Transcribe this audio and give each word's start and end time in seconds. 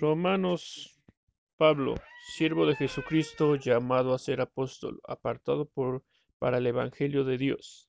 Romanos 0.00 0.98
Pablo, 1.56 1.96
siervo 2.36 2.66
de 2.66 2.76
Jesucristo, 2.76 3.56
llamado 3.56 4.14
a 4.14 4.18
ser 4.18 4.40
apóstol, 4.40 5.00
apartado 5.08 5.66
por, 5.66 6.04
para 6.38 6.58
el 6.58 6.66
Evangelio 6.68 7.24
de 7.24 7.36
Dios, 7.36 7.88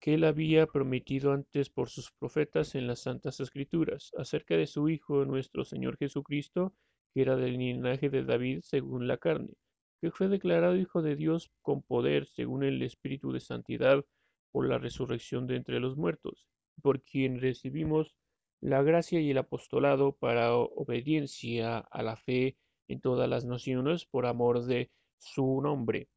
que 0.00 0.14
él 0.14 0.24
había 0.24 0.66
prometido 0.66 1.32
antes 1.32 1.70
por 1.70 1.88
sus 1.88 2.10
profetas 2.10 2.74
en 2.74 2.88
las 2.88 3.02
Santas 3.02 3.38
Escrituras, 3.38 4.10
acerca 4.16 4.56
de 4.56 4.66
su 4.66 4.88
Hijo, 4.88 5.24
nuestro 5.24 5.64
Señor 5.64 5.98
Jesucristo, 5.98 6.74
que 7.14 7.22
era 7.22 7.36
del 7.36 7.58
linaje 7.58 8.10
de 8.10 8.24
David 8.24 8.62
según 8.64 9.06
la 9.06 9.18
carne, 9.18 9.54
que 10.00 10.10
fue 10.10 10.26
declarado 10.28 10.74
Hijo 10.74 11.00
de 11.00 11.14
Dios 11.14 11.50
con 11.62 11.82
poder 11.82 12.26
según 12.26 12.64
el 12.64 12.82
Espíritu 12.82 13.30
de 13.30 13.40
Santidad 13.40 14.04
por 14.50 14.68
la 14.68 14.78
resurrección 14.78 15.46
de 15.46 15.56
entre 15.56 15.78
los 15.78 15.96
muertos, 15.96 16.48
por 16.82 17.02
quien 17.02 17.40
recibimos 17.40 18.16
la 18.60 18.82
gracia 18.82 19.20
y 19.20 19.30
el 19.30 19.38
apostolado 19.38 20.12
para 20.12 20.54
obediencia 20.54 21.78
a 21.78 22.02
la 22.02 22.16
fe 22.16 22.56
en 22.88 23.00
todas 23.00 23.28
las 23.28 23.44
naciones 23.44 24.04
por 24.04 24.26
amor 24.26 24.64
de 24.64 24.90
su 25.18 25.60
nombre. 25.62 26.08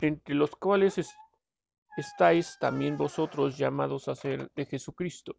entre 0.00 0.34
los 0.34 0.54
cuales 0.56 1.00
estáis 1.96 2.58
también 2.60 2.96
vosotros 2.96 3.56
llamados 3.56 4.08
a 4.08 4.14
ser 4.14 4.50
de 4.54 4.66
Jesucristo. 4.66 5.36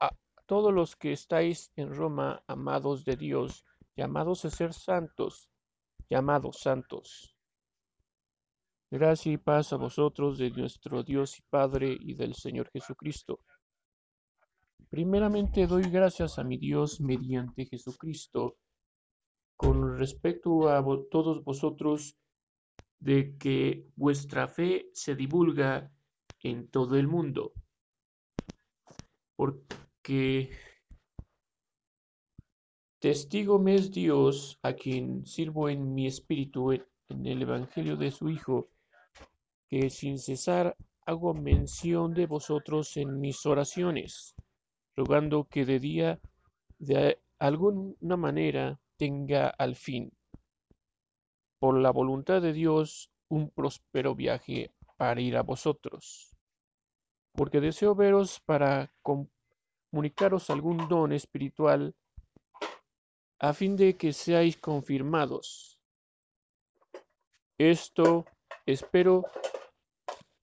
A 0.00 0.10
todos 0.46 0.72
los 0.72 0.96
que 0.96 1.12
estáis 1.12 1.70
en 1.76 1.94
Roma, 1.94 2.42
amados 2.48 3.04
de 3.04 3.16
Dios, 3.16 3.64
llamados 3.96 4.44
a 4.44 4.50
ser 4.50 4.72
santos, 4.72 5.48
llamados 6.10 6.58
santos. 6.60 7.37
Gracia 8.90 9.32
y 9.32 9.36
paz 9.36 9.74
a 9.74 9.76
vosotros 9.76 10.38
de 10.38 10.50
nuestro 10.50 11.02
Dios 11.02 11.38
y 11.38 11.42
Padre 11.50 11.94
y 12.00 12.14
del 12.14 12.34
Señor 12.34 12.70
Jesucristo. 12.70 13.40
Primeramente 14.88 15.66
doy 15.66 15.90
gracias 15.90 16.38
a 16.38 16.44
mi 16.44 16.56
Dios 16.56 16.98
mediante 16.98 17.66
Jesucristo 17.66 18.56
con 19.58 19.98
respecto 19.98 20.70
a 20.70 20.82
todos 21.10 21.44
vosotros 21.44 22.16
de 22.98 23.36
que 23.36 23.84
vuestra 23.94 24.48
fe 24.48 24.88
se 24.94 25.14
divulga 25.14 25.92
en 26.42 26.68
todo 26.68 26.96
el 26.96 27.08
mundo, 27.08 27.52
porque 29.36 30.50
testigo 33.00 33.58
me 33.58 33.74
es 33.74 33.90
Dios 33.90 34.58
a 34.62 34.72
quien 34.72 35.26
sirvo 35.26 35.68
en 35.68 35.92
mi 35.92 36.06
espíritu 36.06 36.72
en 36.72 37.26
el 37.26 37.42
Evangelio 37.42 37.96
de 37.96 38.10
su 38.10 38.30
Hijo, 38.30 38.70
que 39.68 39.90
sin 39.90 40.18
cesar 40.18 40.76
hago 41.06 41.34
mención 41.34 42.14
de 42.14 42.26
vosotros 42.26 42.96
en 42.96 43.20
mis 43.20 43.46
oraciones, 43.46 44.34
rogando 44.96 45.44
que 45.44 45.64
de 45.64 45.78
día 45.78 46.20
de 46.78 47.18
alguna 47.38 48.16
manera 48.16 48.80
tenga 48.96 49.48
al 49.48 49.76
fin, 49.76 50.12
por 51.58 51.78
la 51.78 51.90
voluntad 51.90 52.42
de 52.42 52.52
Dios, 52.52 53.10
un 53.28 53.50
próspero 53.50 54.14
viaje 54.14 54.72
para 54.96 55.20
ir 55.20 55.36
a 55.36 55.42
vosotros, 55.42 56.34
porque 57.32 57.60
deseo 57.60 57.94
veros 57.94 58.40
para 58.40 58.92
comunicaros 59.02 60.50
algún 60.50 60.88
don 60.88 61.12
espiritual 61.12 61.94
a 63.38 63.52
fin 63.52 63.76
de 63.76 63.96
que 63.96 64.12
seáis 64.12 64.56
confirmados. 64.56 65.78
Esto 67.56 68.24
espero 68.66 69.24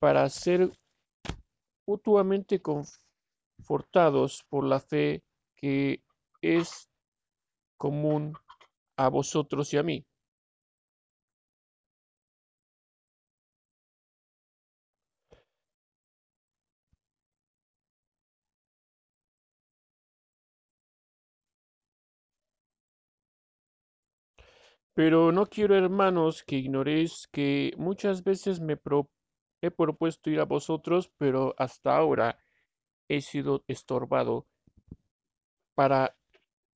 para 0.05 0.29
ser 0.29 0.69
mutuamente 1.87 2.61
confortados 2.61 4.43
por 4.49 4.63
la 4.63 4.79
fe 4.79 5.23
que 5.55 6.03
es 6.43 6.87
común 7.75 8.37
a 8.97 9.09
vosotros 9.09 9.73
y 9.73 9.77
a 9.77 9.81
mí. 9.81 10.05
Pero 24.93 25.31
no 25.31 25.47
quiero, 25.47 25.75
hermanos, 25.75 26.43
que 26.43 26.57
ignoréis 26.57 27.27
que 27.31 27.73
muchas 27.77 28.23
veces 28.23 28.59
me 28.59 28.77
he 29.65 29.71
propuesto 29.71 30.29
ir 30.29 30.39
a 30.39 30.45
vosotros, 30.45 31.11
pero 31.17 31.55
hasta 31.57 31.95
ahora 31.95 32.37
he 33.07 33.21
sido 33.21 33.63
estorbado 33.67 34.45
para 35.75 36.15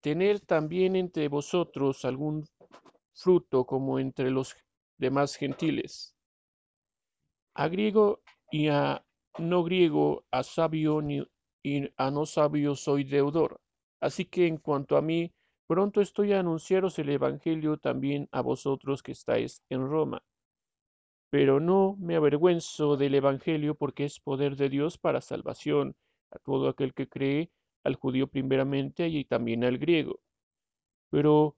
tener 0.01 0.39
también 0.39 0.95
entre 0.95 1.27
vosotros 1.27 2.05
algún 2.05 2.47
fruto 3.13 3.65
como 3.65 3.99
entre 3.99 4.31
los 4.31 4.55
demás 4.97 5.35
gentiles. 5.35 6.15
A 7.55 7.67
griego 7.67 8.21
y 8.51 8.69
a 8.69 9.05
no 9.37 9.63
griego, 9.63 10.25
a 10.31 10.43
sabio 10.43 11.01
y 11.63 11.91
a 11.97 12.11
no 12.11 12.25
sabio 12.25 12.75
soy 12.75 13.03
deudor. 13.03 13.59
Así 13.99 14.25
que 14.25 14.47
en 14.47 14.57
cuanto 14.57 14.97
a 14.97 15.01
mí, 15.01 15.33
Pronto 15.67 15.99
estoy 15.99 16.31
a 16.31 16.39
anunciaros 16.39 16.97
el 16.97 17.09
Evangelio 17.09 17.75
también 17.77 18.29
a 18.31 18.39
vosotros 18.39 19.03
que 19.03 19.11
estáis 19.11 19.61
en 19.69 19.85
Roma. 19.85 20.23
Pero 21.29 21.59
no 21.59 21.95
me 21.99 22.15
avergüenzo 22.15 22.97
del 22.97 23.15
Evangelio 23.15 23.75
porque 23.75 24.05
es 24.05 24.19
poder 24.19 24.55
de 24.55 24.69
Dios 24.69 24.97
para 24.97 25.21
salvación 25.21 25.95
a 26.31 26.39
todo 26.39 26.69
aquel 26.69 26.93
que 26.93 27.07
cree, 27.07 27.51
al 27.83 27.95
judío 27.95 28.27
primeramente 28.27 29.07
y 29.07 29.25
también 29.25 29.63
al 29.63 29.77
griego. 29.77 30.19
Pero 31.09 31.57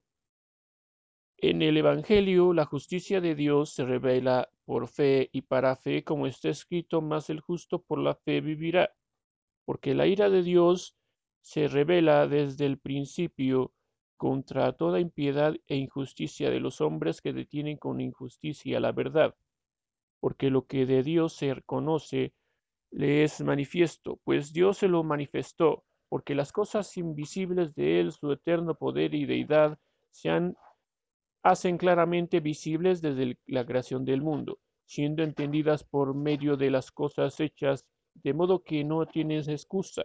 en 1.38 1.62
el 1.62 1.76
Evangelio 1.76 2.52
la 2.52 2.66
justicia 2.66 3.20
de 3.20 3.34
Dios 3.34 3.70
se 3.70 3.84
revela 3.84 4.50
por 4.64 4.88
fe 4.88 5.30
y 5.32 5.42
para 5.42 5.74
fe, 5.76 6.04
como 6.04 6.26
está 6.26 6.48
escrito, 6.50 7.00
más 7.00 7.30
el 7.30 7.40
justo 7.40 7.82
por 7.82 7.98
la 7.98 8.14
fe 8.14 8.40
vivirá. 8.40 8.92
Porque 9.64 9.94
la 9.94 10.06
ira 10.06 10.30
de 10.30 10.42
Dios 10.42 10.96
se 11.40 11.68
revela 11.68 12.26
desde 12.26 12.66
el 12.66 12.78
principio 12.78 13.72
contra 14.16 14.72
toda 14.74 15.00
impiedad 15.00 15.54
e 15.66 15.76
injusticia 15.76 16.50
de 16.50 16.60
los 16.60 16.80
hombres 16.80 17.22
que 17.22 17.32
detienen 17.32 17.78
con 17.78 18.00
injusticia 18.00 18.78
la 18.78 18.92
verdad, 18.92 19.34
porque 20.20 20.50
lo 20.50 20.66
que 20.66 20.86
de 20.86 21.02
Dios 21.02 21.34
se 21.34 21.60
conoce 21.62 22.32
le 22.90 23.24
es 23.24 23.40
manifiesto, 23.40 24.20
pues 24.24 24.52
Dios 24.52 24.78
se 24.78 24.88
lo 24.88 25.02
manifestó, 25.02 25.84
porque 26.08 26.34
las 26.34 26.52
cosas 26.52 26.96
invisibles 26.96 27.74
de 27.74 28.00
Él, 28.00 28.12
su 28.12 28.32
eterno 28.32 28.74
poder 28.74 29.14
y 29.14 29.26
deidad, 29.26 29.78
se 30.10 30.30
hacen 31.42 31.78
claramente 31.78 32.40
visibles 32.40 33.00
desde 33.00 33.38
la 33.46 33.64
creación 33.64 34.04
del 34.04 34.20
mundo, 34.22 34.58
siendo 34.84 35.22
entendidas 35.22 35.84
por 35.84 36.14
medio 36.14 36.56
de 36.56 36.70
las 36.70 36.90
cosas 36.90 37.38
hechas, 37.40 37.86
de 38.14 38.34
modo 38.34 38.62
que 38.62 38.84
no 38.84 39.06
tienes 39.06 39.48
excusa. 39.48 40.02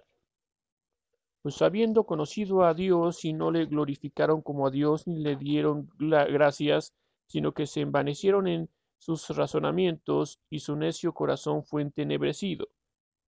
Pues 1.42 1.62
habiendo 1.62 2.06
conocido 2.06 2.64
a 2.64 2.74
Dios 2.74 3.26
y 3.26 3.34
no 3.34 3.52
le 3.52 3.66
glorificaron 3.66 4.42
como 4.42 4.68
a 4.68 4.72
Dios 4.72 5.08
ni 5.08 5.20
le 5.20 5.36
dieron 5.36 5.90
gracias, 5.98 6.94
sino 7.28 7.52
que 7.52 7.66
se 7.66 7.82
envanecieron 7.82 8.48
en 8.48 8.70
sus 9.06 9.30
razonamientos 9.30 10.40
y 10.50 10.60
su 10.62 10.76
necio 10.76 11.14
corazón 11.14 11.64
fue 11.64 11.84
entenebrecido. 11.84 12.68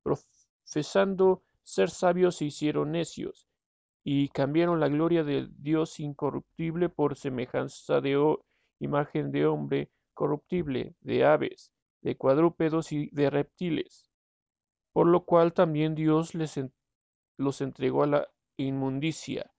Profesando 0.03 1.44
ser 1.63 1.90
sabios 1.90 2.38
se 2.38 2.46
hicieron 2.46 2.94
necios 2.94 3.50
y 4.06 4.30
cambiaron 4.30 4.80
la 4.80 4.88
gloria 4.88 5.25
de 5.25 5.50
Dios 5.58 6.00
incorruptible 6.00 6.88
por 6.88 7.18
semejanza 7.18 8.00
de 8.00 8.38
imagen 8.80 9.31
de 9.31 9.47
hombre 9.47 9.91
corruptible, 10.13 10.96
de 11.02 11.25
aves, 11.25 11.74
de 12.02 12.16
cuadrúpedos 12.16 12.94
y 12.94 13.09
de 13.12 13.30
reptiles. 13.30 14.10
Por 14.94 15.07
lo 15.07 15.25
cual 15.25 15.51
también 15.54 15.94
Dios 15.94 16.36
les 16.36 16.57
los 17.38 17.60
entregó 17.60 18.04
a 18.04 18.07
la 18.07 18.28
inmundicia 18.56 19.51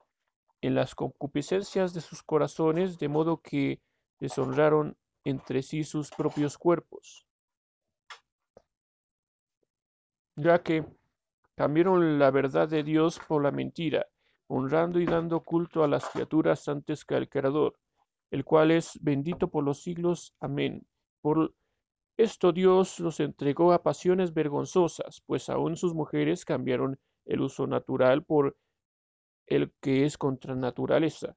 en 0.63 0.75
las 0.75 0.95
concupiscencias 0.95 1.93
de 1.93 2.01
sus 2.01 2.23
corazones, 2.23 2.99
de 2.99 3.09
modo 3.09 3.43
que 3.43 3.83
deshonraron 4.19 4.97
entre 5.27 5.61
sí 5.63 5.83
sus 5.83 6.11
propios 6.11 6.57
cuerpos. 6.57 7.27
Ya 10.37 10.63
que 10.63 10.87
cambiaron 11.57 12.21
la 12.21 12.31
verdad 12.31 12.69
de 12.69 12.85
Dios 12.85 13.19
por 13.27 13.43
la 13.43 13.51
mentira, 13.51 14.07
honrando 14.47 15.01
y 15.01 15.07
dando 15.07 15.41
culto 15.41 15.83
a 15.83 15.89
las 15.89 16.09
criaturas 16.11 16.69
antes 16.69 17.05
que 17.05 17.17
al 17.17 17.29
Creador, 17.29 17.77
el 18.31 18.45
cual 18.45 18.71
es 18.71 18.99
bendito 19.03 19.49
por 19.49 19.65
los 19.65 19.83
siglos. 19.83 20.33
Amén. 20.39 20.87
Por 21.23 21.53
esto 22.17 22.53
Dios 22.53 23.01
los 23.01 23.19
entregó 23.19 23.73
a 23.73 23.83
pasiones 23.83 24.33
vergonzosas, 24.33 25.23
pues 25.27 25.49
aún 25.49 25.77
sus 25.77 25.93
mujeres 25.93 26.45
cambiaron 26.45 27.01
el 27.25 27.41
uso 27.41 27.67
natural 27.67 28.23
por 28.23 28.57
el 29.47 29.73
que 29.81 30.05
es 30.05 30.17
contra 30.19 30.55
naturaleza. 30.55 31.37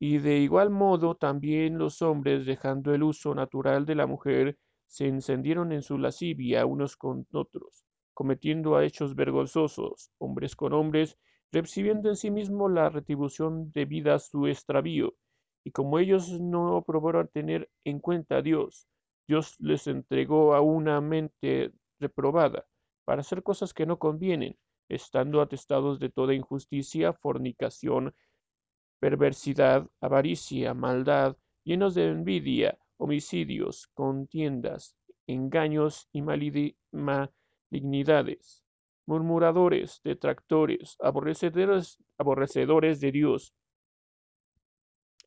Y 0.00 0.18
de 0.18 0.38
igual 0.38 0.70
modo 0.70 1.14
también 1.14 1.78
los 1.78 2.00
hombres, 2.02 2.46
dejando 2.46 2.94
el 2.94 3.02
uso 3.02 3.34
natural 3.34 3.84
de 3.86 3.94
la 3.94 4.06
mujer, 4.06 4.58
se 4.86 5.06
encendieron 5.06 5.72
en 5.72 5.82
su 5.82 5.98
lascivia 5.98 6.66
unos 6.66 6.96
con 6.96 7.26
otros, 7.32 7.84
cometiendo 8.14 8.80
hechos 8.80 9.14
vergonzosos, 9.14 10.10
hombres 10.18 10.56
con 10.56 10.72
hombres, 10.72 11.18
recibiendo 11.52 12.08
en 12.08 12.16
sí 12.16 12.30
mismos 12.30 12.72
la 12.72 12.88
retribución 12.88 13.70
debida 13.72 14.14
a 14.14 14.18
su 14.18 14.46
extravío. 14.46 15.14
Y 15.64 15.70
como 15.70 15.98
ellos 15.98 16.40
no 16.40 16.82
probaron 16.86 17.28
tener 17.28 17.70
en 17.84 18.00
cuenta 18.00 18.38
a 18.38 18.42
Dios, 18.42 18.88
Dios 19.28 19.54
les 19.60 19.86
entregó 19.86 20.54
a 20.54 20.62
una 20.62 21.00
mente 21.02 21.72
reprobada 21.98 22.64
para 23.04 23.20
hacer 23.20 23.42
cosas 23.42 23.74
que 23.74 23.84
no 23.84 23.98
convienen, 23.98 24.56
estando 24.88 25.42
atestados 25.42 26.00
de 26.00 26.08
toda 26.08 26.34
injusticia, 26.34 27.12
fornicación, 27.12 28.14
perversidad, 29.00 29.88
avaricia, 30.00 30.74
maldad, 30.74 31.36
llenos 31.64 31.94
de 31.94 32.08
envidia, 32.08 32.78
homicidios, 32.98 33.88
contiendas, 33.94 34.94
engaños 35.26 36.08
y 36.12 36.22
malignidades, 36.22 38.62
murmuradores, 39.06 40.00
detractores, 40.04 40.96
aborrecedores, 41.00 41.98
aborrecedores 42.18 43.00
de 43.00 43.12
Dios, 43.12 43.54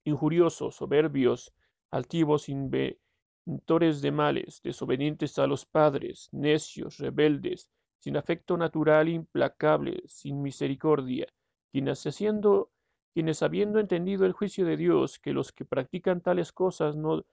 injuriosos, 0.04 0.75
soberbios, 0.75 1.54
altivos, 1.90 2.50
inventores 2.50 4.02
de 4.02 4.12
males, 4.12 4.62
desobedientes 4.62 5.40
a 5.40 5.48
los 5.48 5.66
padres, 5.66 6.30
necios, 6.31 6.98
rebeldes, 6.98 7.70
sin 7.98 8.18
afecto 8.18 8.58
natural, 8.58 9.10
implacables, 9.10 10.12
sin 10.12 10.42
misericordia, 10.42 11.25
quienes 11.72 12.06
haciendo 12.06 12.73
quienes 13.13 13.44
habiendo 13.44 13.80
entendido 13.80 14.25
el 14.25 14.33
juicio 14.33 14.65
de 14.65 14.77
Dios, 14.77 15.19
que 15.19 15.33
los 15.33 15.51
que 15.51 15.65
practican 15.65 16.21
tales 16.21 16.51
cosas 16.51 16.95
no 16.95 17.24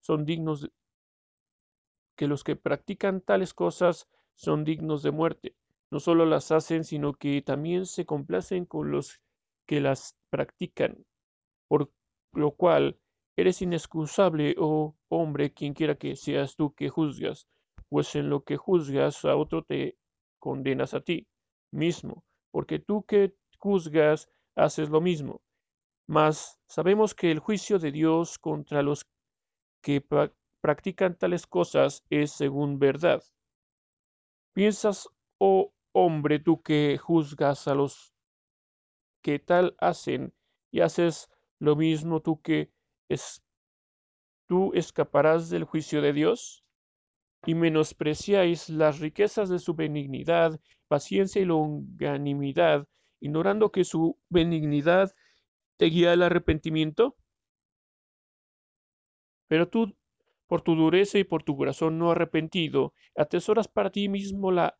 son 0.00 0.24
dignos 0.24 0.70
que 2.16 2.26
los 2.26 2.44
que 2.44 2.54
practican 2.54 3.22
tales 3.22 3.54
cosas 3.54 4.06
son 4.34 4.64
dignos 4.64 5.02
de 5.02 5.10
muerte, 5.10 5.56
no 5.90 6.00
solo 6.00 6.26
las 6.26 6.52
hacen, 6.52 6.84
sino 6.84 7.14
que 7.14 7.40
también 7.40 7.86
se 7.86 8.04
complacen 8.04 8.66
con 8.66 8.90
los 8.90 9.20
que 9.66 9.80
las 9.80 10.16
practican, 10.28 11.06
por 11.66 11.90
lo 12.34 12.50
cual 12.52 12.98
eres 13.36 13.62
inexcusable, 13.62 14.54
oh 14.58 14.94
hombre, 15.08 15.54
quien 15.54 15.72
quiera 15.72 15.94
que 15.94 16.14
seas 16.14 16.56
tú 16.56 16.74
que 16.74 16.90
juzgas, 16.90 17.48
pues 17.88 18.14
en 18.14 18.28
lo 18.28 18.44
que 18.44 18.58
juzgas 18.58 19.24
a 19.24 19.36
otro 19.36 19.62
te 19.62 19.96
condenas 20.38 20.92
a 20.92 21.00
ti 21.00 21.26
mismo, 21.72 22.24
porque 22.50 22.78
tú 22.78 23.04
que 23.04 23.34
juzgas 23.58 24.28
haces 24.56 24.88
lo 24.90 25.00
mismo. 25.00 25.40
Mas 26.06 26.58
sabemos 26.66 27.14
que 27.14 27.30
el 27.30 27.38
juicio 27.38 27.78
de 27.78 27.92
Dios 27.92 28.38
contra 28.38 28.82
los 28.82 29.06
que 29.82 30.04
practican 30.60 31.16
tales 31.16 31.46
cosas 31.46 32.04
es 32.10 32.32
según 32.32 32.78
verdad. 32.78 33.22
¿Piensas, 34.52 35.08
oh 35.38 35.72
hombre, 35.92 36.38
tú 36.38 36.62
que 36.62 36.98
juzgas 36.98 37.68
a 37.68 37.74
los 37.74 38.12
que 39.22 39.38
tal 39.38 39.76
hacen 39.78 40.32
y 40.70 40.80
haces 40.80 41.28
lo 41.58 41.76
mismo 41.76 42.20
tú 42.20 42.40
que 42.40 42.72
es, 43.08 43.42
tú 44.46 44.72
escaparás 44.74 45.50
del 45.50 45.64
juicio 45.64 46.02
de 46.02 46.12
Dios? 46.12 46.64
Y 47.46 47.54
menospreciáis 47.54 48.68
las 48.68 48.98
riquezas 48.98 49.48
de 49.48 49.58
su 49.58 49.74
benignidad, 49.74 50.60
paciencia 50.88 51.40
y 51.40 51.46
longanimidad, 51.46 52.86
ignorando 53.20 53.70
que 53.70 53.84
su 53.84 54.18
benignidad 54.28 55.14
te 55.76 55.86
guía 55.86 56.12
al 56.12 56.22
arrepentimiento? 56.22 57.16
Pero 59.48 59.68
tú, 59.68 59.96
por 60.46 60.62
tu 60.62 60.74
dureza 60.74 61.18
y 61.18 61.24
por 61.24 61.42
tu 61.42 61.56
corazón 61.56 61.98
no 61.98 62.10
arrepentido, 62.10 62.94
atesoras 63.16 63.68
para 63.68 63.90
ti 63.90 64.08
mismo 64.08 64.50
la 64.52 64.78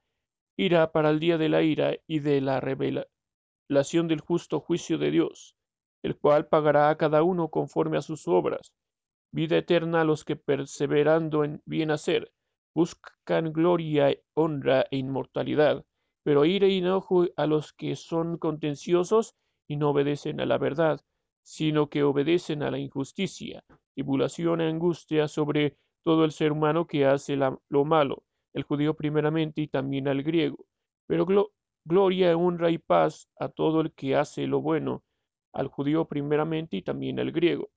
ira 0.56 0.92
para 0.92 1.10
el 1.10 1.20
día 1.20 1.38
de 1.38 1.48
la 1.48 1.62
ira 1.62 1.96
y 2.06 2.20
de 2.20 2.40
la 2.40 2.60
revelación 2.60 4.08
del 4.08 4.20
justo 4.20 4.60
juicio 4.60 4.98
de 4.98 5.10
Dios, 5.10 5.56
el 6.02 6.16
cual 6.16 6.48
pagará 6.48 6.90
a 6.90 6.96
cada 6.96 7.22
uno 7.22 7.48
conforme 7.48 7.98
a 7.98 8.02
sus 8.02 8.28
obras. 8.28 8.72
Vida 9.32 9.56
eterna 9.56 10.02
a 10.02 10.04
los 10.04 10.24
que 10.24 10.36
perseverando 10.36 11.44
en 11.44 11.62
bien 11.64 11.90
hacer, 11.90 12.32
buscan 12.74 13.52
gloria, 13.52 14.14
honra 14.34 14.86
e 14.90 14.96
inmortalidad, 14.96 15.84
pero 16.22 16.44
ira 16.44 16.66
y 16.66 16.78
enojo 16.78 17.26
a 17.36 17.46
los 17.46 17.72
que 17.72 17.96
son 17.96 18.38
contenciosos 18.38 19.34
y 19.66 19.76
no 19.76 19.90
obedecen 19.90 20.40
a 20.40 20.46
la 20.46 20.58
verdad, 20.58 21.00
sino 21.42 21.88
que 21.88 22.02
obedecen 22.02 22.62
a 22.62 22.70
la 22.70 22.78
injusticia, 22.78 23.64
tribulación 23.94 24.60
y 24.60 24.64
angustia 24.64 25.28
sobre 25.28 25.76
todo 26.02 26.24
el 26.24 26.32
ser 26.32 26.52
humano 26.52 26.86
que 26.86 27.06
hace 27.06 27.36
lo 27.36 27.84
malo, 27.84 28.24
el 28.52 28.62
judío 28.62 28.94
primeramente 28.94 29.62
y 29.62 29.68
también 29.68 30.08
al 30.08 30.22
griego, 30.22 30.66
pero 31.06 31.26
gloria, 31.84 32.36
honra 32.36 32.70
y 32.70 32.78
paz 32.78 33.28
a 33.38 33.48
todo 33.48 33.80
el 33.80 33.92
que 33.92 34.16
hace 34.16 34.46
lo 34.46 34.60
bueno, 34.60 35.02
al 35.52 35.68
judío 35.68 36.06
primeramente 36.06 36.76
y 36.76 36.82
también 36.82 37.18
al 37.18 37.32
griego. 37.32 37.70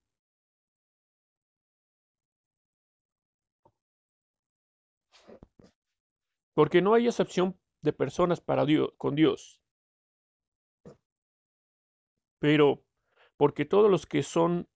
Porque 6.54 6.82
no 6.82 6.94
hay 6.94 7.08
excepción 7.08 7.58
de 7.84 7.94
personas 7.94 8.42
para 8.42 8.66
Dios, 8.66 8.90
con 8.98 9.14
Dios. 9.16 9.62
Pero 12.40 12.84
porque 13.38 13.66
todos 13.66 13.92
los 13.92 14.06
que 14.06 14.24
son 14.24 14.68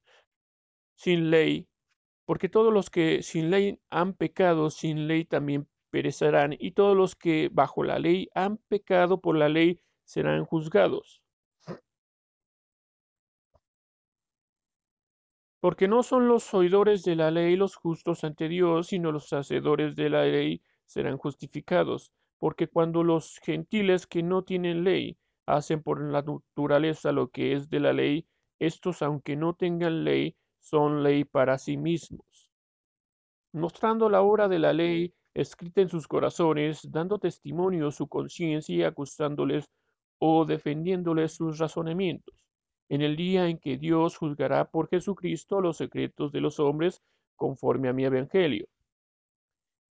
sin 0.96 1.32
ley, 1.32 1.68
porque 2.26 2.50
todos 2.50 2.74
los 2.74 2.90
que 2.90 3.24
sin 3.24 3.50
ley 3.50 3.80
han 3.90 4.14
pecado, 4.14 4.70
sin 4.70 5.08
ley 5.08 5.26
también 5.26 5.68
perecerán, 5.90 6.56
y 6.60 6.72
todos 6.72 6.96
los 6.96 7.16
que 7.16 7.50
bajo 7.52 7.84
la 7.84 8.00
ley 8.00 8.30
han 8.36 8.58
pecado 8.58 9.22
por 9.22 9.38
la 9.38 9.50
ley 9.50 9.80
serán 10.04 10.46
juzgados. 10.46 11.22
Porque 15.60 15.88
no 15.88 16.04
son 16.04 16.28
los 16.28 16.54
oidores 16.54 17.04
de 17.04 17.16
la 17.16 17.32
ley 17.32 17.56
los 17.56 17.76
justos 17.76 18.24
ante 18.24 18.48
Dios, 18.48 18.88
sino 18.88 19.12
los 19.12 19.34
hacedores 19.34 19.96
de 19.96 20.10
la 20.10 20.24
ley 20.24 20.62
serán 20.86 21.18
justificados. 21.18 22.14
Porque 22.40 22.68
cuando 22.68 23.04
los 23.04 23.40
gentiles 23.44 24.06
que 24.08 24.24
no 24.24 24.44
tienen 24.44 24.84
ley 24.84 25.18
hacen 25.46 25.82
por 25.82 26.02
la 26.02 26.22
naturaleza 26.22 27.12
lo 27.12 27.30
que 27.30 27.54
es 27.54 27.70
de 27.70 27.80
la 27.80 27.94
ley, 27.94 28.28
estos, 28.60 29.02
aunque 29.02 29.36
no 29.36 29.54
tengan 29.54 30.04
ley, 30.04 30.36
son 30.60 31.04
ley 31.04 31.24
para 31.24 31.58
sí 31.58 31.78
mismos, 31.78 32.52
mostrando 33.54 34.10
la 34.10 34.22
obra 34.22 34.48
de 34.48 34.60
la 34.60 34.74
ley 34.74 35.14
escrita 35.34 35.82
en 35.82 35.90
sus 35.90 36.08
corazones, 36.08 36.82
dando 36.92 37.20
testimonio 37.20 37.92
su 37.92 38.08
conciencia, 38.08 38.88
acusándoles 38.88 39.70
o 40.20 40.46
defendiéndoles 40.46 41.34
sus 41.34 41.60
razonamientos, 41.60 42.36
en 42.90 43.02
el 43.02 43.16
día 43.16 43.48
en 43.48 43.60
que 43.60 43.78
Dios 43.78 44.18
juzgará 44.18 44.66
por 44.66 44.90
Jesucristo 44.90 45.62
los 45.62 45.78
secretos 45.78 46.32
de 46.32 46.42
los 46.42 46.60
hombres 46.60 47.04
conforme 47.36 47.88
a 47.88 47.94
mi 47.94 48.04
evangelio. 48.04 48.68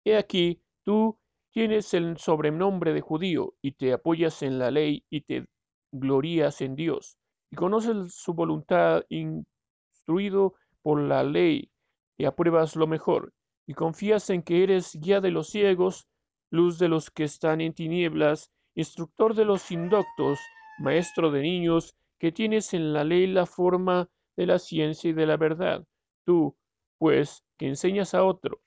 He 0.05 0.17
aquí, 0.17 0.61
tú 0.83 1.19
tienes 1.55 1.95
el 1.95 2.19
sobrenombre 2.19 2.93
de 2.93 3.01
judío 3.01 3.55
y 3.63 3.73
te 3.73 3.93
apoyas 3.93 4.43
en 4.43 4.59
la 4.59 4.71
ley 4.73 5.05
y 5.09 5.23
te 5.23 5.47
glorías 5.93 6.61
en 6.61 6.75
Dios 6.75 7.17
y 7.53 7.57
conoces 7.57 8.15
su 8.15 8.35
voluntad 8.35 9.05
instruido 9.09 10.55
por 10.83 11.01
la 11.01 11.23
ley 11.23 11.71
y 12.19 12.25
apruebas 12.25 12.77
lo 12.77 12.87
mejor 12.89 13.33
y 13.67 13.75
confías 13.75 14.31
en 14.31 14.43
que 14.43 14.65
eres 14.65 14.99
guía 15.01 15.21
de 15.21 15.31
los 15.31 15.49
ciegos, 15.49 16.09
luz 16.51 16.79
de 16.79 16.89
los 16.89 17.11
que 17.11 17.25
están 17.25 17.61
en 17.61 17.73
tinieblas, 17.73 18.51
instructor 18.75 19.35
de 19.35 19.45
los 19.45 19.71
indoctos, 19.71 20.41
maestro 20.77 21.31
de 21.31 21.43
niños, 21.43 21.95
que 22.19 22.33
tienes 22.33 22.75
en 22.75 22.93
la 22.93 23.05
ley 23.05 23.27
la 23.29 23.47
forma 23.47 24.09
de 24.37 24.47
la 24.47 24.59
ciencia 24.59 25.11
y 25.11 25.13
de 25.13 25.27
la 25.27 25.37
verdad. 25.37 25.85
Tú, 26.27 26.57
pues, 26.99 27.45
que 27.59 27.69
enseñas 27.69 28.15
a 28.15 28.25
otro, 28.25 28.61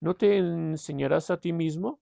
¿no 0.00 0.16
te 0.16 0.38
enseñarás 0.38 1.30
a 1.30 1.40
ti 1.40 1.52
mismo? 1.52 2.00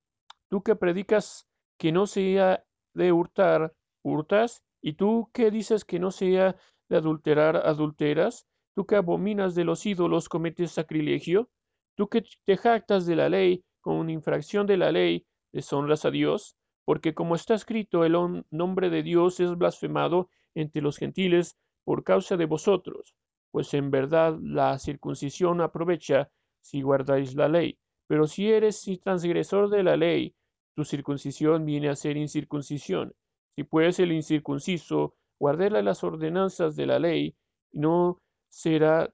Tú 0.48 0.62
que 0.62 0.76
predicas 0.76 1.48
que 1.78 1.92
no 1.92 2.06
sea 2.06 2.64
de 2.94 3.12
hurtar, 3.12 3.74
hurtas, 4.02 4.62
y 4.80 4.94
tú 4.94 5.30
que 5.32 5.50
dices 5.50 5.84
que 5.84 5.98
no 5.98 6.10
sea 6.10 6.56
de 6.88 6.96
adulterar, 6.96 7.56
adulteras, 7.56 8.46
tú 8.74 8.86
que 8.86 8.96
abominas 8.96 9.54
de 9.54 9.64
los 9.64 9.84
ídolos, 9.86 10.28
cometes 10.28 10.70
sacrilegio, 10.72 11.50
tú 11.96 12.08
que 12.08 12.24
te 12.44 12.56
jactas 12.56 13.06
de 13.06 13.16
la 13.16 13.28
ley, 13.28 13.64
con 13.80 14.10
infracción 14.10 14.66
de 14.66 14.76
la 14.76 14.92
ley, 14.92 15.26
deshonras 15.52 16.04
a 16.04 16.10
Dios, 16.10 16.56
porque 16.84 17.14
como 17.14 17.34
está 17.34 17.54
escrito, 17.54 18.04
el 18.04 18.44
nombre 18.50 18.90
de 18.90 19.02
Dios 19.02 19.40
es 19.40 19.56
blasfemado 19.56 20.28
entre 20.54 20.82
los 20.82 20.98
gentiles 20.98 21.56
por 21.84 22.04
causa 22.04 22.36
de 22.36 22.46
vosotros, 22.46 23.14
pues 23.50 23.74
en 23.74 23.90
verdad 23.90 24.36
la 24.40 24.78
circuncisión 24.78 25.60
aprovecha 25.60 26.30
si 26.60 26.82
guardáis 26.82 27.34
la 27.34 27.48
ley, 27.48 27.78
pero 28.06 28.26
si 28.26 28.50
eres 28.50 28.84
transgresor 29.02 29.70
de 29.70 29.82
la 29.82 29.96
ley, 29.96 30.34
tu 30.74 30.84
circuncisión 30.84 31.64
viene 31.64 31.88
a 31.88 31.96
ser 31.96 32.16
incircuncisión. 32.16 33.14
Si 33.54 33.64
pues 33.64 33.98
el 33.98 34.12
incircunciso 34.12 35.14
guardara 35.38 35.82
las 35.82 36.04
ordenanzas 36.04 36.76
de 36.76 36.86
la 36.86 36.98
ley, 36.98 37.34
no 37.72 38.20
será 38.48 39.12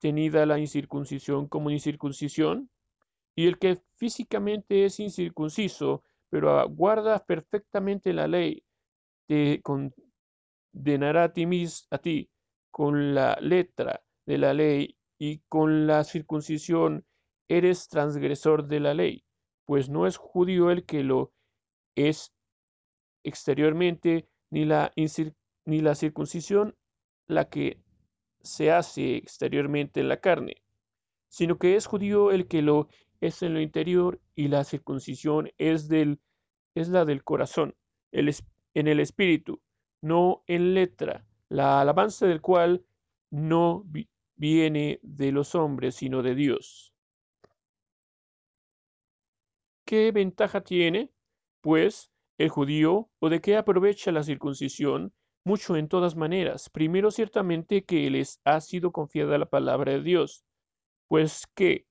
tenida 0.00 0.44
la 0.46 0.58
incircuncisión 0.58 1.48
como 1.48 1.70
incircuncisión. 1.70 2.68
Y 3.36 3.46
el 3.46 3.58
que 3.58 3.80
físicamente 3.96 4.84
es 4.84 4.98
incircunciso, 4.98 6.02
pero 6.28 6.68
guarda 6.68 7.24
perfectamente 7.24 8.12
la 8.12 8.26
ley, 8.26 8.64
te 9.26 9.62
condenará 9.62 11.24
a 11.24 11.32
ti, 11.32 11.46
a 11.90 11.98
ti 11.98 12.30
con 12.70 13.14
la 13.14 13.38
letra 13.40 14.02
de 14.26 14.38
la 14.38 14.52
ley 14.52 14.98
y 15.18 15.38
con 15.48 15.86
la 15.86 16.04
circuncisión 16.04 17.05
eres 17.48 17.88
transgresor 17.88 18.66
de 18.66 18.80
la 18.80 18.94
ley, 18.94 19.24
pues 19.64 19.88
no 19.88 20.06
es 20.06 20.16
judío 20.16 20.70
el 20.70 20.84
que 20.84 21.02
lo 21.02 21.32
es 21.94 22.32
exteriormente, 23.24 24.28
ni 24.50 24.64
la, 24.64 24.92
ni 25.64 25.80
la 25.80 25.94
circuncisión 25.94 26.76
la 27.26 27.48
que 27.48 27.80
se 28.42 28.70
hace 28.70 29.16
exteriormente 29.16 30.00
en 30.00 30.08
la 30.08 30.20
carne, 30.20 30.62
sino 31.28 31.58
que 31.58 31.74
es 31.74 31.86
judío 31.86 32.30
el 32.30 32.46
que 32.46 32.62
lo 32.62 32.88
es 33.20 33.42
en 33.42 33.54
lo 33.54 33.60
interior 33.60 34.20
y 34.34 34.48
la 34.48 34.64
circuncisión 34.64 35.50
es, 35.58 35.88
del, 35.88 36.20
es 36.74 36.88
la 36.88 37.04
del 37.04 37.24
corazón, 37.24 37.74
el, 38.12 38.32
en 38.74 38.88
el 38.88 39.00
espíritu, 39.00 39.60
no 40.00 40.44
en 40.46 40.74
letra, 40.74 41.26
la 41.48 41.80
alabanza 41.80 42.26
del 42.26 42.40
cual 42.40 42.84
no 43.30 43.84
viene 44.36 45.00
de 45.02 45.32
los 45.32 45.54
hombres, 45.54 45.96
sino 45.96 46.22
de 46.22 46.34
Dios. 46.34 46.92
¿Qué 49.86 50.10
ventaja 50.10 50.62
tiene, 50.62 51.12
pues, 51.60 52.10
el 52.38 52.48
judío 52.48 53.08
o 53.20 53.28
de 53.28 53.40
qué 53.40 53.56
aprovecha 53.56 54.10
la 54.10 54.24
circuncisión? 54.24 55.14
Mucho 55.44 55.76
en 55.76 55.86
todas 55.86 56.16
maneras. 56.16 56.68
Primero, 56.70 57.12
ciertamente 57.12 57.84
que 57.84 58.10
les 58.10 58.40
ha 58.44 58.60
sido 58.60 58.90
confiada 58.90 59.38
la 59.38 59.46
palabra 59.46 59.92
de 59.92 60.02
Dios, 60.02 60.44
pues 61.06 61.46
que 61.54 61.86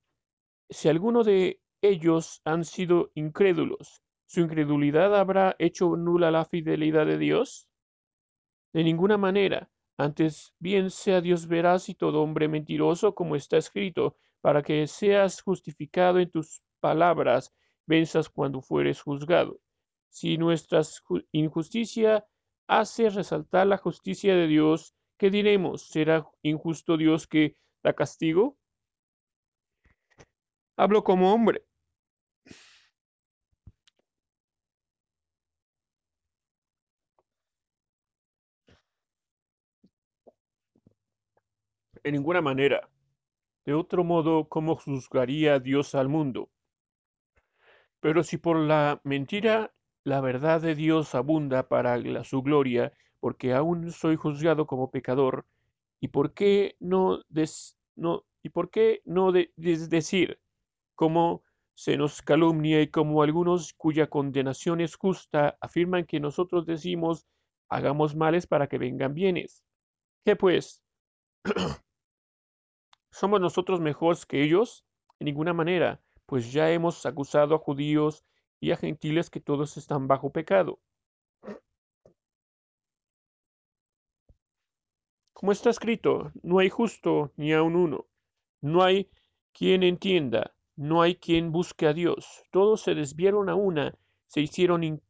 si 0.69 0.89
alguno 0.89 1.23
de 1.23 1.61
ellos 1.81 2.41
han 2.43 2.65
sido 2.65 3.11
incrédulos, 3.13 4.01
¿su 4.25 4.41
incredulidad 4.41 5.15
habrá 5.17 5.55
hecho 5.57 5.95
nula 5.95 6.31
la 6.31 6.43
fidelidad 6.43 7.05
de 7.05 7.17
Dios? 7.17 7.69
De 8.73 8.83
ninguna 8.83 9.17
manera. 9.17 9.69
Antes 9.97 10.53
bien 10.59 10.89
sea 10.89 11.21
Dios 11.21 11.47
veraz 11.47 11.87
y 11.87 11.95
todo 11.95 12.21
hombre 12.21 12.49
mentiroso, 12.49 13.15
como 13.15 13.37
está 13.37 13.55
escrito, 13.55 14.17
para 14.41 14.63
que 14.63 14.85
seas 14.87 15.41
justificado 15.41 16.19
en 16.19 16.29
tus 16.29 16.61
palabras, 16.81 17.53
venzas 17.85 18.29
cuando 18.29 18.61
fueres 18.61 19.01
juzgado. 19.01 19.59
Si 20.09 20.37
nuestra 20.37 20.81
injusticia 21.31 22.25
hace 22.67 23.09
resaltar 23.09 23.67
la 23.67 23.77
justicia 23.77 24.35
de 24.35 24.47
Dios, 24.47 24.95
¿qué 25.17 25.29
diremos? 25.29 25.87
¿Será 25.89 26.25
injusto 26.41 26.97
Dios 26.97 27.27
que 27.27 27.57
da 27.83 27.93
castigo? 27.93 28.57
Hablo 30.77 31.03
como 31.03 31.33
hombre. 31.33 31.65
En 42.03 42.13
ninguna 42.13 42.41
manera. 42.41 42.89
De 43.65 43.73
otro 43.73 44.03
modo, 44.03 44.47
¿cómo 44.47 44.75
juzgaría 44.75 45.59
Dios 45.59 45.95
al 45.95 46.07
mundo? 46.07 46.51
Pero 47.99 48.23
si 48.23 48.37
por 48.37 48.57
la 48.57 48.99
mentira 49.03 49.71
la 50.05 50.21
verdad 50.21 50.61
de 50.61 50.75
Dios 50.75 51.15
abunda 51.15 51.67
para 51.67 52.23
su 52.23 52.43
gloria, 52.43 52.93
porque 53.19 53.53
aún 53.53 53.91
soy 53.91 54.15
juzgado 54.15 54.67
como 54.67 54.91
pecador, 54.91 55.45
¿y 55.99 56.09
por 56.09 56.33
qué 56.33 56.77
no, 56.79 57.21
no, 57.95 58.23
¿y 58.43 58.49
por 58.49 58.69
qué 58.69 59.01
no 59.03 59.31
decir, 59.31 60.39
como 60.93 61.43
se 61.73 61.97
nos 61.97 62.21
calumnia 62.21 62.81
y 62.83 62.87
como 62.87 63.23
algunos 63.23 63.73
cuya 63.73 64.07
condenación 64.07 64.79
es 64.79 64.95
justa 64.95 65.57
afirman 65.59 66.05
que 66.05 66.19
nosotros 66.19 66.67
decimos, 66.67 67.25
hagamos 67.67 68.15
males 68.15 68.45
para 68.45 68.67
que 68.67 68.77
vengan 68.77 69.15
bienes? 69.15 69.63
¿Qué 70.23 70.35
pues? 70.35 70.83
¿Somos 73.11 73.41
nosotros 73.41 73.81
mejores 73.81 74.27
que 74.27 74.43
ellos? 74.43 74.85
En 75.19 75.25
ninguna 75.25 75.53
manera, 75.53 75.99
pues 76.25 76.51
ya 76.51 76.71
hemos 76.71 77.05
acusado 77.05 77.55
a 77.55 77.59
judíos 77.59 78.23
y 78.59 78.71
a 78.71 78.77
gentiles 78.77 79.29
que 79.29 79.39
todos 79.39 79.77
están 79.77 80.07
bajo 80.07 80.31
pecado. 80.31 80.79
Como 85.33 85.51
está 85.51 85.69
escrito, 85.69 86.31
no 86.43 86.59
hay 86.59 86.69
justo 86.69 87.31
ni 87.35 87.53
aun 87.53 87.75
uno, 87.75 88.07
no 88.61 88.83
hay 88.83 89.09
quien 89.53 89.83
entienda, 89.83 90.55
no 90.75 91.01
hay 91.01 91.15
quien 91.17 91.51
busque 91.51 91.87
a 91.87 91.93
Dios, 91.93 92.43
todos 92.51 92.81
se 92.81 92.95
desviaron 92.95 93.49
a 93.49 93.55
una, 93.55 93.97
se 94.27 94.41
hicieron 94.41 95.01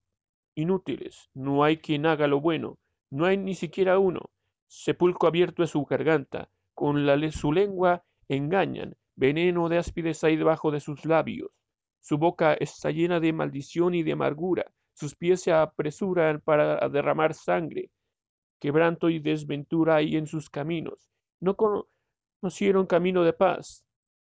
inútiles, 0.55 1.29
no 1.33 1.63
hay 1.63 1.77
quien 1.77 2.05
haga 2.05 2.27
lo 2.27 2.41
bueno, 2.41 2.79
no 3.11 3.25
hay 3.25 3.37
ni 3.37 3.55
siquiera 3.55 3.99
uno, 3.99 4.31
sepulcro 4.67 5.29
abierto 5.29 5.63
es 5.63 5.69
su 5.69 5.85
garganta, 5.85 6.49
con 6.73 7.05
la, 7.05 7.31
su 7.31 7.53
lengua 7.53 8.03
engañan, 8.27 8.97
veneno 9.15 9.69
de 9.69 9.77
áspides 9.77 10.23
hay 10.23 10.35
debajo 10.35 10.71
de 10.71 10.79
sus 10.79 11.05
labios. 11.05 11.51
Su 12.01 12.17
boca 12.17 12.53
está 12.53 12.91
llena 12.91 13.19
de 13.19 13.33
maldición 13.33 13.95
y 13.95 14.03
de 14.03 14.11
amargura, 14.11 14.65
sus 14.95 15.13
pies 15.15 15.41
se 15.41 15.51
apresuran 15.51 16.39
para 16.39 16.87
derramar 16.87 17.33
sangre. 17.33 17.91
Quebranto 18.59 19.09
y 19.09 19.19
desventura 19.19 19.97
hay 19.97 20.15
en 20.15 20.25
sus 20.25 20.49
caminos. 20.49 21.09
No 21.41 21.57
conocieron 21.57 22.85
camino 22.85 23.23
de 23.23 23.33
paz. 23.33 23.83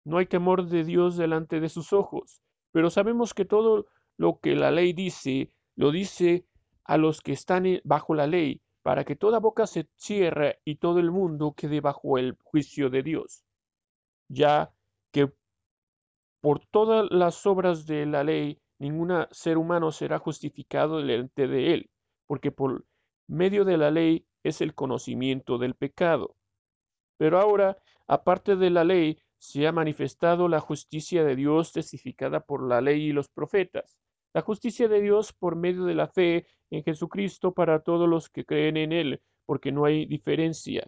No 0.03 0.17
hay 0.17 0.25
temor 0.25 0.67
de 0.67 0.83
Dios 0.83 1.15
delante 1.15 1.59
de 1.59 1.69
sus 1.69 1.93
ojos. 1.93 2.41
Pero 2.71 2.89
sabemos 2.89 3.35
que 3.35 3.45
todo 3.45 3.85
lo 4.17 4.39
que 4.39 4.55
la 4.55 4.71
ley 4.71 4.93
dice, 4.93 5.51
lo 5.75 5.91
dice 5.91 6.47
a 6.85 6.97
los 6.97 7.21
que 7.21 7.33
están 7.33 7.65
bajo 7.83 8.15
la 8.15 8.25
ley, 8.25 8.61
para 8.81 9.03
que 9.03 9.15
toda 9.15 9.39
boca 9.39 9.67
se 9.67 9.87
cierre 9.95 10.59
y 10.65 10.77
todo 10.77 10.99
el 10.99 11.11
mundo 11.11 11.53
quede 11.55 11.81
bajo 11.81 12.17
el 12.17 12.35
juicio 12.43 12.89
de 12.89 13.03
Dios 13.03 13.46
ya 14.27 14.71
que 15.11 15.31
por 16.41 16.65
todas 16.67 17.09
las 17.11 17.45
obras 17.45 17.85
de 17.85 18.05
la 18.05 18.23
ley 18.23 18.59
ningún 18.79 19.25
ser 19.31 19.57
humano 19.57 19.91
será 19.91 20.19
justificado 20.19 20.97
delante 20.97 21.47
de 21.47 21.73
él, 21.73 21.89
porque 22.27 22.51
por 22.51 22.85
medio 23.27 23.65
de 23.65 23.77
la 23.77 23.91
ley 23.91 24.25
es 24.43 24.61
el 24.61 24.73
conocimiento 24.75 25.57
del 25.57 25.75
pecado. 25.75 26.35
Pero 27.17 27.39
ahora, 27.39 27.77
aparte 28.07 28.55
de 28.55 28.69
la 28.69 28.83
ley, 28.83 29.19
se 29.39 29.67
ha 29.67 29.71
manifestado 29.71 30.47
la 30.47 30.59
justicia 30.59 31.23
de 31.23 31.35
Dios 31.35 31.73
testificada 31.73 32.39
por 32.41 32.67
la 32.67 32.81
ley 32.81 33.07
y 33.07 33.13
los 33.13 33.29
profetas, 33.29 33.99
la 34.33 34.41
justicia 34.41 34.87
de 34.87 35.01
Dios 35.01 35.33
por 35.33 35.55
medio 35.55 35.85
de 35.85 35.95
la 35.95 36.07
fe 36.07 36.47
en 36.69 36.83
Jesucristo 36.83 37.53
para 37.53 37.79
todos 37.79 38.07
los 38.07 38.29
que 38.29 38.45
creen 38.45 38.77
en 38.77 38.91
Él, 38.91 39.21
porque 39.45 39.71
no 39.71 39.85
hay 39.85 40.05
diferencia 40.05 40.87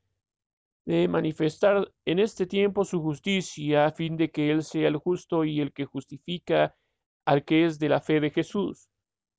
de 0.85 1.07
manifestar 1.07 1.91
en 2.05 2.19
este 2.19 2.47
tiempo 2.47 2.85
su 2.85 3.01
justicia, 3.01 3.85
a 3.85 3.91
fin 3.91 4.17
de 4.17 4.31
que 4.31 4.51
Él 4.51 4.63
sea 4.63 4.87
el 4.87 4.97
justo 4.97 5.45
y 5.45 5.61
el 5.61 5.73
que 5.73 5.85
justifica 5.85 6.75
al 7.25 7.45
que 7.45 7.65
es 7.65 7.79
de 7.79 7.89
la 7.89 8.01
fe 8.01 8.19
de 8.19 8.31
Jesús. 8.31 8.89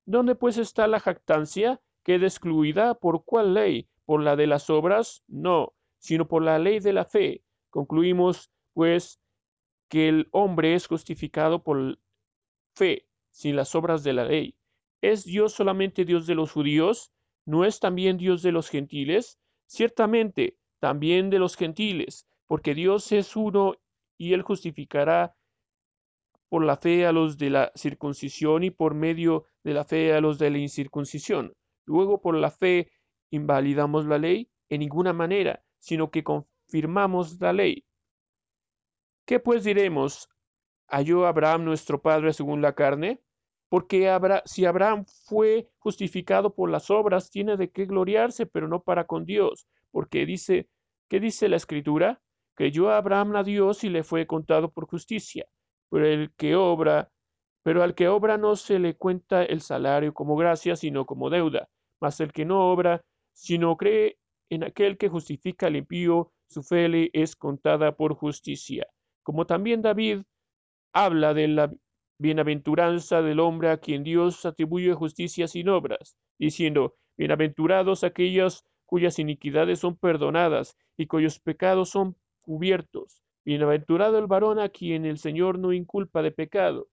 ¿Dónde 0.05 0.35
pues 0.35 0.57
está 0.57 0.87
la 0.87 0.99
jactancia? 0.99 1.81
¿Queda 2.03 2.25
excluida? 2.25 2.95
¿Por 2.95 3.23
cuál 3.25 3.53
ley? 3.53 3.89
¿Por 4.05 4.21
la 4.21 4.35
de 4.35 4.47
las 4.47 4.69
obras? 4.69 5.23
No, 5.27 5.73
sino 5.99 6.27
por 6.27 6.43
la 6.43 6.59
ley 6.59 6.79
de 6.79 6.93
la 6.93 7.05
fe. 7.05 7.43
Concluimos, 7.69 8.51
pues, 8.73 9.21
que 9.89 10.09
el 10.09 10.27
hombre 10.31 10.75
es 10.75 10.87
justificado 10.87 11.63
por 11.63 11.99
fe, 12.75 13.07
sin 13.31 13.55
las 13.55 13.75
obras 13.75 14.03
de 14.03 14.13
la 14.13 14.25
ley. 14.25 14.57
¿Es 15.01 15.23
Dios 15.23 15.53
solamente 15.53 16.05
Dios 16.05 16.27
de 16.27 16.35
los 16.35 16.51
judíos? 16.51 17.11
¿No 17.45 17.65
es 17.65 17.79
también 17.79 18.17
Dios 18.17 18.41
de 18.41 18.51
los 18.51 18.69
gentiles? 18.69 19.39
Ciertamente, 19.65 20.57
también 20.83 21.29
de 21.29 21.39
los 21.39 21.55
gentiles, 21.55 22.27
porque 22.45 22.75
Dios 22.75 23.13
es 23.13 23.37
uno 23.37 23.75
y 24.17 24.33
él 24.33 24.41
justificará 24.41 25.33
por 26.49 26.65
la 26.65 26.75
fe 26.75 27.05
a 27.05 27.13
los 27.13 27.37
de 27.37 27.49
la 27.49 27.71
circuncisión 27.73 28.65
y 28.65 28.69
por 28.69 28.93
medio 28.93 29.45
de 29.63 29.73
la 29.73 29.85
fe 29.85 30.13
a 30.13 30.19
los 30.19 30.39
de 30.39 30.49
la 30.49 30.57
incircuncisión. 30.57 31.53
Luego 31.85 32.19
por 32.19 32.35
la 32.35 32.51
fe 32.51 32.91
invalidamos 33.29 34.05
la 34.07 34.17
ley 34.17 34.49
en 34.67 34.81
ninguna 34.81 35.13
manera, 35.13 35.63
sino 35.79 36.11
que 36.11 36.25
confirmamos 36.25 37.39
la 37.39 37.53
ley. 37.53 37.85
¿Qué 39.23 39.39
pues 39.39 39.63
diremos? 39.63 40.27
¿Halló 40.89 41.27
Abraham 41.27 41.63
nuestro 41.63 42.01
padre 42.01 42.33
según 42.33 42.61
la 42.61 42.75
carne? 42.75 43.21
porque 43.69 44.07
si 44.45 44.65
Abraham 44.67 45.03
fue 45.25 45.67
justificado 45.79 46.53
por 46.53 46.69
las 46.69 46.91
obras, 46.91 47.31
tiene 47.31 47.57
de 47.57 47.71
qué 47.71 47.85
gloriarse, 47.85 48.45
pero 48.45 48.67
no 48.67 48.83
para 48.83 49.05
con 49.05 49.25
Dios, 49.25 49.65
porque 49.93 50.25
dice, 50.25 50.67
¿qué 51.07 51.19
dice 51.19 51.47
la 51.47 51.55
escritura? 51.55 52.19
Creyó 52.55 52.91
Abraham 52.91 53.35
a 53.35 53.43
Dios 53.43 53.83
y 53.83 53.89
le 53.89 54.03
fue 54.03 54.25
contado 54.25 54.71
por 54.71 54.87
justicia. 54.87 55.45
Pero 55.89 56.07
el 56.07 56.33
que 56.35 56.55
obra, 56.55 57.11
pero 57.61 57.83
al 57.83 57.93
que 57.93 58.07
obra 58.07 58.37
no 58.37 58.55
se 58.55 58.79
le 58.79 58.95
cuenta 58.95 59.43
el 59.43 59.61
salario 59.61 60.13
como 60.13 60.35
gracia, 60.35 60.75
sino 60.75 61.05
como 61.05 61.29
deuda. 61.29 61.69
Mas 62.01 62.19
el 62.19 62.33
que 62.33 62.43
no 62.43 62.71
obra, 62.71 63.05
sino 63.33 63.77
cree 63.77 64.17
en 64.49 64.63
aquel 64.63 64.97
que 64.97 65.09
justifica 65.09 65.67
al 65.67 65.75
impío, 65.75 66.31
su 66.47 66.63
fe 66.63 66.89
le 66.89 67.09
es 67.13 67.35
contada 67.35 67.95
por 67.95 68.15
justicia. 68.15 68.87
Como 69.21 69.45
también 69.45 69.83
David 69.83 70.23
habla 70.91 71.35
de 71.35 71.47
la 71.47 71.71
bienaventuranza 72.19 73.21
del 73.21 73.39
hombre 73.39 73.69
a 73.69 73.77
quien 73.77 74.03
Dios 74.03 74.43
atribuye 74.45 74.93
justicia 74.93 75.47
sin 75.47 75.69
obras, 75.69 76.17
diciendo, 76.39 76.95
bienaventurados 77.15 78.03
aquellos 78.03 78.65
cuyas 78.93 79.17
iniquidades 79.17 79.79
son 79.79 79.95
perdonadas 79.95 80.77
y 80.97 81.07
cuyos 81.07 81.39
pecados 81.39 81.89
son 81.89 82.15
cubiertos. 82.41 83.23
Bienaventurado 83.43 84.19
el 84.19 84.27
varón 84.27 84.59
a 84.59 84.69
quien 84.69 85.07
el 85.07 85.17
Señor 85.17 85.57
no 85.57 85.73
inculpa 85.73 86.21
de 86.21 86.29
pecado. 86.31 86.87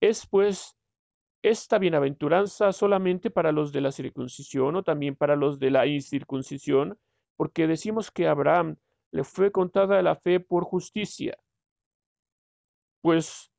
Es 0.00 0.26
pues 0.26 0.76
esta 1.42 1.78
bienaventuranza 1.78 2.72
solamente 2.72 3.30
para 3.30 3.52
los 3.52 3.70
de 3.70 3.82
la 3.82 3.92
circuncisión 3.92 4.74
o 4.74 4.82
también 4.82 5.14
para 5.14 5.36
los 5.36 5.60
de 5.60 5.70
la 5.70 5.86
incircuncisión, 5.86 6.98
porque 7.36 7.68
decimos 7.68 8.10
que 8.10 8.26
a 8.26 8.32
Abraham 8.32 8.78
le 9.12 9.22
fue 9.22 9.52
contada 9.52 10.02
la 10.02 10.16
fe 10.16 10.40
por 10.40 10.64
justicia. 10.64 11.38
Pues, 13.00 13.52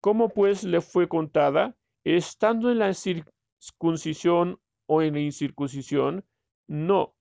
¿cómo 0.00 0.28
pues 0.28 0.64
le 0.64 0.80
fue 0.80 1.06
contada? 1.06 1.76
Estando 2.02 2.72
en 2.72 2.80
la 2.80 2.92
circuncisión 2.94 4.58
o 4.86 5.02
en 5.02 5.14
la 5.14 5.20
incircuncisión, 5.20 6.24
no, 6.72 7.14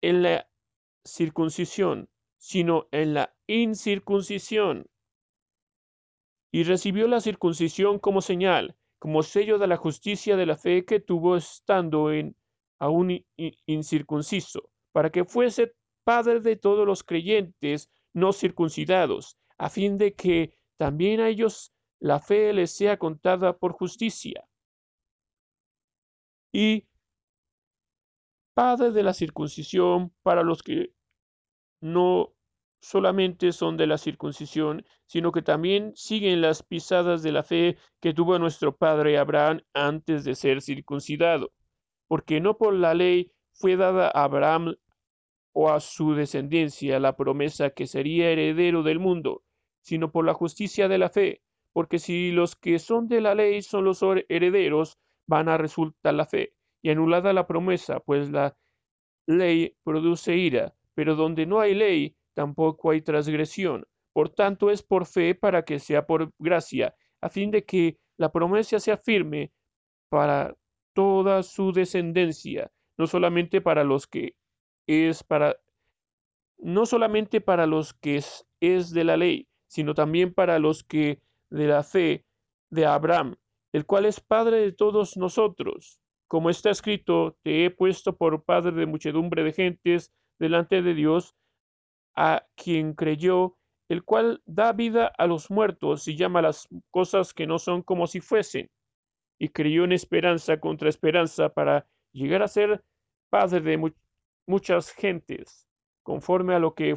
en 0.00 0.22
la 0.22 0.48
circuncisión, 1.04 2.08
sino 2.38 2.88
en 2.92 3.12
la 3.12 3.36
incircuncisión. 3.46 4.86
Y 6.50 6.62
recibió 6.64 7.06
la 7.06 7.20
circuncisión 7.20 7.98
como 7.98 8.22
señal, 8.22 8.74
como 8.98 9.22
sello 9.22 9.58
de 9.58 9.66
la 9.66 9.76
justicia 9.76 10.36
de 10.36 10.46
la 10.46 10.56
fe 10.56 10.86
que 10.86 10.98
tuvo 10.98 11.36
estando 11.36 12.10
en 12.10 12.36
aún 12.78 13.22
incircunciso, 13.66 14.70
para 14.92 15.10
que 15.10 15.26
fuese 15.26 15.74
padre 16.02 16.40
de 16.40 16.56
todos 16.56 16.86
los 16.86 17.04
creyentes 17.04 17.90
no 18.14 18.32
circuncidados, 18.32 19.36
a 19.58 19.68
fin 19.68 19.98
de 19.98 20.14
que 20.14 20.56
también 20.78 21.20
a 21.20 21.28
ellos 21.28 21.70
la 22.00 22.18
fe 22.18 22.54
les 22.54 22.74
sea 22.74 22.98
contada 22.98 23.58
por 23.58 23.72
justicia. 23.72 24.48
Y 26.50 26.86
padre 28.56 28.90
de 28.90 29.02
la 29.02 29.12
circuncisión 29.12 30.14
para 30.22 30.42
los 30.42 30.62
que 30.62 30.94
no 31.82 32.32
solamente 32.80 33.52
son 33.52 33.76
de 33.76 33.86
la 33.86 33.98
circuncisión, 33.98 34.82
sino 35.04 35.30
que 35.30 35.42
también 35.42 35.92
siguen 35.94 36.40
las 36.40 36.62
pisadas 36.62 37.22
de 37.22 37.32
la 37.32 37.42
fe 37.42 37.76
que 38.00 38.14
tuvo 38.14 38.38
nuestro 38.38 38.74
padre 38.74 39.18
Abraham 39.18 39.60
antes 39.74 40.24
de 40.24 40.34
ser 40.34 40.62
circuncidado, 40.62 41.52
porque 42.08 42.40
no 42.40 42.56
por 42.56 42.72
la 42.72 42.94
ley 42.94 43.30
fue 43.52 43.76
dada 43.76 44.06
a 44.06 44.24
Abraham 44.24 44.76
o 45.52 45.68
a 45.68 45.78
su 45.80 46.14
descendencia 46.14 46.98
la 46.98 47.14
promesa 47.14 47.68
que 47.68 47.86
sería 47.86 48.30
heredero 48.30 48.82
del 48.82 49.00
mundo, 49.00 49.42
sino 49.82 50.10
por 50.10 50.24
la 50.24 50.32
justicia 50.32 50.88
de 50.88 50.96
la 50.96 51.10
fe, 51.10 51.42
porque 51.74 51.98
si 51.98 52.30
los 52.30 52.56
que 52.56 52.78
son 52.78 53.06
de 53.06 53.20
la 53.20 53.34
ley 53.34 53.60
son 53.60 53.84
los 53.84 54.00
herederos, 54.30 54.96
van 55.26 55.50
a 55.50 55.58
resultar 55.58 56.14
la 56.14 56.24
fe, 56.24 56.55
y 56.82 56.90
anulada 56.90 57.32
la 57.32 57.46
promesa, 57.46 58.00
pues 58.00 58.30
la 58.30 58.56
ley 59.26 59.76
produce 59.82 60.36
ira, 60.36 60.74
pero 60.94 61.14
donde 61.14 61.46
no 61.46 61.60
hay 61.60 61.74
ley, 61.74 62.16
tampoco 62.34 62.90
hay 62.90 63.02
transgresión. 63.02 63.86
Por 64.12 64.30
tanto, 64.30 64.70
es 64.70 64.82
por 64.82 65.06
fe 65.06 65.34
para 65.34 65.64
que 65.64 65.78
sea 65.78 66.06
por 66.06 66.32
gracia, 66.38 66.94
a 67.20 67.28
fin 67.28 67.50
de 67.50 67.64
que 67.64 67.98
la 68.16 68.32
promesa 68.32 68.78
sea 68.80 68.96
firme 68.96 69.52
para 70.08 70.56
toda 70.94 71.42
su 71.42 71.72
descendencia, 71.72 72.70
no 72.96 73.06
solamente 73.06 73.60
para 73.60 73.84
los 73.84 74.06
que 74.06 74.34
es 74.86 75.22
para 75.22 75.56
no 76.58 76.86
solamente 76.86 77.40
para 77.40 77.66
los 77.66 77.92
que 77.92 78.16
es, 78.16 78.46
es 78.60 78.90
de 78.92 79.04
la 79.04 79.16
ley, 79.16 79.48
sino 79.66 79.94
también 79.94 80.32
para 80.32 80.58
los 80.58 80.84
que 80.84 81.20
de 81.50 81.66
la 81.66 81.82
fe 81.82 82.24
de 82.70 82.86
Abraham, 82.86 83.36
el 83.72 83.84
cual 83.84 84.06
es 84.06 84.20
padre 84.20 84.58
de 84.60 84.72
todos 84.72 85.16
nosotros. 85.16 86.00
Como 86.28 86.50
está 86.50 86.70
escrito, 86.70 87.36
te 87.42 87.64
he 87.64 87.70
puesto 87.70 88.16
por 88.16 88.44
padre 88.44 88.72
de 88.72 88.86
muchedumbre 88.86 89.44
de 89.44 89.52
gentes, 89.52 90.12
delante 90.38 90.82
de 90.82 90.94
Dios, 90.94 91.36
a 92.16 92.46
quien 92.56 92.94
creyó, 92.94 93.56
el 93.88 94.02
cual 94.02 94.42
da 94.46 94.72
vida 94.72 95.06
a 95.06 95.26
los 95.26 95.50
muertos 95.50 96.08
y 96.08 96.16
llama 96.16 96.42
las 96.42 96.68
cosas 96.90 97.32
que 97.32 97.46
no 97.46 97.58
son 97.58 97.82
como 97.82 98.06
si 98.06 98.20
fuesen, 98.20 98.68
y 99.38 99.50
creyó 99.50 99.84
en 99.84 99.92
esperanza 99.92 100.58
contra 100.58 100.88
esperanza 100.88 101.50
para 101.50 101.86
llegar 102.12 102.42
a 102.42 102.48
ser 102.48 102.82
padre 103.30 103.60
de 103.60 103.92
muchas 104.46 104.90
gentes, 104.90 105.68
conforme 106.02 106.54
a 106.54 106.58
lo 106.58 106.74
que 106.74 106.94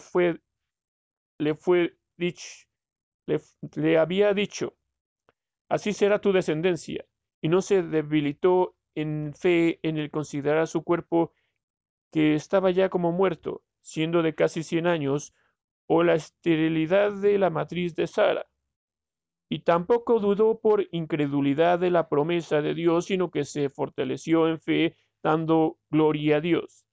le 1.37 1.55
fue 1.55 1.97
dicho, 2.17 2.65
le 3.75 3.97
había 3.97 4.33
dicho, 4.33 4.75
así 5.69 5.93
será 5.93 6.19
tu 6.19 6.31
descendencia, 6.31 7.05
y 7.41 7.49
no 7.49 7.61
se 7.61 7.83
debilitó 7.83 8.75
en 9.01 9.33
fe 9.33 9.79
en 9.83 9.97
el 9.97 10.11
considerar 10.11 10.67
su 10.67 10.83
cuerpo 10.83 11.33
que 12.11 12.35
estaba 12.35 12.71
ya 12.71 12.89
como 12.89 13.11
muerto, 13.11 13.63
siendo 13.81 14.21
de 14.21 14.35
casi 14.35 14.63
cien 14.63 14.87
años, 14.87 15.33
o 15.87 16.03
la 16.03 16.15
esterilidad 16.15 17.13
de 17.13 17.37
la 17.37 17.49
matriz 17.49 17.95
de 17.95 18.07
Sara. 18.07 18.45
Y 19.49 19.59
tampoco 19.59 20.19
dudó 20.19 20.59
por 20.59 20.87
incredulidad 20.91 21.79
de 21.79 21.89
la 21.89 22.07
promesa 22.07 22.61
de 22.61 22.75
Dios, 22.75 23.05
sino 23.05 23.31
que 23.31 23.45
se 23.45 23.69
fortaleció 23.69 24.47
en 24.47 24.59
fe, 24.59 24.95
dando 25.23 25.79
gloria 25.89 26.37
a 26.37 26.41
Dios, 26.41 26.85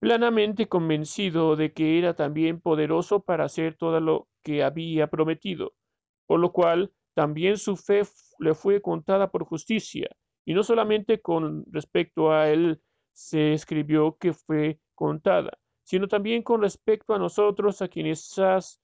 plenamente 0.00 0.68
convencido 0.68 1.56
de 1.56 1.72
que 1.72 1.98
era 1.98 2.14
también 2.14 2.60
poderoso 2.60 3.20
para 3.20 3.44
hacer 3.44 3.76
todo 3.76 4.00
lo 4.00 4.28
que 4.42 4.62
había 4.62 5.08
prometido, 5.08 5.74
por 6.26 6.40
lo 6.40 6.52
cual 6.52 6.92
también 7.14 7.58
su 7.58 7.76
fe 7.76 8.02
le 8.38 8.54
fue 8.54 8.80
contada 8.80 9.30
por 9.30 9.44
justicia, 9.44 10.08
y 10.50 10.52
no 10.52 10.64
solamente 10.64 11.20
con 11.20 11.64
respecto 11.70 12.32
a 12.32 12.50
él, 12.50 12.82
se 13.12 13.52
escribió 13.52 14.16
que 14.18 14.32
fue 14.32 14.80
contada, 14.96 15.56
sino 15.84 16.08
también 16.08 16.42
con 16.42 16.62
respecto 16.62 17.14
a 17.14 17.20
nosotros 17.20 17.80
a 17.82 17.86
quienes 17.86 18.36
has 18.36 18.80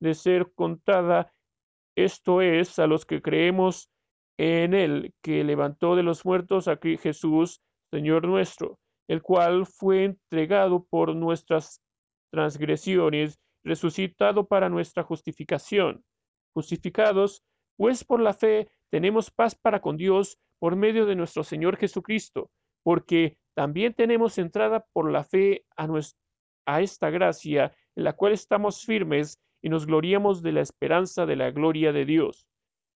de 0.00 0.14
ser 0.14 0.50
contada, 0.54 1.30
esto 1.94 2.40
es, 2.40 2.78
a 2.78 2.86
los 2.86 3.04
que 3.04 3.20
creemos 3.20 3.90
en 4.38 4.72
él, 4.72 5.12
que 5.20 5.44
levantó 5.44 5.94
de 5.94 6.04
los 6.04 6.24
muertos 6.24 6.68
a 6.68 6.78
Jesús, 6.78 7.60
Señor 7.90 8.26
nuestro, 8.26 8.78
el 9.06 9.20
cual 9.20 9.66
fue 9.66 10.04
entregado 10.04 10.86
por 10.88 11.14
nuestras 11.14 11.82
transgresiones, 12.30 13.38
resucitado 13.62 14.46
para 14.46 14.70
nuestra 14.70 15.02
justificación. 15.02 16.02
Justificados, 16.54 17.42
pues 17.76 18.04
por 18.04 18.20
la 18.20 18.32
fe 18.32 18.70
tenemos 18.88 19.30
paz 19.30 19.54
para 19.54 19.82
con 19.82 19.98
Dios 19.98 20.38
por 20.60 20.76
medio 20.76 21.06
de 21.06 21.16
nuestro 21.16 21.42
Señor 21.42 21.76
Jesucristo, 21.76 22.50
porque 22.84 23.36
también 23.54 23.94
tenemos 23.94 24.38
entrada 24.38 24.86
por 24.92 25.10
la 25.10 25.24
fe 25.24 25.64
a, 25.76 25.88
a 26.66 26.80
esta 26.80 27.10
gracia 27.10 27.72
en 27.96 28.04
la 28.04 28.12
cual 28.12 28.32
estamos 28.32 28.84
firmes 28.84 29.40
y 29.62 29.68
nos 29.68 29.86
gloriamos 29.86 30.42
de 30.42 30.52
la 30.52 30.60
esperanza 30.60 31.26
de 31.26 31.36
la 31.36 31.50
gloria 31.50 31.92
de 31.92 32.04
Dios. 32.04 32.46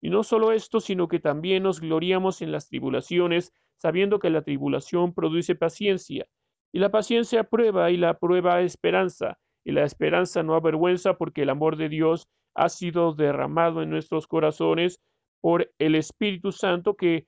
Y 0.01 0.09
no 0.09 0.23
solo 0.23 0.51
esto, 0.51 0.79
sino 0.79 1.07
que 1.07 1.19
también 1.19 1.63
nos 1.63 1.79
gloriamos 1.79 2.41
en 2.41 2.51
las 2.51 2.67
tribulaciones, 2.67 3.53
sabiendo 3.77 4.19
que 4.19 4.29
la 4.29 4.41
tribulación 4.41 5.13
produce 5.13 5.55
paciencia, 5.55 6.25
y 6.73 6.79
la 6.79 6.89
paciencia 6.89 7.43
prueba, 7.43 7.91
y 7.91 7.97
la 7.97 8.17
prueba 8.17 8.61
esperanza, 8.61 9.37
y 9.63 9.71
la 9.71 9.83
esperanza 9.83 10.41
no 10.41 10.55
avergüenza, 10.55 11.17
porque 11.17 11.43
el 11.43 11.49
amor 11.49 11.77
de 11.77 11.89
Dios 11.89 12.27
ha 12.55 12.69
sido 12.69 13.13
derramado 13.13 13.81
en 13.81 13.89
nuestros 13.89 14.27
corazones 14.27 14.99
por 15.39 15.71
el 15.79 15.95
Espíritu 15.95 16.51
Santo 16.51 16.95
que 16.95 17.27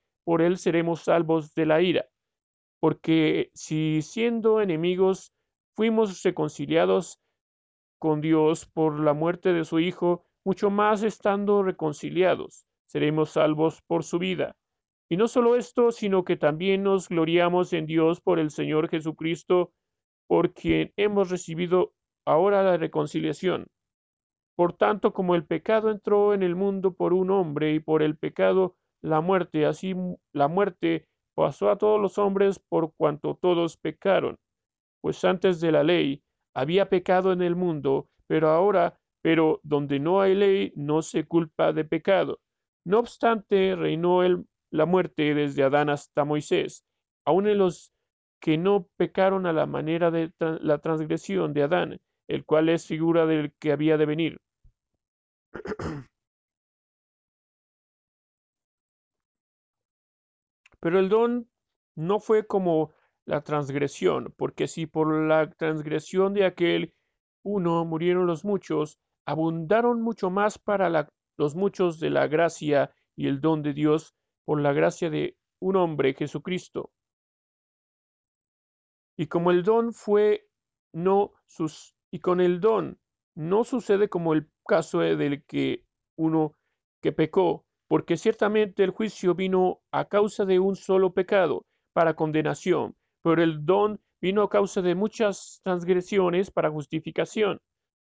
por 0.23 0.41
él 0.41 0.57
seremos 0.57 1.01
salvos 1.01 1.53
de 1.53 1.65
la 1.65 1.81
ira. 1.81 2.05
Porque 2.79 3.51
si 3.53 4.01
siendo 4.01 4.61
enemigos 4.61 5.33
fuimos 5.75 6.21
reconciliados 6.23 7.19
con 7.99 8.21
Dios 8.21 8.65
por 8.65 8.99
la 8.99 9.13
muerte 9.13 9.53
de 9.53 9.65
su 9.65 9.79
Hijo, 9.79 10.25
mucho 10.43 10.69
más 10.69 11.03
estando 11.03 11.61
reconciliados, 11.63 12.65
seremos 12.87 13.31
salvos 13.31 13.81
por 13.87 14.03
su 14.03 14.17
vida. 14.17 14.55
Y 15.09 15.17
no 15.17 15.27
solo 15.27 15.55
esto, 15.55 15.91
sino 15.91 16.23
que 16.23 16.37
también 16.37 16.83
nos 16.83 17.09
gloriamos 17.09 17.73
en 17.73 17.85
Dios 17.85 18.21
por 18.21 18.39
el 18.39 18.49
Señor 18.49 18.89
Jesucristo, 18.89 19.73
por 20.27 20.53
quien 20.53 20.93
hemos 20.95 21.29
recibido 21.29 21.93
ahora 22.25 22.63
la 22.63 22.77
reconciliación. 22.77 23.67
Por 24.55 24.73
tanto, 24.73 25.13
como 25.13 25.35
el 25.35 25.45
pecado 25.45 25.91
entró 25.91 26.33
en 26.33 26.43
el 26.43 26.55
mundo 26.55 26.93
por 26.93 27.13
un 27.13 27.29
hombre 27.29 27.73
y 27.73 27.79
por 27.79 28.01
el 28.01 28.17
pecado 28.17 28.77
la 29.01 29.21
muerte, 29.21 29.65
así 29.65 29.95
la 30.33 30.47
muerte 30.47 31.07
pasó 31.35 31.69
a 31.69 31.77
todos 31.77 31.99
los 31.99 32.17
hombres 32.17 32.59
por 32.59 32.93
cuanto 32.95 33.35
todos 33.35 33.77
pecaron. 33.77 34.37
Pues 35.01 35.23
antes 35.25 35.59
de 35.59 35.71
la 35.71 35.83
ley 35.83 36.23
había 36.53 36.89
pecado 36.89 37.31
en 37.31 37.41
el 37.41 37.55
mundo, 37.55 38.09
pero 38.27 38.49
ahora, 38.49 38.99
pero 39.21 39.59
donde 39.63 39.99
no 39.99 40.21
hay 40.21 40.35
ley 40.35 40.73
no 40.75 41.01
se 41.01 41.25
culpa 41.25 41.73
de 41.73 41.85
pecado. 41.85 42.39
No 42.85 42.99
obstante, 42.99 43.75
reinó 43.75 44.23
el, 44.23 44.45
la 44.71 44.85
muerte 44.85 45.33
desde 45.33 45.63
Adán 45.63 45.89
hasta 45.89 46.25
Moisés, 46.25 46.83
aun 47.25 47.47
en 47.47 47.57
los 47.57 47.91
que 48.39 48.57
no 48.57 48.87
pecaron 48.97 49.45
a 49.45 49.53
la 49.53 49.65
manera 49.65 50.11
de 50.11 50.31
la 50.39 50.79
transgresión 50.79 51.53
de 51.53 51.63
Adán, 51.63 51.99
el 52.27 52.45
cual 52.45 52.69
es 52.69 52.87
figura 52.87 53.25
del 53.25 53.53
que 53.59 53.71
había 53.71 53.97
de 53.97 54.05
venir. 54.05 54.41
Pero 60.81 60.99
el 60.99 61.09
don 61.09 61.49
no 61.95 62.19
fue 62.19 62.45
como 62.45 62.93
la 63.25 63.41
transgresión, 63.41 64.33
porque 64.35 64.67
si 64.67 64.87
por 64.87 65.13
la 65.13 65.49
transgresión 65.51 66.33
de 66.33 66.45
aquel 66.45 66.93
uno 67.43 67.85
murieron 67.85 68.25
los 68.27 68.43
muchos, 68.43 68.99
abundaron 69.25 70.01
mucho 70.01 70.29
más 70.29 70.57
para 70.57 71.07
los 71.37 71.55
muchos 71.55 71.99
de 71.99 72.09
la 72.09 72.27
gracia 72.27 72.93
y 73.15 73.27
el 73.27 73.39
don 73.39 73.61
de 73.61 73.73
Dios 73.73 74.15
por 74.43 74.59
la 74.59 74.73
gracia 74.73 75.09
de 75.09 75.37
un 75.59 75.75
hombre, 75.75 76.15
Jesucristo. 76.15 76.91
Y 79.17 79.27
como 79.27 79.51
el 79.51 79.63
don 79.63 79.93
fue 79.93 80.49
no 80.93 81.33
sus 81.45 81.95
y 82.11 82.19
con 82.19 82.41
el 82.41 82.59
don 82.59 82.99
no 83.35 83.63
sucede 83.63 84.09
como 84.09 84.33
el 84.33 84.49
caso 84.67 84.99
del 84.99 85.45
que 85.45 85.85
uno 86.17 86.55
que 87.01 87.11
pecó, 87.11 87.65
porque 87.91 88.15
ciertamente 88.15 88.85
el 88.85 88.91
juicio 88.91 89.35
vino 89.35 89.81
a 89.91 90.05
causa 90.05 90.45
de 90.45 90.59
un 90.59 90.77
solo 90.77 91.13
pecado 91.13 91.65
para 91.91 92.13
condenación, 92.13 92.95
pero 93.21 93.43
el 93.43 93.65
don 93.65 93.99
vino 94.21 94.43
a 94.43 94.49
causa 94.49 94.81
de 94.81 94.95
muchas 94.95 95.59
transgresiones 95.65 96.51
para 96.51 96.71
justificación. 96.71 97.59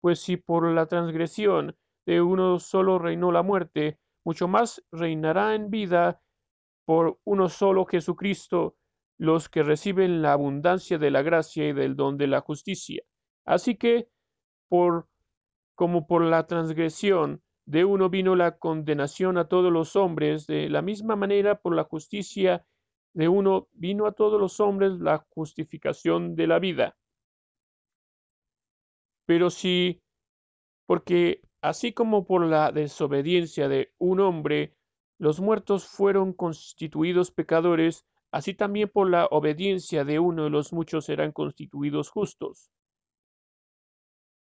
Pues 0.02 0.20
si 0.20 0.37
por 0.37 0.70
la 0.70 0.85
transgresión 0.85 1.74
de 2.04 2.20
uno 2.20 2.58
solo 2.58 2.98
reinó 2.98 3.32
la 3.32 3.42
muerte, 3.42 3.98
mucho 4.26 4.46
más 4.46 4.85
reinará 4.92 5.54
en 5.54 5.70
vida 5.70 6.20
por 6.85 7.18
uno 7.24 7.48
solo 7.48 7.87
Jesucristo 7.87 8.76
los 9.16 9.48
que 9.48 9.62
reciben 9.62 10.20
la 10.20 10.35
abundancia 10.35 10.98
de 10.98 11.11
la 11.11 11.22
gracia 11.22 11.66
y 11.66 11.72
del 11.72 11.96
don 11.96 12.18
de 12.18 12.26
la 12.26 12.42
justicia. 12.42 13.04
Así 13.46 13.76
que, 13.76 14.06
por 14.68 15.08
como 15.74 16.06
por 16.06 16.22
la 16.24 16.46
transgresión 16.46 17.42
de 17.64 17.85
uno 17.85 18.11
vino 18.11 18.35
la 18.37 18.59
condenación 18.59 19.38
a 19.38 19.48
todos 19.48 19.72
los 19.72 19.96
hombres, 19.96 20.46
de 20.46 20.68
la 20.68 20.83
misma 20.83 21.16
manera 21.16 21.61
por 21.61 21.75
la 21.75 21.85
justicia 21.85 22.64
de 23.14 23.29
uno 23.29 23.68
vino 23.72 24.07
a 24.07 24.12
todos 24.12 24.40
los 24.40 24.59
hombres 24.61 24.92
la 24.98 25.18
justificación 25.31 26.35
de 26.35 26.46
la 26.46 26.59
vida. 26.59 26.96
Pero 29.27 29.51
si, 29.51 30.03
porque 30.87 31.42
así 31.61 31.92
como 31.92 32.27
por 32.27 32.44
la 32.44 32.72
desobediencia 32.72 33.68
de 33.68 33.92
un 33.98 34.20
hombre 34.20 34.75
los 35.18 35.40
muertos 35.40 35.87
fueron 35.87 36.33
constituidos 36.33 37.31
pecadores, 37.31 38.05
así 38.33 38.55
también 38.55 38.88
por 38.88 39.09
la 39.09 39.27
obediencia 39.27 40.05
de 40.05 40.18
uno 40.18 40.44
de 40.44 40.51
los 40.51 40.72
muchos 40.72 41.05
serán 41.05 41.31
constituidos 41.31 42.11
justos. 42.11 42.72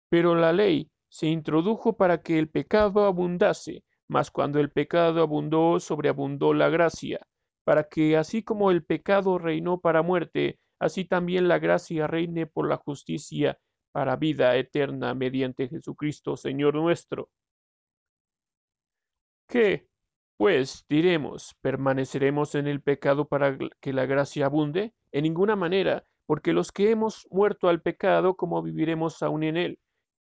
Pero 0.10 0.36
la 0.36 0.54
ley 0.54 0.90
se 1.14 1.28
introdujo 1.28 1.96
para 1.96 2.24
que 2.24 2.40
el 2.40 2.50
pecado 2.50 3.06
abundase, 3.06 3.84
mas 4.08 4.32
cuando 4.32 4.60
el 4.60 4.72
pecado 4.72 5.22
abundó, 5.22 5.80
sobreabundó 5.80 6.56
la 6.56 6.70
gracia, 6.70 7.20
para 7.64 7.84
que 7.84 8.18
así 8.18 8.42
como 8.42 8.72
el 8.72 8.84
pecado 8.84 9.38
reinó 9.38 9.80
para 9.80 10.02
muerte, 10.02 10.58
así 10.80 11.06
también 11.06 11.48
la 11.48 11.60
gracia 11.60 12.08
reine 12.08 12.48
por 12.48 12.68
la 12.68 12.78
justicia 12.78 13.60
para 13.92 14.16
vida 14.16 14.56
eterna 14.58 15.14
mediante 15.14 15.68
Jesucristo, 15.68 16.36
Señor 16.36 16.74
nuestro. 16.74 17.30
¿Qué, 19.48 19.88
pues, 20.36 20.84
diremos, 20.90 21.56
permaneceremos 21.62 22.56
en 22.56 22.66
el 22.66 22.82
pecado 22.82 23.28
para 23.28 23.56
que 23.80 23.94
la 23.94 24.08
gracia 24.08 24.48
abunde? 24.48 24.96
En 25.12 25.22
ninguna 25.22 25.56
manera, 25.56 26.06
porque 26.26 26.54
los 26.54 26.72
que 26.72 26.90
hemos 26.90 27.28
muerto 27.30 27.70
al 27.70 27.84
pecado, 27.84 28.36
como 28.36 28.64
viviremos 28.64 29.22
aún 29.22 29.44
en 29.44 29.58
él? 29.58 29.80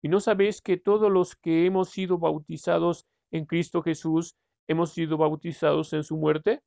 ¿Y 0.05 0.09
no 0.09 0.21
sabéis 0.21 0.61
que 0.61 0.77
todos 0.77 1.11
los 1.11 1.35
que 1.35 1.65
hemos 1.65 1.89
sido 1.89 2.19
bautizados 2.19 3.07
en 3.31 3.47
Cristo 3.47 3.83
Jesús, 3.83 4.37
hemos 4.69 4.93
sido 4.93 5.17
bautizados 5.17 5.93
en 5.95 6.05
su 6.05 6.17
muerte? 6.17 6.63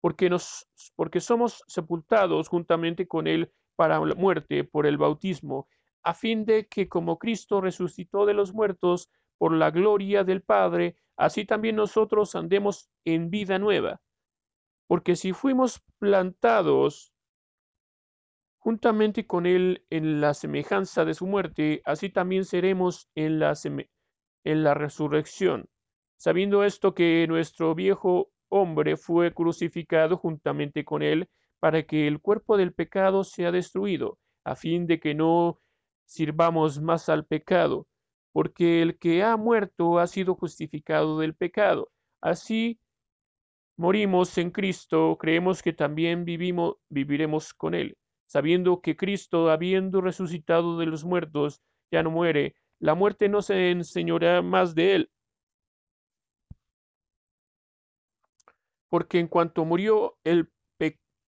porque, 0.00 0.30
nos, 0.30 0.66
porque 0.96 1.20
somos 1.20 1.64
sepultados 1.66 2.48
juntamente 2.48 3.06
con 3.06 3.26
Él 3.26 3.52
para 3.76 3.98
la 4.04 4.14
muerte 4.14 4.64
por 4.64 4.86
el 4.86 4.96
bautismo, 4.96 5.68
a 6.02 6.14
fin 6.14 6.44
de 6.44 6.66
que 6.66 6.88
como 6.88 7.18
Cristo 7.18 7.60
resucitó 7.60 8.26
de 8.26 8.34
los 8.34 8.52
muertos 8.52 9.10
por 9.38 9.52
la 9.52 9.70
gloria 9.70 10.24
del 10.24 10.42
Padre, 10.42 10.96
así 11.16 11.44
también 11.44 11.76
nosotros 11.76 12.34
andemos 12.34 12.90
en 13.04 13.30
vida 13.30 13.58
nueva. 13.58 14.00
Porque 14.86 15.16
si 15.16 15.32
fuimos 15.32 15.82
plantados 15.98 17.12
juntamente 18.68 19.26
con 19.26 19.46
Él 19.46 19.82
en 19.88 20.20
la 20.20 20.34
semejanza 20.34 21.06
de 21.06 21.14
su 21.14 21.26
muerte, 21.26 21.80
así 21.86 22.10
también 22.10 22.44
seremos 22.44 23.08
en 23.14 23.38
la, 23.38 24.74
resurrección. 24.74 25.70
Sabiendo 26.18 26.62
esto 26.62 26.92
que 26.92 27.24
nuestro 27.28 27.74
viejo 27.74 28.30
hombre 28.50 28.98
fue 28.98 29.32
crucificado 29.32 30.18
juntamente 30.18 30.84
con 30.84 31.00
él 31.00 31.30
para 31.60 31.84
que 31.84 32.06
el 32.06 32.20
cuerpo 32.20 32.58
del 32.58 32.74
pecado 32.74 33.24
sea 33.24 33.52
destruido, 33.52 34.18
a 34.44 34.54
fin 34.54 34.86
de 34.86 35.00
que 35.00 35.14
no 35.14 35.58
sirvamos 36.04 36.78
más 36.78 37.08
al 37.08 37.24
pecado, 37.24 37.86
porque 38.32 38.82
el 38.82 38.98
que 38.98 39.22
ha 39.22 39.38
muerto 39.38 39.98
ha 39.98 40.06
sido 40.06 40.34
justificado 40.34 41.18
del 41.20 41.34
pecado. 41.34 41.90
Así 42.20 42.78
morimos 43.78 44.36
en 44.36 44.50
Cristo, 44.50 45.16
creemos 45.18 45.62
que 45.62 45.72
también 45.72 46.26
vivimos, 46.26 46.74
viviremos 46.90 47.54
con 47.54 47.74
él, 47.74 47.96
sabiendo 48.28 48.80
que 48.80 48.96
Cristo, 48.96 49.50
habiendo 49.50 50.00
resucitado 50.00 50.78
de 50.78 50.86
los 50.86 51.02
muertos, 51.02 51.60
ya 51.90 52.04
no 52.04 52.12
muere, 52.12 52.54
la 52.78 52.94
muerte 52.94 53.28
no 53.28 53.42
se 53.42 53.72
enseñará 53.72 54.42
más 54.42 54.76
de 54.76 54.94
él. 54.94 55.10
porque 58.88 59.18
en 59.18 59.28
cuanto 59.28 59.64
murió 59.64 60.16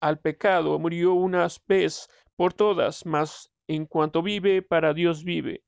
al 0.01 0.19
pecado, 0.19 0.79
murió 0.79 1.15
unas 1.15 1.63
vez 1.67 2.09
por 2.37 2.55
todas, 2.55 3.07
mas 3.07 3.53
en 3.69 3.87
cuanto 3.87 4.23
vive, 4.23 4.63
para 4.63 4.95
Dios 4.95 5.23
vive. 5.23 5.63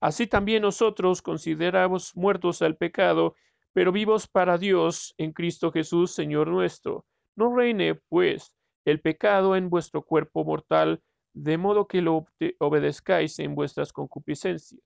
Así 0.00 0.26
también 0.26 0.62
nosotros 0.62 1.22
consideramos 1.22 2.16
muertos 2.16 2.62
al 2.62 2.76
pecado, 2.76 3.34
pero 3.72 3.92
vivos 3.92 4.28
para 4.28 4.58
Dios 4.58 5.14
en 5.18 5.32
Cristo 5.32 5.72
Jesús, 5.72 6.12
Señor 6.12 6.48
nuestro. 6.48 7.06
No 7.34 7.54
reine, 7.54 7.96
pues, 8.08 8.52
el 8.84 9.00
pecado 9.00 9.56
en 9.56 9.70
vuestro 9.70 10.02
cuerpo 10.02 10.44
mortal, 10.44 11.02
de 11.34 11.58
modo 11.58 11.86
que 11.86 12.02
lo 12.02 12.26
obedezcáis 12.58 13.38
en 13.38 13.54
vuestras 13.54 13.92
concupiscencias 13.92 14.80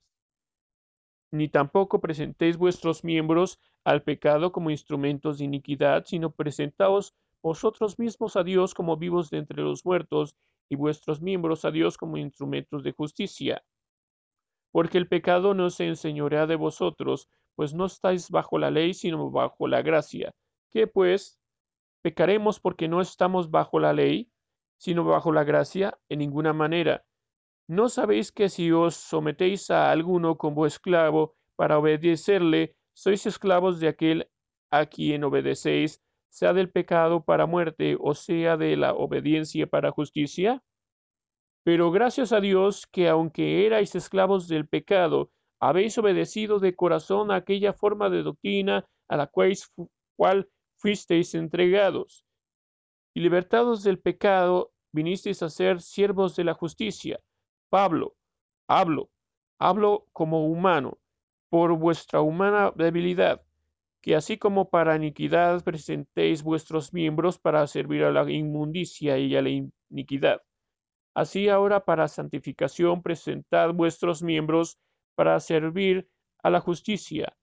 ni 1.30 1.48
tampoco 1.48 2.00
presentéis 2.00 2.56
vuestros 2.56 3.04
miembros 3.04 3.58
al 3.84 4.02
pecado 4.02 4.52
como 4.52 4.70
instrumentos 4.70 5.38
de 5.38 5.44
iniquidad, 5.44 6.04
sino 6.06 6.30
presentaos 6.30 7.14
vosotros 7.42 7.98
mismos 7.98 8.36
a 8.36 8.42
Dios 8.42 8.74
como 8.74 8.96
vivos 8.96 9.30
de 9.30 9.38
entre 9.38 9.62
los 9.62 9.84
muertos, 9.84 10.36
y 10.68 10.74
vuestros 10.74 11.20
miembros 11.22 11.64
a 11.64 11.70
Dios 11.70 11.96
como 11.96 12.16
instrumentos 12.16 12.82
de 12.82 12.90
justicia. 12.90 13.62
Porque 14.72 14.98
el 14.98 15.06
pecado 15.06 15.54
no 15.54 15.70
se 15.70 15.86
enseñorea 15.86 16.46
de 16.46 16.56
vosotros, 16.56 17.28
pues 17.54 17.72
no 17.72 17.86
estáis 17.86 18.30
bajo 18.30 18.58
la 18.58 18.70
ley, 18.72 18.92
sino 18.92 19.30
bajo 19.30 19.68
la 19.68 19.82
gracia. 19.82 20.34
¿Qué 20.72 20.88
pues? 20.88 21.38
¿Pecaremos 22.06 22.60
porque 22.60 22.86
no 22.86 23.00
estamos 23.00 23.50
bajo 23.50 23.80
la 23.80 23.92
ley, 23.92 24.30
sino 24.78 25.02
bajo 25.02 25.32
la 25.32 25.42
gracia? 25.42 25.98
En 26.08 26.20
ninguna 26.20 26.52
manera 26.52 27.04
¿No 27.66 27.88
sabéis 27.88 28.30
que 28.30 28.48
si 28.48 28.70
os 28.70 28.94
sometéis 28.94 29.72
a 29.72 29.90
alguno 29.90 30.38
como 30.38 30.66
esclavo 30.66 31.34
para 31.56 31.80
obedecerle, 31.80 32.76
sois 32.92 33.26
esclavos 33.26 33.80
de 33.80 33.88
aquel 33.88 34.30
a 34.70 34.86
quien 34.86 35.24
obedecéis, 35.24 36.00
sea 36.28 36.52
del 36.52 36.70
pecado 36.70 37.24
para 37.24 37.46
muerte 37.46 37.96
o 37.98 38.14
sea 38.14 38.56
de 38.56 38.76
la 38.76 38.94
obediencia 38.94 39.66
para 39.66 39.90
justicia? 39.90 40.62
Pero 41.64 41.90
gracias 41.90 42.32
a 42.32 42.40
Dios 42.40 42.86
que 42.86 43.08
aunque 43.08 43.66
erais 43.66 43.96
esclavos 43.96 44.46
del 44.46 44.68
pecado, 44.68 45.32
habéis 45.58 45.98
obedecido 45.98 46.60
de 46.60 46.76
corazón 46.76 47.32
a 47.32 47.36
aquella 47.38 47.72
forma 47.72 48.10
de 48.10 48.22
doctrina 48.22 48.86
a 49.08 49.16
la 49.16 49.26
cual, 49.26 49.54
cual 50.14 50.48
fuisteis 50.86 51.34
entregados, 51.34 52.24
y 53.12 53.18
libertados 53.18 53.82
del 53.82 53.98
pecado, 53.98 54.72
vinisteis 54.92 55.42
a 55.42 55.50
ser 55.50 55.82
siervos 55.82 56.36
de 56.36 56.44
la 56.44 56.54
justicia. 56.54 57.18
Pablo, 57.70 58.14
hablo, 58.68 59.10
hablo 59.58 60.06
como 60.12 60.46
humano, 60.46 60.98
por 61.50 61.76
vuestra 61.76 62.20
humana 62.20 62.72
debilidad, 62.76 63.42
que 64.00 64.14
así 64.14 64.38
como 64.38 64.70
para 64.70 64.94
iniquidad 64.94 65.64
presentéis 65.64 66.44
vuestros 66.44 66.92
miembros 66.92 67.36
para 67.36 67.66
servir 67.66 68.04
a 68.04 68.12
la 68.12 68.30
inmundicia 68.30 69.18
y 69.18 69.34
a 69.34 69.42
la 69.42 69.50
iniquidad. 69.90 70.40
Así 71.14 71.48
ahora 71.48 71.84
para 71.84 72.06
santificación 72.06 73.02
presentad 73.02 73.74
vuestros 73.74 74.22
miembros 74.22 74.78
para 75.16 75.40
servir 75.40 76.08
a 76.44 76.50
la 76.50 76.60
justicia, 76.60 77.36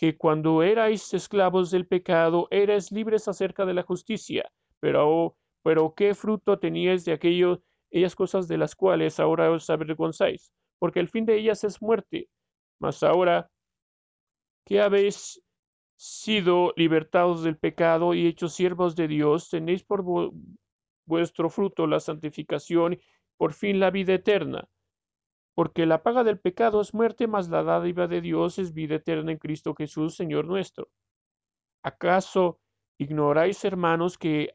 que 0.00 0.16
cuando 0.16 0.62
erais 0.62 1.12
esclavos 1.12 1.70
del 1.70 1.86
pecado 1.86 2.48
erais 2.50 2.90
libres 2.90 3.28
acerca 3.28 3.66
de 3.66 3.74
la 3.74 3.82
justicia, 3.82 4.50
pero, 4.80 5.36
pero 5.62 5.92
qué 5.94 6.14
fruto 6.14 6.58
teníais 6.58 7.04
de 7.04 7.12
aquello, 7.12 7.62
cosas 8.16 8.48
de 8.48 8.56
las 8.56 8.74
cuales 8.74 9.20
ahora 9.20 9.50
os 9.50 9.68
avergonzáis, 9.68 10.54
porque 10.78 11.00
el 11.00 11.08
fin 11.08 11.26
de 11.26 11.36
ellas 11.36 11.64
es 11.64 11.82
muerte. 11.82 12.30
Mas 12.78 13.02
ahora 13.02 13.50
que 14.64 14.80
habéis 14.80 15.42
sido 15.96 16.72
libertados 16.76 17.42
del 17.42 17.58
pecado 17.58 18.14
y 18.14 18.26
hechos 18.26 18.54
siervos 18.54 18.96
de 18.96 19.06
Dios, 19.06 19.50
tenéis 19.50 19.84
por 19.84 20.02
vuestro 21.04 21.50
fruto 21.50 21.86
la 21.86 22.00
santificación, 22.00 22.98
por 23.36 23.52
fin 23.52 23.78
la 23.78 23.90
vida 23.90 24.14
eterna. 24.14 24.66
Porque 25.60 25.84
la 25.84 26.02
paga 26.02 26.24
del 26.24 26.40
pecado 26.40 26.80
es 26.80 26.94
muerte, 26.94 27.26
mas 27.26 27.50
la 27.50 27.62
dádiva 27.62 28.06
de 28.06 28.22
Dios 28.22 28.58
es 28.58 28.72
vida 28.72 28.94
eterna 28.94 29.30
en 29.30 29.36
Cristo 29.36 29.74
Jesús, 29.74 30.16
Señor 30.16 30.46
nuestro. 30.46 30.88
¿Acaso 31.82 32.58
ignoráis, 32.98 33.62
hermanos, 33.66 34.16
que 34.16 34.54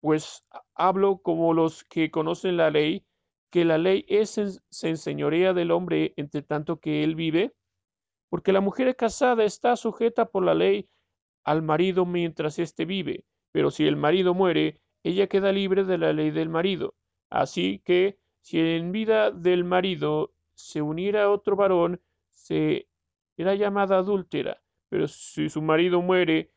pues 0.00 0.44
hablo 0.76 1.18
como 1.22 1.54
los 1.54 1.82
que 1.82 2.12
conocen 2.12 2.56
la 2.56 2.70
ley, 2.70 3.04
que 3.50 3.64
la 3.64 3.78
ley 3.78 4.04
es 4.08 4.38
se 4.70 4.88
enseñorea 4.88 5.54
del 5.54 5.72
hombre 5.72 6.14
entre 6.16 6.42
tanto 6.42 6.78
que 6.78 7.02
él 7.02 7.16
vive? 7.16 7.52
Porque 8.30 8.52
la 8.52 8.60
mujer 8.60 8.94
casada 8.94 9.42
está 9.42 9.74
sujeta 9.74 10.26
por 10.26 10.44
la 10.44 10.54
ley 10.54 10.88
al 11.42 11.62
marido 11.62 12.06
mientras 12.06 12.60
éste 12.60 12.84
vive, 12.84 13.24
pero 13.50 13.72
si 13.72 13.88
el 13.88 13.96
marido 13.96 14.34
muere, 14.34 14.78
ella 15.02 15.26
queda 15.26 15.50
libre 15.50 15.82
de 15.82 15.98
la 15.98 16.12
ley 16.12 16.30
del 16.30 16.48
marido. 16.48 16.94
Así 17.28 17.82
que 17.84 18.20
si 18.48 18.58
en 18.60 18.92
vida 18.92 19.30
del 19.30 19.62
marido 19.62 20.32
se 20.54 20.80
uniera 20.80 21.30
otro 21.30 21.54
varón, 21.54 22.00
se 22.32 22.88
era 23.36 23.54
llamada 23.54 23.98
adúltera, 23.98 24.62
pero 24.88 25.06
si 25.06 25.50
su 25.50 25.60
marido 25.60 26.00
muere, 26.00 26.50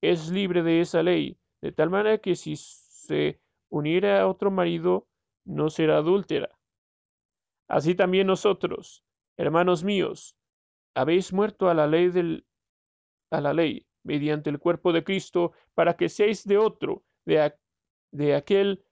es 0.00 0.28
libre 0.30 0.64
de 0.64 0.80
esa 0.80 1.04
ley, 1.04 1.38
de 1.60 1.70
tal 1.70 1.88
manera 1.88 2.18
que 2.18 2.34
si 2.34 2.56
se 2.56 3.40
uniera 3.68 4.22
a 4.22 4.26
otro 4.26 4.50
marido, 4.50 5.06
no 5.44 5.70
será 5.70 5.98
adúltera. 5.98 6.50
Así 7.68 7.94
también 7.94 8.26
nosotros, 8.26 9.04
hermanos 9.36 9.84
míos, 9.84 10.36
habéis 10.96 11.32
muerto 11.32 11.68
a 11.68 11.74
la 11.74 11.86
ley 11.86 12.08
del 12.08 12.44
a 13.30 13.40
la 13.40 13.54
ley 13.54 13.86
mediante 14.02 14.50
el 14.50 14.58
cuerpo 14.58 14.92
de 14.92 15.04
Cristo 15.04 15.52
para 15.74 15.96
que 15.96 16.08
seáis 16.08 16.44
de 16.44 16.58
otro, 16.58 17.04
de, 17.24 17.54
de 18.10 18.34
aquel 18.34 18.84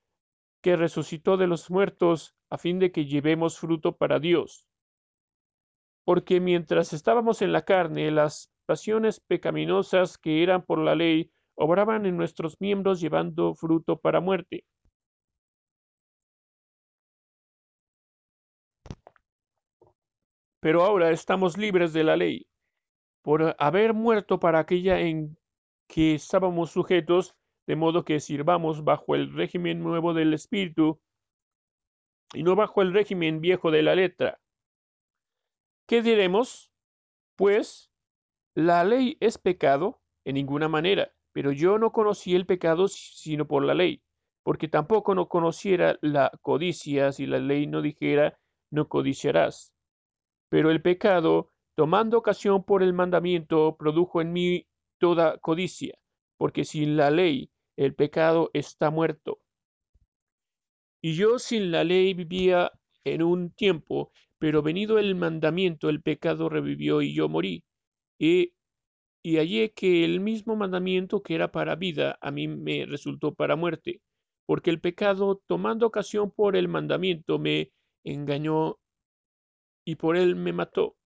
que 0.63 0.77
resucitó 0.77 1.37
de 1.37 1.47
los 1.47 1.71
muertos 1.71 2.35
a 2.51 2.59
fin 2.59 2.79
de 2.79 2.93
que 2.93 3.07
llevemos 3.07 3.59
fruto 3.59 3.97
para 3.97 4.19
Dios. 4.19 4.67
Porque 6.05 6.41
mientras 6.41 6.93
estábamos 6.93 7.43
en 7.43 7.53
la 7.53 7.65
carne, 7.65 8.11
las 8.11 8.51
pasiones 8.67 9.21
pecaminosas 9.21 10.19
que 10.19 10.43
eran 10.43 10.65
por 10.65 10.79
la 10.79 10.95
ley 10.95 11.31
obraban 11.55 12.07
en 12.07 12.17
nuestros 12.17 12.61
miembros 12.61 13.01
llevando 13.01 13.55
fruto 13.55 13.99
para 13.99 14.21
muerte. 14.21 14.65
Pero 20.61 20.83
ahora 20.83 21.11
estamos 21.11 21.57
libres 21.57 21.93
de 21.93 22.05
la 22.05 22.17
ley, 22.17 22.49
por 23.23 23.55
haber 23.59 23.95
muerto 23.95 24.41
para 24.41 24.59
aquella 24.59 25.01
en 25.01 25.39
que 25.89 26.15
estábamos 26.15 26.73
sujetos, 26.73 27.37
de 27.69 27.77
modo 27.77 28.03
que 28.03 28.19
sirvamos 28.19 28.83
bajo 28.83 29.15
el 29.15 29.31
régimen 29.35 29.81
nuevo 29.81 30.15
del 30.15 30.33
Espíritu 30.33 30.99
y 32.33 32.43
no 32.43 32.57
bajo 32.57 32.81
el 32.81 32.95
régimen 32.95 33.43
viejo 33.43 33.71
de 33.71 33.83
la 33.83 33.95
letra. 33.95 34.41
¿Qué 35.87 36.01
diremos? 36.01 36.73
Pues, 37.37 37.93
¿la 38.55 38.85
ley 38.85 39.19
es 39.21 39.37
pecado? 39.37 40.01
En 40.25 40.37
ninguna 40.37 40.69
manera, 40.69 41.13
pero 41.33 41.53
yo 41.53 41.79
no 41.79 41.93
conocí 41.93 42.35
el 42.35 42.47
pecado 42.47 42.89
sino 42.89 43.47
por 43.47 43.63
la 43.63 43.75
ley, 43.75 44.03
porque 44.43 44.69
tampoco 44.69 45.15
no 45.15 45.29
conociera 45.29 45.99
la 46.01 46.33
codicia 46.41 47.13
si 47.13 47.27
la 47.27 47.39
ley 47.39 47.67
no 47.67 47.83
dijera 47.83 48.39
no 48.71 48.89
codiciarás. 48.89 49.75
Pero 50.49 50.71
el 50.71 50.81
pecado, 50.81 51.53
tomando 51.75 52.17
ocasión 52.17 52.65
por 52.65 52.83
el 52.83 52.95
mandamiento, 52.95 53.77
produjo 53.77 54.23
en 54.23 54.33
mí 54.33 54.67
toda 54.99 55.37
codicia, 55.39 55.99
porque 56.39 56.65
sin 56.65 56.97
la 56.97 57.11
ley 57.11 57.51
el 57.79 57.95
pecado 57.95 58.51
está 58.55 58.91
muerto. 58.91 59.39
Y 61.01 61.15
yo 61.15 61.39
sin 61.39 61.71
la 61.71 61.85
ley 61.85 62.13
vivía 62.13 62.73
en 63.05 63.23
un 63.23 63.53
tiempo, 63.53 64.11
pero 64.39 64.63
venido 64.63 64.99
el 64.99 65.15
mandamiento, 65.15 65.89
el 65.89 66.03
pecado 66.03 66.49
revivió 66.49 67.03
y 67.03 67.15
yo 67.15 67.29
morí. 67.29 67.63
Y, 68.19 68.53
y 69.23 69.37
hallé 69.37 69.73
que 69.73 70.05
el 70.05 70.19
mismo 70.19 70.57
mandamiento 70.57 71.23
que 71.23 71.37
era 71.37 71.53
para 71.53 71.77
vida, 71.77 72.19
a 72.21 72.33
mí 72.33 72.49
me 72.49 72.85
resultó 72.85 73.33
para 73.33 73.55
muerte, 73.55 74.03
porque 74.45 74.71
el 74.71 74.81
pecado, 74.81 75.41
tomando 75.47 75.87
ocasión 75.87 76.33
por 76.33 76.57
el 76.57 76.67
mandamiento, 76.67 77.39
me 77.39 77.71
engañó 78.05 78.79
y 79.85 79.95
por 79.97 80.17
él 80.17 80.37
me 80.37 80.53
mató. 80.53 80.97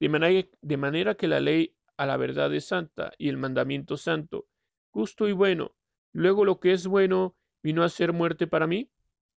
De 0.00 0.08
manera, 0.10 0.48
de 0.60 0.76
manera 0.76 1.14
que 1.14 1.28
la 1.28 1.40
ley 1.40 1.74
a 1.96 2.06
la 2.06 2.16
verdad 2.18 2.54
es 2.54 2.66
santa 2.66 3.12
y 3.18 3.28
el 3.30 3.38
mandamiento 3.38 3.96
santo, 3.96 4.46
justo 4.90 5.28
y 5.28 5.32
bueno. 5.32 5.72
Luego 6.12 6.44
lo 6.44 6.60
que 6.60 6.72
es 6.72 6.86
bueno 6.86 7.36
vino 7.62 7.82
a 7.82 7.88
ser 7.88 8.12
muerte 8.12 8.46
para 8.46 8.66
mí 8.66 8.90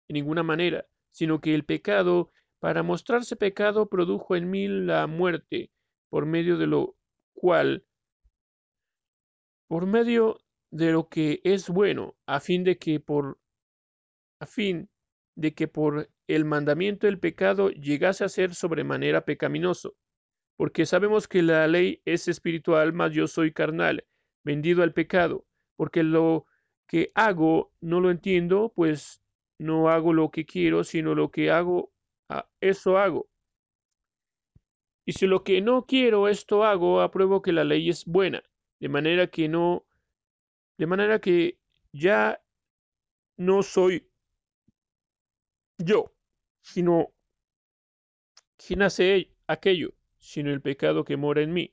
en 0.09 0.15
ninguna 0.15 0.43
manera, 0.43 0.87
sino 1.11 1.41
que 1.41 1.55
el 1.55 1.65
pecado, 1.65 2.31
para 2.59 2.83
mostrarse 2.83 3.37
pecado, 3.37 3.89
produjo 3.89 4.37
en 4.37 4.51
mí 4.51 4.69
la 4.69 5.07
muerte, 5.07 5.71
por 6.09 6.27
medio 6.27 6.57
de 6.57 6.67
lo 6.67 6.97
cual, 7.35 7.85
por 9.69 9.87
medio 9.87 10.41
de 10.71 10.93
lo 10.93 11.09
que 11.09 11.41
es 11.45 11.69
bueno, 11.69 12.17
a 12.27 12.41
fin 12.41 12.65
de 12.65 12.79
que 12.79 13.01
por 13.01 13.39
a 14.41 14.47
fin 14.47 14.91
de 15.37 15.55
que 15.55 15.69
por 15.69 16.11
el 16.27 16.45
mandamiento 16.45 17.07
el 17.07 17.19
pecado 17.19 17.71
llegase 17.71 18.25
a 18.25 18.29
ser 18.29 18.55
sobremanera 18.55 19.25
pecaminoso, 19.25 19.95
porque 20.57 20.85
sabemos 20.87 21.29
que 21.29 21.43
la 21.43 21.67
ley 21.69 22.03
es 22.05 22.29
espiritual, 22.29 22.93
mas 22.93 23.13
yo 23.13 23.27
soy 23.29 23.53
carnal, 23.53 24.05
vendido 24.45 24.83
al 24.83 24.93
pecado, 24.93 25.47
porque 25.77 26.03
lo 26.03 26.47
que 26.93 27.11
hago 27.15 27.73
no 27.81 28.01
lo 28.01 28.11
entiendo, 28.11 28.71
pues 28.77 29.23
no 29.59 29.89
hago 29.89 30.13
lo 30.13 30.31
que 30.31 30.45
quiero, 30.45 30.85
sino 30.85 31.15
lo 31.15 31.31
que 31.31 31.51
hago, 31.51 31.91
eso 32.61 32.99
hago. 32.99 33.31
Y 35.07 35.15
si 35.15 35.27
lo 35.27 35.43
que 35.43 35.63
no 35.63 35.87
quiero, 35.87 36.29
esto 36.29 36.65
hago, 36.65 37.01
apruebo 37.01 37.41
que 37.41 37.53
la 37.53 37.65
ley 37.65 37.89
es 37.89 38.05
buena, 38.05 38.43
de 38.79 38.91
manera 38.91 39.27
que 39.29 39.49
no, 39.49 39.87
de 40.77 40.87
manera 40.87 41.19
que 41.19 41.59
ya 41.93 42.43
no 43.39 43.63
soy 43.63 44.07
yo, 45.79 46.13
sino 46.61 47.11
quien 48.59 48.83
hace 48.83 49.31
aquello, 49.47 49.95
sino 50.19 50.51
el 50.51 50.61
pecado 50.61 51.05
que 51.05 51.17
mora 51.17 51.41
en 51.41 51.55
mí. 51.55 51.73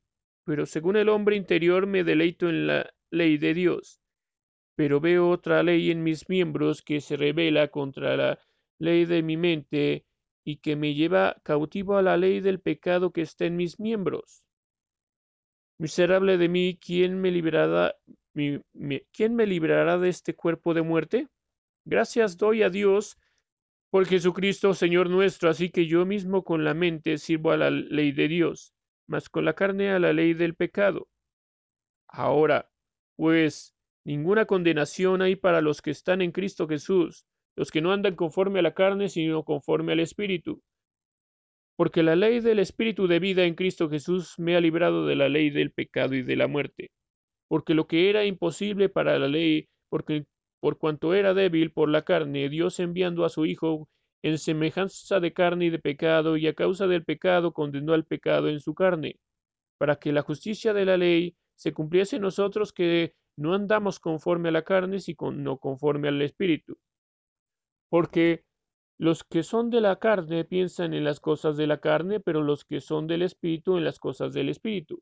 Pero 0.43 0.65
según 0.65 0.95
el 0.95 1.09
hombre 1.09 1.35
interior 1.35 1.87
me 1.87 2.03
deleito 2.03 2.49
en 2.49 2.67
la 2.67 2.93
ley 3.09 3.37
de 3.37 3.53
Dios. 3.53 4.01
Pero 4.75 4.99
veo 4.99 5.29
otra 5.29 5.63
ley 5.63 5.91
en 5.91 6.03
mis 6.03 6.29
miembros 6.29 6.81
que 6.81 7.01
se 7.01 7.17
revela 7.17 7.67
contra 7.67 8.17
la 8.17 8.39
ley 8.79 9.05
de 9.05 9.21
mi 9.21 9.37
mente 9.37 10.05
y 10.43 10.57
que 10.57 10.75
me 10.75 10.93
lleva 10.93 11.37
cautivo 11.43 11.97
a 11.97 12.01
la 12.01 12.17
ley 12.17 12.39
del 12.39 12.59
pecado 12.59 13.11
que 13.11 13.21
está 13.21 13.45
en 13.45 13.55
mis 13.55 13.79
miembros. 13.79 14.43
Miserable 15.77 16.37
de 16.37 16.49
mí, 16.49 16.79
¿quién 16.79 17.19
me 17.19 17.31
librará, 17.31 17.95
¿quién 18.33 19.35
me 19.35 19.45
librará 19.45 19.97
de 19.97 20.09
este 20.09 20.35
cuerpo 20.35 20.73
de 20.73 20.81
muerte? 20.81 21.27
Gracias 21.85 22.37
doy 22.37 22.63
a 22.63 22.69
Dios 22.69 23.17
por 23.89 24.05
Jesucristo, 24.05 24.73
Señor 24.73 25.09
nuestro, 25.09 25.49
así 25.49 25.69
que 25.69 25.87
yo 25.87 26.05
mismo 26.05 26.43
con 26.43 26.63
la 26.63 26.73
mente 26.73 27.17
sirvo 27.17 27.51
a 27.51 27.57
la 27.57 27.69
ley 27.69 28.11
de 28.11 28.27
Dios, 28.27 28.73
mas 29.11 29.27
con 29.27 29.43
la 29.43 29.53
carne 29.53 29.91
a 29.91 29.99
la 29.99 30.13
ley 30.13 30.33
del 30.33 30.55
pecado. 30.55 31.09
Ahora, 32.07 32.71
pues, 33.17 33.75
ninguna 34.05 34.45
condenación 34.45 35.21
hay 35.21 35.35
para 35.35 35.59
los 35.59 35.81
que 35.81 35.91
están 35.91 36.21
en 36.21 36.31
Cristo 36.31 36.65
Jesús, 36.65 37.25
los 37.57 37.71
que 37.71 37.81
no 37.81 37.91
andan 37.91 38.15
conforme 38.15 38.59
a 38.59 38.61
la 38.61 38.73
carne, 38.73 39.09
sino 39.09 39.43
conforme 39.43 39.91
al 39.91 39.99
Espíritu. 39.99 40.61
Porque 41.75 42.03
la 42.03 42.15
ley 42.15 42.39
del 42.39 42.59
Espíritu 42.59 43.07
de 43.07 43.19
vida 43.19 43.43
en 43.43 43.55
Cristo 43.55 43.89
Jesús 43.89 44.35
me 44.37 44.55
ha 44.55 44.61
librado 44.61 45.05
de 45.05 45.17
la 45.17 45.27
ley 45.27 45.49
del 45.49 45.71
pecado 45.71 46.15
y 46.15 46.21
de 46.21 46.37
la 46.37 46.47
muerte. 46.47 46.91
Porque 47.49 47.73
lo 47.73 47.87
que 47.87 48.09
era 48.09 48.23
imposible 48.23 48.87
para 48.87 49.19
la 49.19 49.27
ley, 49.27 49.67
porque 49.89 50.23
por 50.61 50.77
cuanto 50.77 51.13
era 51.13 51.33
débil 51.33 51.73
por 51.73 51.89
la 51.89 52.03
carne, 52.03 52.47
Dios 52.47 52.79
enviando 52.79 53.25
a 53.25 53.29
su 53.29 53.45
Hijo 53.45 53.89
en 54.23 54.37
semejanza 54.37 55.19
de 55.19 55.33
carne 55.33 55.65
y 55.65 55.69
de 55.69 55.79
pecado, 55.79 56.37
y 56.37 56.47
a 56.47 56.53
causa 56.53 56.87
del 56.87 57.03
pecado 57.03 57.53
condenó 57.53 57.93
al 57.93 58.05
pecado 58.05 58.49
en 58.49 58.59
su 58.59 58.73
carne, 58.73 59.19
para 59.77 59.97
que 59.97 60.11
la 60.11 60.21
justicia 60.21 60.73
de 60.73 60.85
la 60.85 60.97
ley 60.97 61.35
se 61.55 61.73
cumpliese 61.73 62.17
en 62.17 62.23
nosotros 62.23 62.73
que 62.73 63.15
no 63.37 63.53
andamos 63.53 63.99
conforme 63.99 64.49
a 64.49 64.51
la 64.51 64.63
carne, 64.63 64.99
sino 64.99 65.57
conforme 65.57 66.07
al 66.07 66.21
Espíritu. 66.21 66.77
Porque 67.89 68.43
los 68.97 69.23
que 69.23 69.43
son 69.43 69.69
de 69.69 69.81
la 69.81 69.97
carne 69.97 70.45
piensan 70.45 70.93
en 70.93 71.03
las 71.03 71.19
cosas 71.19 71.57
de 71.57 71.67
la 71.67 71.79
carne, 71.79 72.19
pero 72.19 72.41
los 72.41 72.65
que 72.65 72.81
son 72.81 73.07
del 73.07 73.23
Espíritu 73.23 73.77
en 73.77 73.85
las 73.85 73.99
cosas 73.99 74.33
del 74.33 74.49
Espíritu 74.49 75.01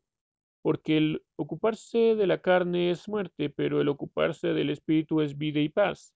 porque 0.62 0.98
el 0.98 1.24
ocuparse 1.36 2.16
de 2.16 2.28
la 2.28 2.42
carne 2.42 2.92
es 2.92 3.08
muerte, 3.08 3.50
pero 3.50 3.82
el 3.82 3.88
ocuparse 3.88 4.50
del 4.50 4.70
espíritu 4.70 5.22
es 5.22 5.38
vida 5.38 5.60
y 5.60 5.70
paz. 5.70 6.14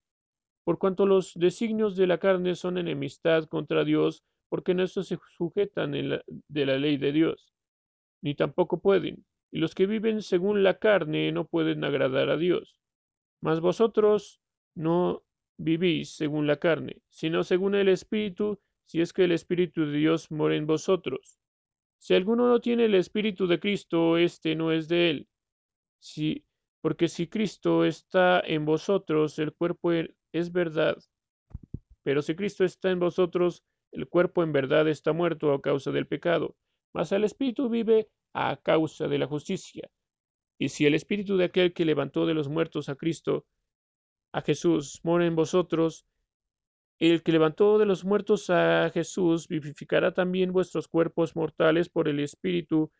Por 0.63 0.77
cuanto 0.77 1.05
los 1.05 1.33
designios 1.35 1.95
de 1.95 2.07
la 2.07 2.19
carne 2.19 2.55
son 2.55 2.77
enemistad 2.77 3.45
contra 3.45 3.83
Dios, 3.83 4.23
porque 4.49 4.73
no 4.73 4.87
se 4.87 5.03
sujetan 5.37 5.91
de 5.91 6.65
la 6.65 6.77
ley 6.77 6.97
de 6.97 7.11
Dios, 7.11 7.53
ni 8.21 8.35
tampoco 8.35 8.79
pueden, 8.79 9.25
y 9.51 9.59
los 9.59 9.75
que 9.75 9.87
viven 9.87 10.21
según 10.21 10.63
la 10.63 10.77
carne 10.77 11.31
no 11.31 11.45
pueden 11.45 11.83
agradar 11.83 12.29
a 12.29 12.37
Dios. 12.37 12.79
Mas 13.41 13.59
vosotros 13.59 14.39
no 14.75 15.23
vivís 15.57 16.15
según 16.15 16.47
la 16.47 16.57
carne, 16.57 17.01
sino 17.09 17.43
según 17.43 17.75
el 17.75 17.89
Espíritu, 17.89 18.59
si 18.85 19.01
es 19.01 19.11
que 19.11 19.25
el 19.25 19.31
Espíritu 19.31 19.85
de 19.85 19.97
Dios 19.97 20.31
mora 20.31 20.55
en 20.55 20.67
vosotros. 20.67 21.39
Si 21.97 22.13
alguno 22.13 22.47
no 22.47 22.61
tiene 22.61 22.85
el 22.85 22.95
Espíritu 22.95 23.47
de 23.47 23.59
Cristo, 23.59 24.17
éste 24.17 24.55
no 24.55 24.71
es 24.71 24.87
de 24.87 25.09
él. 25.09 25.27
Porque 26.81 27.07
si 27.07 27.27
Cristo 27.27 27.85
está 27.85 28.41
en 28.41 28.65
vosotros, 28.65 29.39
el 29.39 29.53
cuerpo 29.53 29.91
es 30.33 30.51
verdad. 30.51 30.97
Pero 32.03 32.21
si 32.21 32.35
Cristo 32.35 32.65
está 32.65 32.91
en 32.91 32.99
vosotros, 32.99 33.63
el 33.91 34.09
cuerpo 34.09 34.43
en 34.43 34.51
verdad 34.51 34.87
está 34.89 35.13
muerto 35.13 35.53
a 35.53 35.61
causa 35.61 35.91
del 35.91 36.07
pecado, 36.07 36.55
mas 36.93 37.11
el 37.11 37.23
Espíritu 37.23 37.69
vive 37.69 38.09
a 38.33 38.57
causa 38.57 39.07
de 39.07 39.19
la 39.19 39.27
justicia. 39.27 39.89
Y 40.59 40.69
si 40.69 40.85
el 40.85 40.95
Espíritu 40.95 41.37
de 41.37 41.45
aquel 41.45 41.73
que 41.73 41.85
levantó 41.85 42.25
de 42.25 42.33
los 42.33 42.49
muertos 42.49 42.89
a 42.89 42.95
Cristo, 42.95 43.45
a 44.33 44.41
Jesús, 44.41 44.99
mora 45.03 45.25
en 45.25 45.35
vosotros, 45.35 46.05
el 46.99 47.21
que 47.23 47.31
levantó 47.31 47.77
de 47.77 47.85
los 47.85 48.03
muertos 48.03 48.49
a 48.49 48.89
Jesús 48.91 49.47
vivificará 49.47 50.13
también 50.13 50.53
vuestros 50.53 50.87
cuerpos 50.87 51.35
mortales 51.35 51.89
por 51.89 52.07
el 52.07 52.19
Espíritu 52.19 52.91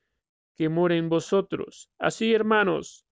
que 0.55 0.69
mora 0.69 0.95
en 0.95 1.09
vosotros. 1.09 1.89
Así, 1.99 2.33
hermanos, 2.33 3.05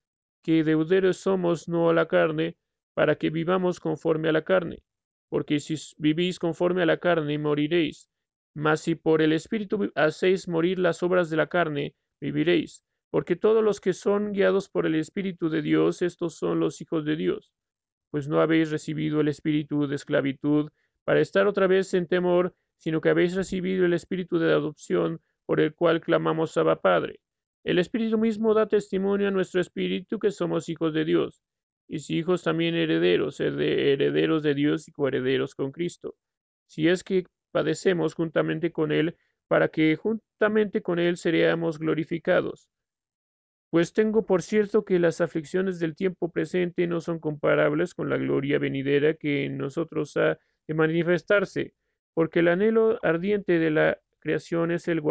que 0.43 0.63
deuderos 0.63 1.17
somos 1.17 1.67
no 1.67 1.89
a 1.89 1.93
la 1.93 2.07
carne, 2.07 2.57
para 2.93 3.15
que 3.15 3.29
vivamos 3.29 3.79
conforme 3.79 4.29
a 4.29 4.31
la 4.31 4.43
carne. 4.43 4.83
Porque 5.29 5.59
si 5.59 5.75
vivís 5.97 6.39
conforme 6.39 6.83
a 6.83 6.85
la 6.85 6.97
carne, 6.97 7.37
moriréis. 7.37 8.09
Mas 8.53 8.81
si 8.81 8.95
por 8.95 9.21
el 9.21 9.33
Espíritu 9.33 9.91
hacéis 9.95 10.47
morir 10.47 10.79
las 10.79 11.03
obras 11.03 11.29
de 11.29 11.37
la 11.37 11.47
carne, 11.47 11.95
viviréis. 12.19 12.83
Porque 13.09 13.35
todos 13.35 13.63
los 13.63 13.79
que 13.79 13.93
son 13.93 14.33
guiados 14.33 14.69
por 14.69 14.85
el 14.85 14.95
Espíritu 14.95 15.49
de 15.49 15.61
Dios, 15.61 16.01
estos 16.01 16.35
son 16.35 16.59
los 16.59 16.81
hijos 16.81 17.05
de 17.05 17.15
Dios 17.15 17.51
pues 18.11 18.27
no 18.27 18.41
habéis 18.41 18.69
recibido 18.69 19.21
el 19.21 19.29
espíritu 19.29 19.87
de 19.87 19.95
esclavitud 19.95 20.69
para 21.05 21.21
estar 21.21 21.47
otra 21.47 21.65
vez 21.65 21.93
en 21.93 22.07
temor, 22.07 22.53
sino 22.77 23.01
que 23.01 23.09
habéis 23.09 23.35
recibido 23.35 23.85
el 23.85 23.93
espíritu 23.93 24.37
de 24.37 24.51
adopción 24.51 25.21
por 25.45 25.59
el 25.59 25.73
cual 25.73 26.01
clamamos 26.01 26.55
Abba 26.57 26.81
Padre. 26.81 27.19
El 27.63 27.79
Espíritu 27.79 28.17
mismo 28.17 28.53
da 28.53 28.67
testimonio 28.67 29.27
a 29.27 29.31
nuestro 29.31 29.61
espíritu 29.61 30.19
que 30.19 30.31
somos 30.31 30.67
hijos 30.67 30.93
de 30.93 31.05
Dios, 31.05 31.41
y 31.91 31.99
si 31.99 32.17
hijos 32.19 32.41
también 32.41 32.73
herederos, 32.73 33.41
herederos 33.41 34.43
de 34.43 34.53
Dios 34.53 34.87
y 34.87 34.93
coherederos 34.93 35.55
con 35.55 35.73
Cristo. 35.73 36.15
Si 36.65 36.87
es 36.87 37.03
que 37.03 37.25
padecemos 37.51 38.13
juntamente 38.13 38.71
con 38.71 38.93
Él, 38.93 39.17
para 39.49 39.67
que 39.67 39.97
juntamente 39.97 40.81
con 40.81 40.99
Él 40.99 41.17
seríamos 41.17 41.79
glorificados. 41.79 42.69
Pues 43.71 43.91
tengo 43.91 44.25
por 44.25 44.41
cierto 44.41 44.85
que 44.85 44.99
las 44.99 45.19
aflicciones 45.19 45.79
del 45.79 45.97
tiempo 45.97 46.31
presente 46.31 46.87
no 46.87 47.01
son 47.01 47.19
comparables 47.19 47.93
con 47.93 48.09
la 48.09 48.15
gloria 48.15 48.57
venidera 48.57 49.15
que 49.15 49.43
en 49.43 49.57
nosotros 49.57 50.15
ha 50.15 50.39
de 50.69 50.73
manifestarse, 50.73 51.73
porque 52.13 52.39
el 52.39 52.47
anhelo 52.47 52.99
ardiente 53.03 53.59
de 53.59 53.69
la 53.69 53.99
creación 54.19 54.71
es 54.71 54.87
el 54.87 55.01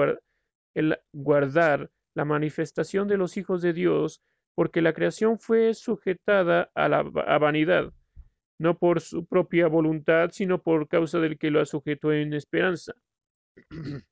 guardar 1.12 1.90
la 2.14 2.24
manifestación 2.24 3.06
de 3.06 3.18
los 3.18 3.36
hijos 3.36 3.60
de 3.60 3.74
Dios, 3.74 4.22
porque 4.60 4.82
la 4.82 4.92
creación 4.92 5.38
fue 5.38 5.72
sujetada 5.72 6.70
a 6.74 6.86
la 6.86 7.02
vanidad, 7.38 7.94
no 8.58 8.78
por 8.78 9.00
su 9.00 9.24
propia 9.24 9.68
voluntad, 9.68 10.32
sino 10.32 10.62
por 10.62 10.86
causa 10.86 11.18
del 11.18 11.38
que 11.38 11.50
lo 11.50 11.62
ha 11.62 11.64
sujeto 11.64 12.12
en 12.12 12.34
esperanza. 12.34 12.92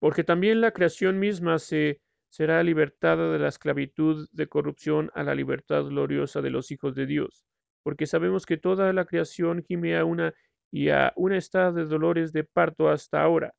porque 0.00 0.24
también 0.24 0.60
la 0.60 0.72
creación 0.72 1.20
misma 1.20 1.60
se 1.60 2.00
será 2.28 2.60
libertada 2.64 3.30
de 3.30 3.38
la 3.38 3.46
esclavitud 3.46 4.28
de 4.32 4.48
corrupción 4.48 5.12
a 5.14 5.22
la 5.22 5.36
libertad 5.36 5.84
gloriosa 5.84 6.42
de 6.42 6.50
los 6.50 6.72
hijos 6.72 6.96
de 6.96 7.06
Dios, 7.06 7.46
porque 7.84 8.08
sabemos 8.08 8.46
que 8.46 8.56
toda 8.56 8.92
la 8.92 9.04
creación 9.04 9.62
gime 9.62 9.96
a 9.96 10.04
una 10.04 10.34
y 10.72 10.88
a 10.88 11.12
un 11.14 11.34
estado 11.34 11.74
de 11.74 11.84
dolores 11.84 12.32
de 12.32 12.42
parto 12.42 12.88
hasta 12.88 13.22
ahora. 13.22 13.54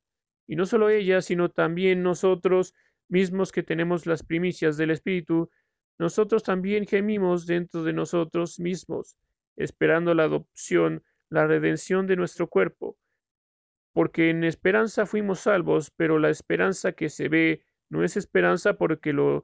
Y 0.49 0.57
no 0.57 0.65
solo 0.65 0.89
ella, 0.89 1.21
sino 1.21 1.47
también 1.49 2.03
nosotros 2.03 2.73
mismos 3.09 3.51
que 3.51 3.63
tenemos 3.63 4.05
las 4.05 4.23
primicias 4.23 4.77
del 4.77 4.91
Espíritu, 4.91 5.49
nosotros 5.97 6.43
también 6.43 6.87
gemimos 6.87 7.45
dentro 7.45 7.83
de 7.83 7.93
nosotros 7.93 8.59
mismos, 8.59 9.17
esperando 9.57 10.13
la 10.13 10.23
adopción, 10.23 11.03
la 11.29 11.45
redención 11.45 12.07
de 12.07 12.15
nuestro 12.15 12.47
cuerpo. 12.47 12.97
Porque 13.91 14.29
en 14.29 14.43
esperanza 14.43 15.05
fuimos 15.05 15.41
salvos, 15.41 15.91
pero 15.91 16.19
la 16.19 16.29
esperanza 16.29 16.93
que 16.93 17.09
se 17.09 17.27
ve 17.27 17.63
no 17.89 18.03
es 18.03 18.15
esperanza 18.15 18.75
porque 18.75 19.11
lo 19.11 19.43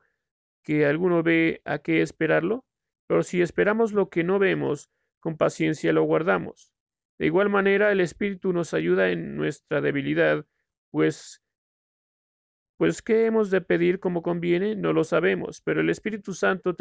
que 0.63 0.85
alguno 0.85 1.23
ve 1.23 1.61
a 1.65 1.79
qué 1.79 2.01
esperarlo, 2.01 2.65
pero 3.07 3.23
si 3.23 3.41
esperamos 3.41 3.91
lo 3.91 4.09
que 4.09 4.23
no 4.23 4.39
vemos, 4.39 4.89
con 5.19 5.37
paciencia 5.37 5.93
lo 5.93 6.03
guardamos. 6.03 6.71
De 7.17 7.25
igual 7.25 7.49
manera, 7.49 7.91
el 7.91 8.01
Espíritu 8.01 8.51
nos 8.53 8.73
ayuda 8.73 9.09
en 9.09 9.35
nuestra 9.35 9.81
debilidad, 9.81 10.45
pues 10.91 11.41
pues 12.77 13.01
qué 13.01 13.25
hemos 13.25 13.49
de 13.51 13.61
pedir 13.61 13.99
como 13.99 14.21
conviene, 14.21 14.75
no 14.75 14.93
lo 14.93 15.03
sabemos, 15.03 15.61
pero 15.61 15.81
el 15.81 15.89
Espíritu 15.89 16.33
Santo 16.33 16.75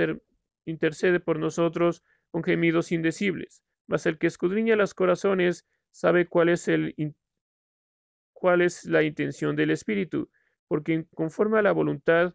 intercede 0.67 1.21
por 1.21 1.39
nosotros 1.39 2.03
con 2.31 2.43
gemidos 2.43 2.93
indecibles. 2.93 3.63
Mas 3.87 4.07
el 4.07 4.19
que 4.19 4.27
escudriña 4.27 4.77
los 4.77 4.95
corazones 4.95 5.67
sabe 5.91 6.27
cuál 6.27 6.49
es 6.49 6.69
el 6.69 6.95
cuál 8.33 8.61
es 8.61 8.85
la 8.85 9.03
intención 9.03 9.57
del 9.57 9.71
Espíritu, 9.71 10.29
porque 10.69 11.07
conforme 11.15 11.59
a 11.59 11.63
la 11.63 11.73
voluntad, 11.73 12.35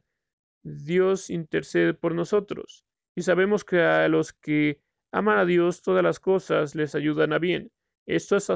Dios 0.63 1.29
intercede 1.29 1.93
por 1.93 2.15
nosotros. 2.15 2.85
Y 3.15 3.23
sabemos 3.23 3.63
que 3.63 3.81
a 3.81 4.07
los 4.07 4.33
que 4.33 4.81
aman 5.11 5.37
a 5.37 5.45
Dios 5.45 5.81
todas 5.81 6.03
las 6.03 6.19
cosas 6.19 6.75
les 6.75 6.95
ayudan 6.95 7.33
a 7.33 7.39
bien. 7.39 7.71
Esto 8.05 8.37
es, 8.37 8.49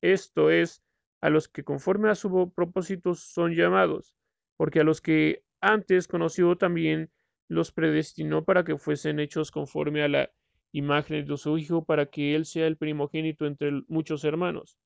esto 0.00 0.50
es 0.50 0.82
a 1.20 1.30
los 1.30 1.48
que 1.48 1.64
conforme 1.64 2.10
a 2.10 2.14
su 2.14 2.52
propósito 2.54 3.14
son 3.14 3.54
llamados, 3.54 4.14
porque 4.56 4.80
a 4.80 4.84
los 4.84 5.00
que 5.00 5.42
antes 5.60 6.08
conoció 6.08 6.56
también 6.56 7.10
los 7.48 7.72
predestinó 7.72 8.44
para 8.44 8.64
que 8.64 8.76
fuesen 8.78 9.20
hechos 9.20 9.50
conforme 9.50 10.02
a 10.02 10.08
la 10.08 10.30
imagen 10.72 11.26
de 11.26 11.36
su 11.36 11.56
Hijo, 11.58 11.84
para 11.84 12.06
que 12.06 12.34
Él 12.34 12.44
sea 12.44 12.66
el 12.66 12.76
primogénito 12.76 13.46
entre 13.46 13.72
muchos 13.88 14.24
hermanos. 14.24 14.78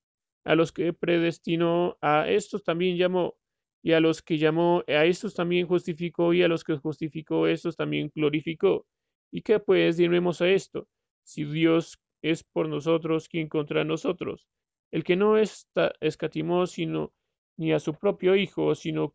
A 0.45 0.55
los 0.55 0.73
que 0.73 0.93
predestinó, 0.93 1.99
a 2.01 2.29
estos 2.29 2.65
también 2.65 2.97
llamó, 2.97 3.37
y 3.83 3.93
a 3.93 4.01
los 4.01 4.23
que 4.23 4.39
llamó, 4.39 4.85
a 4.87 5.05
estos 5.05 5.35
también 5.35 5.67
justificó, 5.67 6.33
y 6.35 6.43
a 6.43 6.49
los 6.49 6.65
que 6.65 6.77
justificó, 6.77 7.47
estos 7.47 7.77
también 7.77 8.13
glorificó. 8.15 8.87
¿Y 9.33 9.43
qué 9.43 9.59
pues 9.59 9.97
diremos 9.97 10.41
a 10.41 10.49
esto? 10.49 10.89
Si 11.25 11.45
Dios 11.45 11.99
es 12.23 12.45
por 12.45 12.69
nosotros, 12.69 13.29
¿quién 13.29 13.49
contra 13.49 13.85
nosotros? 13.85 14.47
El 14.91 15.05
que 15.05 15.17
no 15.17 15.39
está, 15.39 15.93
escatimó 16.01 16.67
sino 16.67 17.13
ni 17.57 17.73
a 17.73 17.81
su 17.81 17.95
propio 17.95 18.37
Hijo, 18.37 18.75
sino 18.75 19.15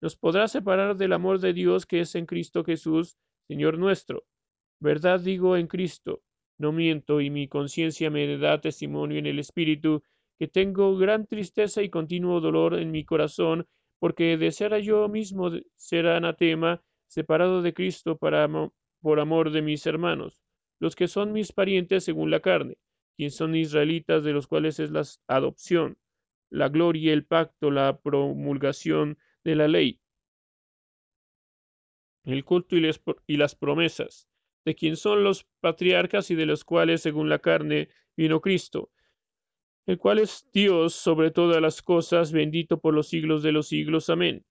nos 0.00 0.16
podrá 0.16 0.48
separar 0.48 0.96
del 0.96 1.12
amor 1.12 1.40
de 1.40 1.52
Dios 1.52 1.86
que 1.86 2.00
es 2.00 2.14
en 2.14 2.26
Cristo 2.26 2.64
Jesús, 2.64 3.16
Señor 3.48 3.78
nuestro. 3.78 4.24
Verdad 4.80 5.20
digo 5.20 5.56
en 5.56 5.66
Cristo, 5.66 6.22
no 6.58 6.72
miento, 6.72 7.20
y 7.20 7.30
mi 7.30 7.48
conciencia 7.48 8.10
me 8.10 8.38
da 8.38 8.60
testimonio 8.60 9.18
en 9.18 9.26
el 9.26 9.38
Espíritu, 9.38 10.02
que 10.38 10.48
tengo 10.48 10.96
gran 10.96 11.26
tristeza 11.26 11.82
y 11.82 11.90
continuo 11.90 12.40
dolor 12.40 12.74
en 12.78 12.90
mi 12.90 13.04
corazón 13.04 13.66
porque 13.98 14.38
deseara 14.38 14.78
yo 14.78 15.08
mismo 15.08 15.50
ser 15.76 16.06
anatema, 16.06 16.82
separado 17.06 17.60
de 17.60 17.74
Cristo 17.74 18.16
por 18.16 18.34
amor 19.20 19.50
de 19.50 19.62
mis 19.62 19.86
hermanos, 19.86 20.38
los 20.80 20.96
que 20.96 21.06
son 21.06 21.32
mis 21.32 21.52
parientes 21.52 22.04
según 22.04 22.30
la 22.30 22.40
carne, 22.40 22.78
quienes 23.16 23.36
son 23.36 23.54
israelitas, 23.54 24.24
de 24.24 24.32
los 24.32 24.46
cuales 24.46 24.80
es 24.80 24.90
la 24.90 25.02
adopción, 25.28 25.98
la 26.48 26.70
gloria, 26.70 27.12
el 27.12 27.26
pacto, 27.26 27.70
la 27.70 28.00
promulgación 28.00 29.18
de 29.44 29.54
la 29.54 29.68
ley, 29.68 30.00
el 32.24 32.44
culto 32.44 32.76
y, 32.76 33.36
las 33.36 33.54
promesas, 33.54 34.28
de 34.64 34.74
quien 34.74 34.96
son 34.96 35.24
los 35.24 35.46
patriarcas 35.60 36.30
y 36.30 36.34
de 36.34 36.46
los 36.46 36.64
cuales, 36.64 37.02
según 37.02 37.28
la 37.28 37.38
carne, 37.38 37.88
vino 38.16 38.40
Cristo, 38.40 38.90
el 39.86 39.98
cual 39.98 40.18
es 40.18 40.46
Dios 40.52 40.94
sobre 40.94 41.30
todas 41.30 41.60
las 41.60 41.82
cosas, 41.82 42.32
bendito 42.32 42.78
por 42.78 42.94
los 42.94 43.08
siglos 43.08 43.42
de 43.42 43.52
los 43.52 43.68
siglos. 43.68 44.10
Amén. 44.10 44.44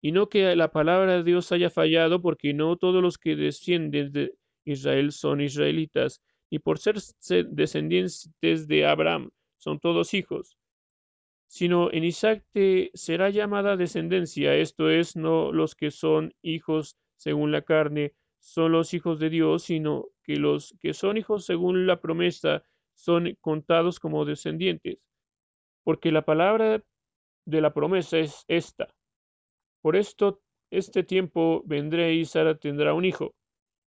Y 0.00 0.12
no 0.12 0.28
que 0.28 0.54
la 0.54 0.70
palabra 0.70 1.16
de 1.16 1.24
Dios 1.24 1.50
haya 1.50 1.70
fallado, 1.70 2.22
porque 2.22 2.54
no 2.54 2.76
todos 2.76 3.02
los 3.02 3.18
que 3.18 3.34
descienden 3.34 4.12
de 4.12 4.34
Israel 4.64 5.12
son 5.12 5.40
israelitas, 5.40 6.22
y 6.50 6.60
por 6.60 6.78
ser 6.78 6.96
descendientes 7.48 8.68
de 8.68 8.86
Abraham 8.86 9.30
son 9.58 9.80
todos 9.80 10.14
hijos, 10.14 10.56
sino 11.48 11.90
en 11.90 12.04
Isaac 12.04 12.44
te 12.52 12.90
será 12.94 13.30
llamada 13.30 13.76
descendencia, 13.76 14.54
esto 14.54 14.90
es, 14.90 15.16
no 15.16 15.50
los 15.50 15.74
que 15.74 15.90
son 15.90 16.34
hijos 16.42 16.96
según 17.16 17.50
la 17.50 17.62
carne, 17.62 18.14
son 18.38 18.72
los 18.72 18.94
hijos 18.94 19.18
de 19.18 19.30
Dios, 19.30 19.64
sino 19.64 20.06
que 20.22 20.36
los 20.36 20.76
que 20.78 20.92
son 20.92 21.16
hijos 21.16 21.46
según 21.46 21.86
la 21.86 22.00
promesa 22.00 22.62
son 22.94 23.34
contados 23.40 23.98
como 23.98 24.26
descendientes, 24.26 24.98
porque 25.84 26.12
la 26.12 26.22
palabra 26.22 26.84
de 27.46 27.60
la 27.62 27.72
promesa 27.72 28.18
es 28.18 28.44
esta. 28.46 28.94
Por 29.80 29.96
esto, 29.96 30.42
este 30.70 31.02
tiempo 31.02 31.62
vendré 31.64 32.14
y 32.14 32.26
Sara 32.26 32.58
tendrá 32.58 32.92
un 32.92 33.06
hijo. 33.06 33.34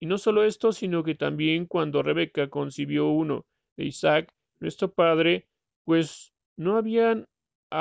Y 0.01 0.07
no 0.07 0.19
solo 0.19 0.43
esto, 0.43 0.73
sino 0.73 1.05
que 1.05 1.15
también 1.15 1.67
cuando 1.67 2.03
Rebeca 2.03 2.49
concibió 2.51 3.09
uno 3.09 3.47
de 3.77 3.85
Isaac, 3.85 4.35
nuestro 4.59 4.93
padre, 4.93 5.47
pues 5.85 6.33
no 6.57 6.77
habían 6.77 7.27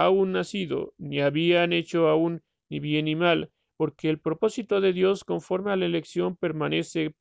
aún 0.02 0.32
nacido, 0.32 0.94
ni 0.98 1.22
habían 1.22 1.74
hecho 1.74 2.08
aún 2.08 2.42
ni 2.70 2.80
bien 2.80 3.06
ni 3.06 3.16
mal, 3.16 3.52
porque 3.78 4.10
el 4.10 4.20
propósito 4.20 4.82
de 4.82 4.94
Dios 4.94 5.24
conforme 5.24 5.72
a 5.72 5.76
la 5.76 5.86
elección 5.86 6.36
permanece 6.36 7.16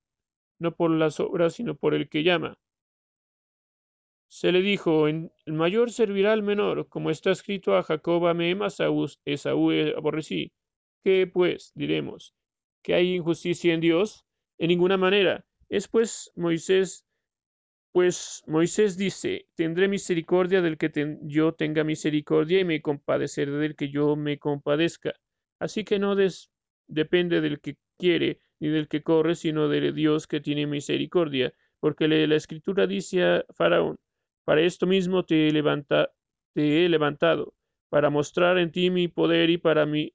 no 0.58 0.74
por 0.74 0.90
las 0.90 1.20
obras, 1.20 1.54
sino 1.54 1.76
por 1.76 1.94
el 1.94 2.08
que 2.08 2.22
llama 2.22 2.58
se 4.32 4.50
le 4.50 4.62
dijo, 4.62 5.08
el 5.08 5.30
mayor 5.44 5.92
servirá 5.92 6.32
al 6.32 6.42
menor, 6.42 6.88
como 6.88 7.10
está 7.10 7.32
escrito 7.32 7.76
a 7.76 7.82
Jacob 7.82 8.26
amé, 8.26 8.54
mas 8.54 8.78
Esaú 9.26 9.70
aborrecí. 9.94 10.52
¿Qué 11.04 11.26
pues 11.26 11.70
diremos? 11.74 12.34
¿Que 12.82 12.94
hay 12.94 13.16
injusticia 13.16 13.74
en 13.74 13.80
Dios? 13.80 14.24
En 14.56 14.68
ninguna 14.68 14.96
manera. 14.96 15.44
Es 15.68 15.86
pues 15.86 16.32
Moisés, 16.34 17.04
pues 17.92 18.42
Moisés 18.46 18.96
dice, 18.96 19.46
tendré 19.54 19.86
misericordia 19.86 20.62
del 20.62 20.78
que 20.78 20.90
yo 21.22 21.52
tenga 21.52 21.84
misericordia 21.84 22.60
y 22.60 22.64
me 22.64 22.80
compadeceré 22.80 23.52
del 23.52 23.76
que 23.76 23.90
yo 23.90 24.16
me 24.16 24.38
compadezca. 24.38 25.12
Así 25.58 25.84
que 25.84 25.98
no 25.98 26.16
depende 26.86 27.40
del 27.40 27.60
que 27.60 27.76
quiere 27.98 28.40
ni 28.60 28.68
del 28.68 28.88
que 28.88 29.02
corre, 29.02 29.34
sino 29.34 29.68
de 29.68 29.92
Dios 29.92 30.26
que 30.26 30.40
tiene 30.40 30.66
misericordia, 30.66 31.52
porque 31.80 32.08
la 32.08 32.36
escritura 32.36 32.86
dice 32.86 33.24
a 33.24 33.44
Faraón, 33.54 33.98
para 34.44 34.62
esto 34.62 34.86
mismo 34.86 35.24
te 35.24 35.48
he, 35.48 35.52
te 36.54 36.84
he 36.84 36.88
levantado, 36.88 37.54
para 37.90 38.08
mostrar 38.08 38.58
en 38.58 38.72
ti 38.72 38.90
mi 38.90 39.08
poder 39.08 39.50
y 39.50 39.58
para 39.58 39.84
mí 39.84 40.14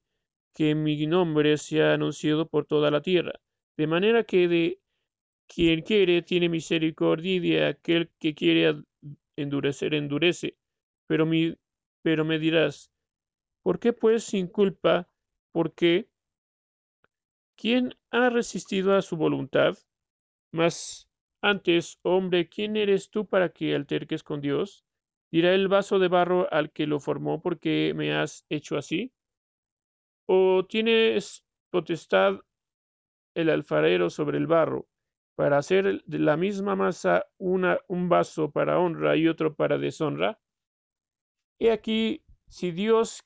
que 0.54 0.74
mi 0.74 1.06
nombre 1.06 1.56
sea 1.58 1.94
anunciado 1.94 2.48
por 2.48 2.66
toda 2.66 2.90
la 2.90 3.02
tierra. 3.02 3.32
De 3.76 3.86
manera 3.86 4.24
que 4.24 4.48
de 4.48 4.80
quien 5.48 5.82
quiere 5.82 6.22
tiene 6.22 6.48
misericordia 6.48 7.36
y 7.36 7.56
aquel 7.56 8.10
que 8.20 8.34
quiere 8.34 8.82
endurecer, 9.36 9.94
endurece. 9.94 10.56
Pero, 11.06 11.26
mi, 11.26 11.56
pero 12.02 12.24
me 12.24 12.38
dirás, 12.38 12.92
¿por 13.62 13.80
qué 13.80 13.92
pues 13.92 14.24
sin 14.24 14.46
culpa? 14.46 15.08
¿Por 15.52 15.74
qué? 15.74 16.08
¿Quién 17.56 17.94
ha 18.10 18.30
resistido 18.30 18.94
a 18.94 19.02
su 19.02 19.16
voluntad? 19.16 19.76
Mas 20.52 21.08
antes, 21.42 21.98
hombre, 22.02 22.48
¿quién 22.48 22.76
eres 22.76 23.10
tú 23.10 23.26
para 23.26 23.48
que 23.48 23.74
alterques 23.74 24.22
con 24.22 24.40
Dios? 24.40 24.84
¿Dirá 25.32 25.54
el 25.54 25.68
vaso 25.68 25.98
de 25.98 26.08
barro 26.08 26.46
al 26.52 26.70
que 26.70 26.86
lo 26.86 27.00
formó 27.00 27.40
porque 27.42 27.92
me 27.96 28.14
has 28.14 28.44
hecho 28.48 28.76
así? 28.76 29.12
¿O 30.26 30.66
tienes 30.66 31.44
potestad 31.70 32.40
el 33.34 33.50
alfarero 33.50 34.10
sobre 34.10 34.38
el 34.38 34.46
barro 34.46 34.86
para 35.38 35.58
hacer 35.58 36.02
de 36.04 36.18
la 36.18 36.36
misma 36.36 36.74
masa 36.74 37.24
una, 37.38 37.78
un 37.86 38.08
vaso 38.08 38.50
para 38.50 38.80
honra 38.80 39.16
y 39.16 39.28
otro 39.28 39.54
para 39.54 39.78
deshonra? 39.78 40.40
He 41.60 41.70
aquí, 41.70 42.24
si 42.48 42.72
Dios, 42.72 43.22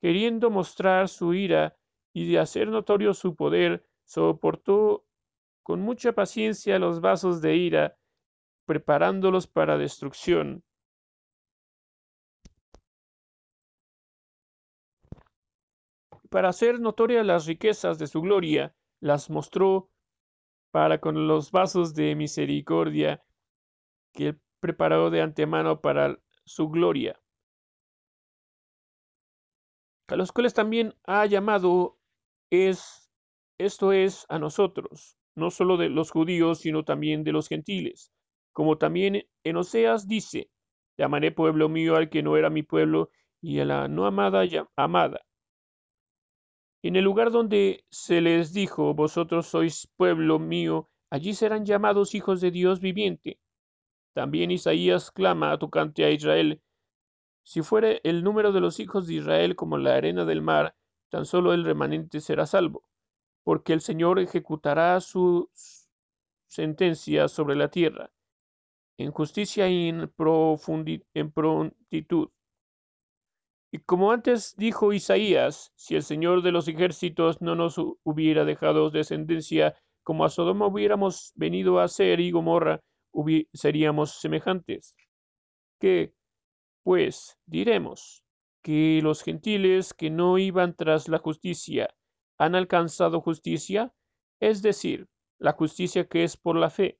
queriendo 0.00 0.50
mostrar 0.50 1.08
su 1.08 1.34
ira 1.34 1.76
y 2.12 2.30
de 2.30 2.38
hacer 2.38 2.68
notorio 2.68 3.12
su 3.12 3.34
poder, 3.34 3.84
soportó 4.04 5.04
con 5.64 5.80
mucha 5.80 6.12
paciencia 6.12 6.78
los 6.78 7.00
vasos 7.00 7.42
de 7.42 7.56
ira, 7.56 7.98
preparándolos 8.64 9.48
para 9.48 9.76
destrucción. 9.76 10.62
Para 16.30 16.50
hacer 16.50 16.78
notorias 16.78 17.26
las 17.26 17.46
riquezas 17.46 17.98
de 17.98 18.06
su 18.06 18.20
gloria, 18.20 18.76
las 19.00 19.28
mostró 19.28 19.90
para 20.70 21.00
con 21.00 21.26
los 21.28 21.50
vasos 21.50 21.94
de 21.94 22.14
misericordia 22.14 23.22
que 24.12 24.36
preparó 24.60 25.10
de 25.10 25.22
antemano 25.22 25.80
para 25.80 26.18
su 26.44 26.68
gloria, 26.68 27.20
a 30.08 30.16
los 30.16 30.32
cuales 30.32 30.54
también 30.54 30.94
ha 31.04 31.26
llamado 31.26 31.98
es 32.50 33.10
esto 33.58 33.92
es 33.92 34.24
a 34.28 34.38
nosotros, 34.38 35.18
no 35.34 35.50
solo 35.50 35.76
de 35.76 35.88
los 35.88 36.10
judíos, 36.10 36.60
sino 36.60 36.84
también 36.84 37.24
de 37.24 37.32
los 37.32 37.48
gentiles. 37.48 38.12
Como 38.52 38.78
también 38.78 39.26
en 39.44 39.56
Oseas 39.56 40.06
dice, 40.08 40.50
llamaré 40.96 41.32
pueblo 41.32 41.68
mío 41.68 41.96
al 41.96 42.08
que 42.08 42.22
no 42.22 42.36
era 42.36 42.50
mi 42.50 42.62
pueblo, 42.62 43.10
y 43.40 43.60
a 43.60 43.64
la 43.64 43.88
no 43.88 44.06
amada 44.06 44.44
amada. 44.76 45.20
En 46.82 46.96
el 46.96 47.04
lugar 47.04 47.30
donde 47.30 47.84
se 47.90 48.20
les 48.20 48.52
dijo, 48.52 48.94
vosotros 48.94 49.48
sois 49.48 49.88
pueblo 49.96 50.38
mío, 50.38 50.88
allí 51.10 51.34
serán 51.34 51.66
llamados 51.66 52.14
hijos 52.14 52.40
de 52.40 52.50
Dios 52.50 52.80
viviente. 52.80 53.40
También 54.14 54.50
Isaías 54.50 55.10
clama 55.10 55.58
tocante 55.58 56.04
a 56.04 56.10
Israel, 56.10 56.62
si 57.42 57.62
fuere 57.62 58.02
el 58.04 58.22
número 58.22 58.52
de 58.52 58.60
los 58.60 58.78
hijos 58.78 59.06
de 59.06 59.14
Israel 59.14 59.56
como 59.56 59.78
la 59.78 59.96
arena 59.96 60.26
del 60.26 60.42
mar, 60.42 60.76
tan 61.08 61.24
solo 61.24 61.54
el 61.54 61.64
remanente 61.64 62.20
será 62.20 62.44
salvo, 62.44 62.84
porque 63.42 63.72
el 63.72 63.80
Señor 63.80 64.18
ejecutará 64.18 65.00
su 65.00 65.50
sentencia 66.46 67.26
sobre 67.26 67.56
la 67.56 67.70
tierra, 67.70 68.10
en 68.98 69.12
justicia 69.12 69.66
y 69.66 69.88
en, 69.88 70.12
en 71.14 71.32
prontitud. 71.32 72.28
Y 73.70 73.78
como 73.80 74.12
antes 74.12 74.54
dijo 74.56 74.92
Isaías, 74.92 75.72
si 75.76 75.94
el 75.94 76.02
Señor 76.02 76.42
de 76.42 76.52
los 76.52 76.68
ejércitos 76.68 77.42
no 77.42 77.54
nos 77.54 77.76
hubiera 78.02 78.44
dejado 78.44 78.90
descendencia, 78.90 79.74
como 80.02 80.24
a 80.24 80.30
Sodoma 80.30 80.66
hubiéramos 80.66 81.32
venido 81.34 81.78
a 81.80 81.88
ser 81.88 82.20
y 82.20 82.30
Gomorra, 82.30 82.80
seríamos 83.52 84.20
semejantes. 84.20 84.94
¿Qué, 85.78 86.14
pues, 86.82 87.38
diremos? 87.44 88.24
¿Que 88.62 89.00
los 89.02 89.22
gentiles 89.22 89.92
que 89.92 90.08
no 90.08 90.38
iban 90.38 90.74
tras 90.74 91.08
la 91.08 91.18
justicia 91.18 91.94
han 92.38 92.54
alcanzado 92.54 93.20
justicia? 93.20 93.92
Es 94.40 94.62
decir, 94.62 95.08
la 95.38 95.52
justicia 95.52 96.06
que 96.08 96.24
es 96.24 96.36
por 96.38 96.56
la 96.56 96.70
fe. 96.70 96.98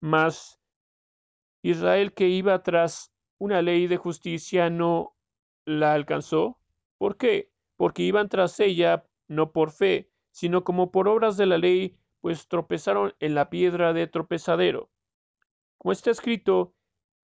Mas 0.00 0.60
Israel 1.62 2.12
que 2.12 2.28
iba 2.28 2.62
tras 2.62 3.10
una 3.38 3.62
ley 3.62 3.86
de 3.86 3.96
justicia 3.96 4.70
no 4.70 5.15
la 5.66 5.92
alcanzó. 5.92 6.58
¿Por 6.96 7.18
qué? 7.18 7.50
Porque 7.76 8.02
iban 8.02 8.30
tras 8.30 8.58
ella 8.60 9.04
no 9.28 9.52
por 9.52 9.70
fe, 9.70 10.08
sino 10.30 10.64
como 10.64 10.90
por 10.90 11.08
obras 11.08 11.36
de 11.36 11.46
la 11.46 11.58
ley, 11.58 11.98
pues 12.20 12.48
tropezaron 12.48 13.14
en 13.20 13.34
la 13.34 13.50
piedra 13.50 13.92
de 13.92 14.06
tropezadero. 14.06 14.88
Como 15.76 15.92
está 15.92 16.10
escrito, 16.10 16.74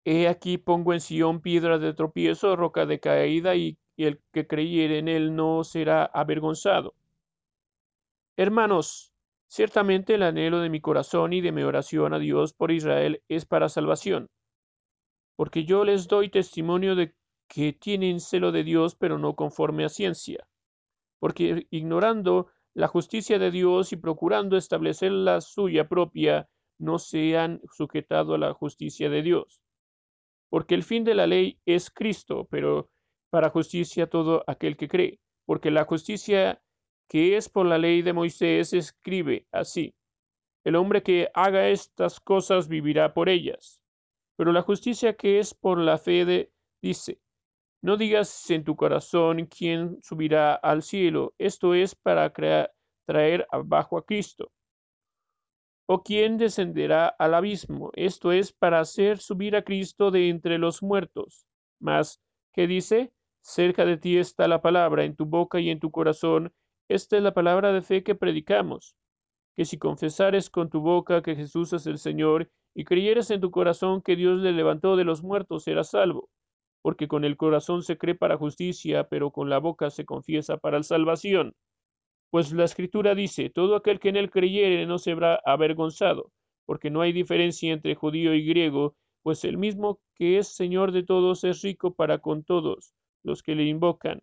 he 0.05 0.26
aquí 0.26 0.59
pongo 0.59 0.93
en 0.93 1.01
Sión 1.01 1.41
piedra 1.41 1.78
de 1.78 1.95
tropiezo, 1.95 2.57
roca 2.57 2.86
de 2.86 2.99
caída, 2.99 3.55
y, 3.55 3.78
y 3.97 4.05
el 4.05 4.20
que 4.32 4.47
creyere 4.47 4.99
en 4.99 5.09
él 5.09 5.36
no 5.36 5.62
será 5.62 6.05
avergonzado. 6.05 6.95
Hermanos, 8.36 9.12
ciertamente 9.47 10.14
el 10.14 10.22
anhelo 10.22 10.61
de 10.61 10.70
mi 10.70 10.80
corazón 10.80 11.32
y 11.32 11.41
de 11.41 11.53
mi 11.53 11.62
oración 11.62 12.14
a 12.14 12.18
Dios 12.18 12.55
por 12.55 12.70
Israel 12.70 13.22
es 13.28 13.45
para 13.45 13.68
salvación, 13.68 14.30
porque 15.36 15.64
yo 15.64 15.84
les 15.84 16.09
doy 16.09 16.30
testimonio 16.30 16.95
de 16.95 17.14
que 17.51 17.73
tienen 17.73 18.21
celo 18.21 18.53
de 18.53 18.63
Dios, 18.63 18.95
pero 18.95 19.19
no 19.19 19.35
conforme 19.35 19.85
a 19.85 19.89
ciencia, 19.89 20.47
porque 21.19 21.67
ignorando 21.71 22.47
la 22.75 22.87
justicia 22.87 23.41
de 23.41 23.51
Dios 23.51 23.93
y 23.93 23.97
procurando 23.97 24.57
establecer 24.57 25.11
la 25.11 25.41
suya 25.41 25.89
propia, 25.89 26.49
no 26.79 27.01
se 27.01 27.37
han 27.37 27.61
sujetado 27.73 28.35
a 28.35 28.39
la 28.39 28.55
justicia 28.55 29.11
de 29.11 29.23
Dios. 29.23 29.61
Porque 30.49 30.77
el 30.77 30.85
fin 30.85 31.03
de 31.03 31.17
la 31.17 31.27
ley 31.27 31.59
es 31.67 31.91
Cristo, 31.91 32.47
pero 32.49 32.89
para 33.31 33.51
justicia 33.51 34.09
todo 34.09 34.45
aquel 34.47 34.77
que 34.77 34.89
cree, 34.89 35.19
porque 35.45 35.73
la 35.73 35.85
justicia 35.85 36.63
que 37.09 37.37
es 37.37 37.49
por 37.49 37.67
la 37.67 37.79
ley 37.79 38.03
de 38.03 38.13
Moisés 38.13 38.73
escribe 38.73 39.49
así, 39.51 39.97
el 40.63 40.77
hombre 40.77 41.03
que 41.03 41.29
haga 41.35 41.69
estas 41.69 42.21
cosas 42.21 42.69
vivirá 42.69 43.13
por 43.13 43.29
ellas. 43.29 43.83
Pero 44.37 44.53
la 44.53 44.63
justicia 44.63 45.17
que 45.17 45.41
es 45.41 45.53
por 45.53 45.79
la 45.79 45.99
fe 45.99 46.25
de, 46.25 46.53
dice, 46.81 47.21
no 47.83 47.97
digas 47.97 48.51
en 48.51 48.62
tu 48.64 48.76
corazón 48.76 49.47
quién 49.47 49.99
subirá 50.03 50.55
al 50.55 50.83
cielo, 50.83 51.33
esto 51.39 51.74
es 51.74 51.95
para 51.95 52.31
traer 52.31 53.47
abajo 53.51 53.97
a 53.97 54.05
Cristo. 54.05 54.53
O 55.87 56.03
quién 56.03 56.37
descenderá 56.37 57.09
al 57.09 57.35
abismo, 57.35 57.91
esto 57.95 58.33
es 58.33 58.53
para 58.53 58.81
hacer 58.81 59.18
subir 59.18 59.57
a 59.57 59.64
Cristo 59.64 60.11
de 60.11 60.28
entre 60.28 60.59
los 60.59 60.83
muertos. 60.83 61.47
Mas, 61.81 62.20
¿qué 62.53 62.66
dice? 62.66 63.12
Cerca 63.41 63.87
de 63.87 63.97
ti 63.97 64.18
está 64.18 64.47
la 64.47 64.61
palabra, 64.61 65.05
en 65.05 65.16
tu 65.16 65.24
boca 65.24 65.59
y 65.59 65.70
en 65.70 65.81
tu 65.81 65.91
corazón. 65.91 66.53
Esta 66.89 67.16
es 67.16 67.22
la 67.22 67.33
palabra 67.33 67.72
de 67.72 67.81
fe 67.81 68.03
que 68.03 68.14
predicamos, 68.14 68.95
que 69.57 69.64
si 69.64 69.78
confesares 69.78 70.51
con 70.51 70.68
tu 70.68 70.81
boca 70.81 71.22
que 71.22 71.35
Jesús 71.35 71.72
es 71.72 71.87
el 71.87 71.99
Señor 71.99 72.51
y 72.74 72.85
creyeres 72.85 73.31
en 73.31 73.41
tu 73.41 73.51
corazón 73.51 74.03
que 74.03 74.16
Dios 74.16 74.39
le 74.41 74.53
levantó 74.53 74.97
de 74.97 75.05
los 75.05 75.22
muertos, 75.22 75.64
serás 75.64 75.91
salvo 75.91 76.28
porque 76.83 77.09
con 77.09 77.24
el 77.24 77.37
corazón 77.37 77.83
se 77.83 77.99
cree 77.99 78.14
para 78.14 78.37
justicia, 78.37 79.09
pero 79.09 79.31
con 79.31 79.51
la 79.51 79.59
boca 79.59 79.91
se 79.91 80.05
confiesa 80.05 80.57
para 80.57 80.83
salvación. 80.83 81.55
Pues 82.31 82.53
la 82.53 82.64
escritura 82.64 83.14
dice, 83.14 83.51
todo 83.51 83.76
aquel 83.76 83.99
que 83.99 84.09
en 84.09 84.16
él 84.16 84.31
creyere 84.31 84.87
no 84.87 84.99
se 84.99 85.12
habrá 85.12 85.41
avergonzado, 85.45 86.33
porque 86.64 86.91
no 86.91 87.01
hay 87.01 87.12
diferencia 87.12 87.72
entre 87.72 87.95
judío 87.95 88.35
y 88.35 88.47
griego, 88.47 88.95
pues 89.22 89.45
el 89.45 89.59
mismo 89.59 90.01
que 90.14 90.39
es 90.39 90.49
Señor 90.49 90.93
de 90.93 91.03
todos 91.03 91.45
es 91.45 91.62
rico 91.62 91.95
para 91.95 92.18
con 92.18 92.45
todos 92.45 92.95
los 93.22 93.43
que 93.43 93.55
le 93.55 93.64
invocan. 93.64 94.22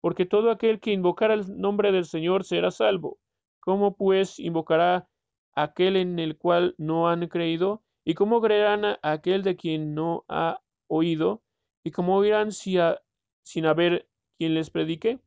Porque 0.00 0.26
todo 0.26 0.50
aquel 0.50 0.80
que 0.80 0.92
invocara 0.92 1.34
el 1.34 1.60
nombre 1.60 1.92
del 1.92 2.04
Señor 2.04 2.44
será 2.44 2.70
salvo. 2.70 3.18
¿Cómo 3.60 3.96
pues 3.96 4.38
invocará 4.38 5.08
aquel 5.54 5.96
en 5.96 6.18
el 6.18 6.38
cual 6.38 6.74
no 6.78 7.08
han 7.08 7.26
creído? 7.26 7.82
¿Y 8.04 8.14
cómo 8.14 8.40
creerán 8.40 8.96
aquel 9.02 9.42
de 9.42 9.56
quien 9.56 9.94
no 9.94 10.24
ha 10.28 10.60
oído? 10.86 11.42
¿Y 11.88 11.90
cómo 11.90 12.22
irán 12.22 12.52
sin 12.52 13.64
haber 13.64 14.06
quien 14.36 14.52
les 14.52 14.68
predique? 14.68 15.20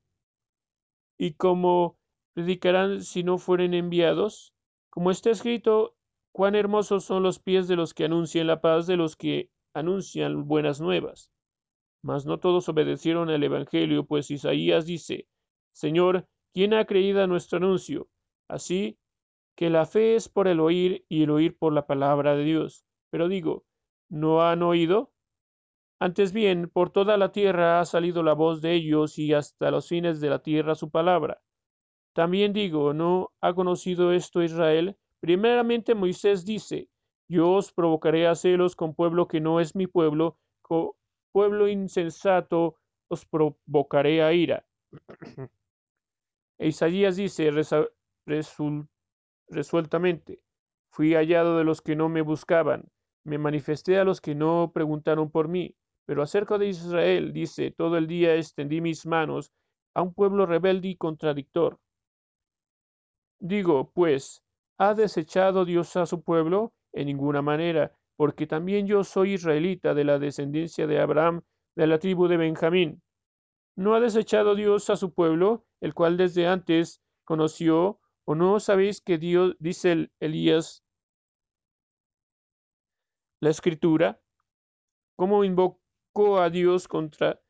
¿Y 1.18 1.34
cómo 1.34 1.98
predicarán 2.36 3.02
si 3.02 3.24
no 3.24 3.40
fueren 3.40 3.74
enviados? 3.74 4.54
Como 4.92 5.10
está 5.10 5.32
escrito, 5.32 5.96
cuán 6.32 6.54
hermosos 6.54 7.04
son 7.04 7.24
los 7.24 7.40
pies 7.40 7.68
de 7.68 7.78
los 7.78 7.96
que 7.96 8.06
anuncian 8.06 8.46
la 8.46 8.62
paz, 8.62 8.86
de 8.86 8.96
los 8.96 9.16
que 9.16 9.50
anuncian 9.74 10.48
buenas 10.48 10.80
nuevas. 10.80 11.32
Mas 12.04 12.28
no 12.28 12.40
todos 12.40 12.70
obedecieron 12.70 13.32
al 13.32 13.42
Evangelio, 13.44 14.06
pues 14.06 14.30
Isaías 14.30 14.86
dice, 14.86 15.28
Señor, 15.74 16.28
¿quién 16.54 16.76
ha 16.76 16.86
creído 16.86 17.24
a 17.24 17.28
nuestro 17.28 17.58
anuncio? 17.58 18.08
Así 18.48 19.00
que 19.58 19.72
la 19.72 19.88
fe 19.88 20.14
es 20.16 20.30
por 20.30 20.48
el 20.48 20.60
oír 20.60 21.06
y 21.10 21.24
el 21.24 21.32
oír 21.32 21.58
por 21.58 21.74
la 21.74 21.88
palabra 21.88 22.36
de 22.36 22.44
Dios. 22.44 22.86
Pero 23.10 23.30
digo, 23.30 23.66
¿no 24.10 24.44
han 24.44 24.62
oído? 24.62 25.12
Antes 26.02 26.34
bien, 26.34 26.68
por 26.68 26.90
toda 26.90 27.16
la 27.16 27.32
tierra 27.32 27.80
ha 27.80 27.86
salido 27.86 28.24
la 28.24 28.34
voz 28.34 28.60
de 28.60 28.74
ellos 28.74 29.20
y 29.20 29.36
hasta 29.36 29.70
los 29.70 29.88
fines 29.88 30.20
de 30.20 30.32
la 30.32 30.40
tierra 30.40 30.74
su 30.74 30.90
palabra. 30.90 31.44
También 32.14 32.54
digo, 32.54 32.92
¿no 32.92 33.32
ha 33.40 33.54
conocido 33.54 34.12
esto 34.12 34.42
Israel? 34.42 34.98
Primeramente 35.20 35.94
Moisés 35.94 36.44
dice, 36.44 36.90
yo 37.30 37.52
os 37.52 37.72
provocaré 37.72 38.26
a 38.26 38.34
celos 38.34 38.76
con 38.76 38.96
pueblo 38.96 39.28
que 39.28 39.42
no 39.42 39.60
es 39.60 39.76
mi 39.76 39.86
pueblo, 39.86 40.40
con 40.64 40.90
pueblo 41.32 41.68
insensato 41.68 42.78
os 43.08 43.24
provocaré 43.28 44.24
a 44.24 44.34
ira. 44.34 44.66
e 46.58 46.68
Isaías 46.70 47.16
dice 47.16 47.52
resueltamente, 49.50 50.42
fui 50.90 51.14
hallado 51.14 51.60
de 51.60 51.64
los 51.64 51.80
que 51.80 51.96
no 51.96 52.10
me 52.10 52.24
buscaban, 52.24 52.90
me 53.24 53.38
manifesté 53.38 54.00
a 54.00 54.04
los 54.04 54.20
que 54.20 54.34
no 54.34 54.72
preguntaron 54.74 55.30
por 55.30 55.48
mí. 55.48 55.76
Pero 56.06 56.24
acerca 56.24 56.58
de 56.58 56.68
Israel, 56.68 57.34
dice, 57.34 57.72
todo 57.72 57.98
el 57.98 58.08
día 58.08 58.36
extendí 58.36 58.82
mis 58.82 59.06
manos 59.06 59.52
a 59.94 60.02
un 60.02 60.14
pueblo 60.14 60.46
rebelde 60.46 60.90
y 60.90 60.96
contradictor. 60.96 61.80
Digo, 63.40 63.92
pues, 63.92 64.44
¿ha 64.78 64.94
desechado 64.94 65.66
Dios 65.66 65.96
a 65.96 66.06
su 66.06 66.24
pueblo? 66.24 66.74
En 66.94 67.08
ninguna 67.08 67.42
manera, 67.42 67.96
porque 68.18 68.46
también 68.46 68.86
yo 68.86 69.04
soy 69.04 69.34
israelita 69.34 69.94
de 69.94 70.04
la 70.04 70.20
descendencia 70.20 70.86
de 70.88 71.00
Abraham, 71.00 71.42
de 71.76 71.88
la 71.88 72.00
tribu 72.00 72.28
de 72.28 72.38
Benjamín. 72.38 73.02
¿No 73.76 73.96
ha 73.96 74.00
desechado 74.00 74.56
Dios 74.56 74.90
a 74.90 74.98
su 74.98 75.14
pueblo, 75.14 75.66
el 75.80 75.94
cual 75.94 76.18
desde 76.18 76.48
antes 76.48 77.02
conoció? 77.24 78.00
¿O 78.26 78.36
no 78.36 78.60
sabéis 78.60 79.02
que 79.02 79.18
Dios, 79.18 79.56
dice 79.60 80.12
Elías, 80.20 80.84
la 83.40 83.50
escritura, 83.50 84.22
cómo 85.16 85.44
invocó 85.44 85.81
a 86.14 86.50
Dios 86.50 86.90
contra 86.90 87.42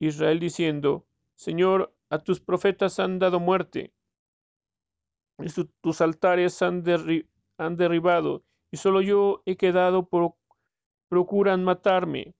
Israel 0.00 0.40
diciendo, 0.40 1.06
Señor, 1.36 1.94
a 2.08 2.18
tus 2.18 2.40
profetas 2.40 2.98
han 2.98 3.18
dado 3.18 3.38
muerte, 3.38 3.92
y 5.38 5.48
tus 5.82 6.00
altares 6.00 6.62
han, 6.62 6.82
derribado, 6.82 8.44
y 8.72 8.78
solo 8.78 9.02
yo 9.02 9.42
he 9.44 9.56
quedado, 9.56 10.08
por, 10.08 10.34
procuran 11.10 11.64
matarme. 11.64 12.34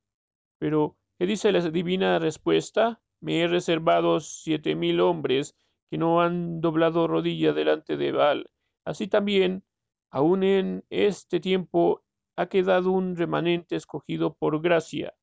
Pero, 0.59 0.97
¿qué 1.19 1.27
dice 1.27 1.53
la 1.53 1.61
divina 1.61 2.19
respuesta? 2.19 3.03
Me 3.21 3.43
he 3.43 3.47
reservado 3.47 4.21
siete 4.21 4.75
mil 4.75 5.01
hombres 5.01 5.55
que 5.91 5.99
no 5.99 6.23
han 6.23 6.61
doblado 6.61 7.07
rodilla 7.07 7.53
delante 7.53 7.97
de 7.97 8.12
Baal. 8.12 8.51
Así 8.87 9.07
también, 9.07 9.64
aun 10.11 10.43
en 10.43 10.85
este 10.89 11.41
tiempo, 11.41 12.03
ha 12.37 12.47
quedado 12.47 12.91
un 12.91 13.16
remanente 13.16 13.77
escogido 13.77 14.35
por 14.35 14.62
gracia 14.62 15.14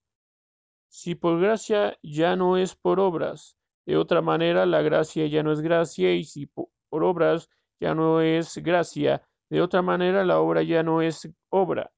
si 0.96 1.14
por 1.14 1.42
gracia 1.42 2.00
ya 2.02 2.38
no 2.38 2.56
es 2.56 2.74
por 2.74 3.02
obras, 3.02 3.58
De 3.86 3.98
otra 3.98 4.22
manera, 4.22 4.66
la 4.66 4.82
gracia 4.82 5.28
ya 5.28 5.44
no 5.44 5.52
es 5.52 5.60
gracia, 5.62 6.14
y 6.14 6.24
si 6.24 6.48
por 6.48 7.04
obras 7.04 7.50
ya 7.82 7.94
no 7.94 8.22
es 8.22 8.58
gracia, 8.60 9.22
de 9.50 9.62
otra 9.62 9.82
manera 9.82 10.24
la 10.24 10.40
obra 10.40 10.64
ya 10.64 10.84
no 10.84 11.02
es 11.02 11.30
obra. 11.50 11.92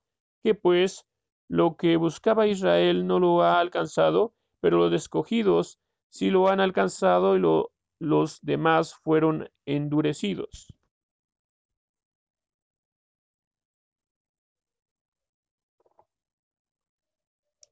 Que 0.43 0.56
pues 0.56 1.06
lo 1.48 1.78
que 1.78 1.95
buscaba 1.95 2.48
Israel 2.48 3.06
no 3.06 3.20
lo 3.20 3.43
ha 3.43 3.60
alcanzado, 3.60 4.34
pero 4.62 4.78
los 4.80 4.91
escogidos 4.93 5.80
sí 6.10 6.32
lo 6.32 6.50
han 6.50 6.60
alcanzado 6.60 7.38
y 7.38 7.39
lo, 7.39 7.72
los 8.00 8.39
demás 8.41 8.95
fueron 8.95 9.48
endurecidos. 9.66 10.68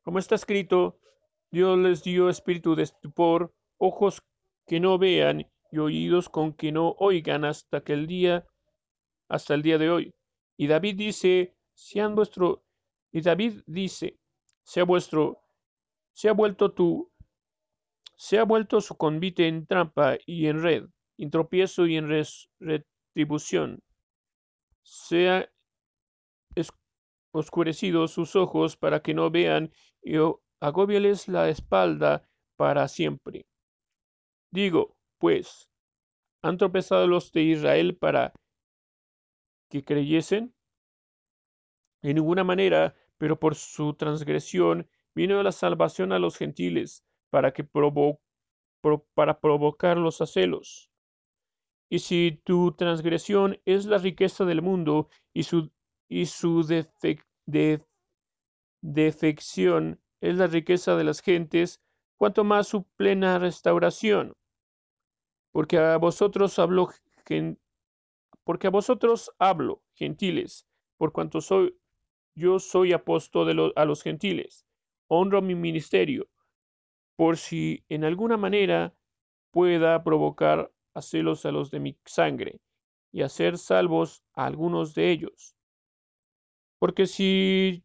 Como 0.04 0.20
está 0.20 0.36
escrito, 0.36 1.00
Dios 1.56 1.78
les 1.78 2.04
dio 2.04 2.28
espíritu 2.28 2.76
de 2.76 2.84
estupor, 2.84 3.56
ojos 3.78 4.22
que 4.68 4.82
no 4.82 4.98
vean 4.98 5.50
y 5.72 5.78
oídos 5.78 6.28
con 6.28 6.52
que 6.52 6.74
no 6.74 6.98
oigan 7.00 7.46
hasta 7.46 7.82
que 7.82 7.94
el 7.94 8.08
día, 8.08 8.46
hasta 9.30 9.54
el 9.54 9.62
día 9.62 9.78
de 9.78 9.90
hoy. 9.90 10.14
Y 10.58 10.68
David 10.68 10.98
dice, 10.98 11.56
sean 11.74 12.14
vuestro, 12.14 12.66
y 13.10 13.22
David 13.22 13.62
dice, 13.68 14.20
sea 14.64 14.84
vuestro, 14.84 15.40
se 16.12 16.28
ha 16.28 16.34
vuelto 16.34 16.74
tu, 16.74 17.10
se 18.18 18.38
ha 18.38 18.44
vuelto 18.44 18.82
su 18.82 18.98
convite 18.98 19.48
en 19.48 19.66
trampa 19.66 20.18
y 20.26 20.48
en 20.48 20.62
red, 20.62 20.84
en 21.18 21.32
tropiezo 21.32 21.88
y 21.88 21.96
en 21.96 22.10
retribución. 22.60 23.82
Sea 24.84 25.50
oscurecidos 27.32 28.12
sus 28.12 28.36
ojos 28.36 28.76
para 28.76 29.02
que 29.02 29.14
no 29.14 29.32
vean 29.32 29.72
y 30.02 30.18
agobiales 30.62 31.28
la 31.28 31.50
espalda 31.50 32.28
para 32.58 32.88
siempre. 32.88 33.46
Digo, 34.52 34.96
pues, 35.20 35.68
¿han 36.44 36.58
tropezado 36.58 37.08
los 37.08 37.32
de 37.32 37.44
Israel 37.44 37.98
para 37.98 38.34
que 39.70 39.84
creyesen? 39.84 40.54
En 42.02 42.16
ninguna 42.16 42.44
manera, 42.44 42.96
pero 43.18 43.40
por 43.40 43.56
su 43.56 43.94
transgresión 43.96 44.88
vino 45.16 45.42
la 45.42 45.52
salvación 45.52 46.12
a 46.12 46.20
los 46.20 46.38
gentiles, 46.38 47.04
para 47.32 47.52
que 47.52 47.64
para 49.16 49.40
provocarlos 49.40 50.22
a 50.22 50.26
celos. 50.28 50.92
Y 51.90 52.00
si 52.00 52.42
tu 52.44 52.74
transgresión 52.74 53.60
es 53.66 53.86
la 53.86 53.98
riqueza 53.98 54.46
del 54.46 54.62
mundo 54.62 55.10
y 55.34 55.44
su 55.44 55.72
defección 58.82 60.02
es 60.22 60.38
la 60.38 60.48
riqueza 60.48 60.96
de 60.96 61.04
las 61.04 61.22
gentes, 61.22 61.82
cuanto 62.18 62.44
más 62.44 62.68
su 62.68 62.84
plena 62.96 63.40
restauración. 63.40 64.34
Porque 65.52 65.78
a 65.78 65.98
vosotros 65.98 66.60
hablo, 66.60 66.90
porque 68.44 68.68
a 68.68 68.70
vosotros 68.70 69.32
hablo, 69.40 69.82
gentiles, 69.94 70.66
por 70.98 71.12
cuanto 71.12 71.42
soy, 71.42 71.78
yo 72.36 72.60
soy 72.60 72.94
apóstol 72.94 73.74
a 73.76 73.86
los 73.86 74.04
gentiles. 74.04 74.66
Honro 75.08 75.42
mi 75.42 75.56
ministerio, 75.56 76.28
por 77.16 77.38
si 77.38 77.84
en 77.90 78.04
alguna 78.04 78.38
manera 78.38 78.94
pueda 79.52 80.04
provocar 80.04 80.72
a 80.94 81.02
celos 81.02 81.46
a 81.46 81.52
los 81.52 81.72
de 81.72 81.80
mi 81.80 81.98
sangre 82.06 82.60
y 83.12 83.22
hacer 83.22 83.58
salvos 83.58 84.24
a 84.34 84.46
algunos 84.46 84.94
de 84.96 85.12
ellos. 85.12 85.56
Porque 86.80 87.08
si 87.08 87.84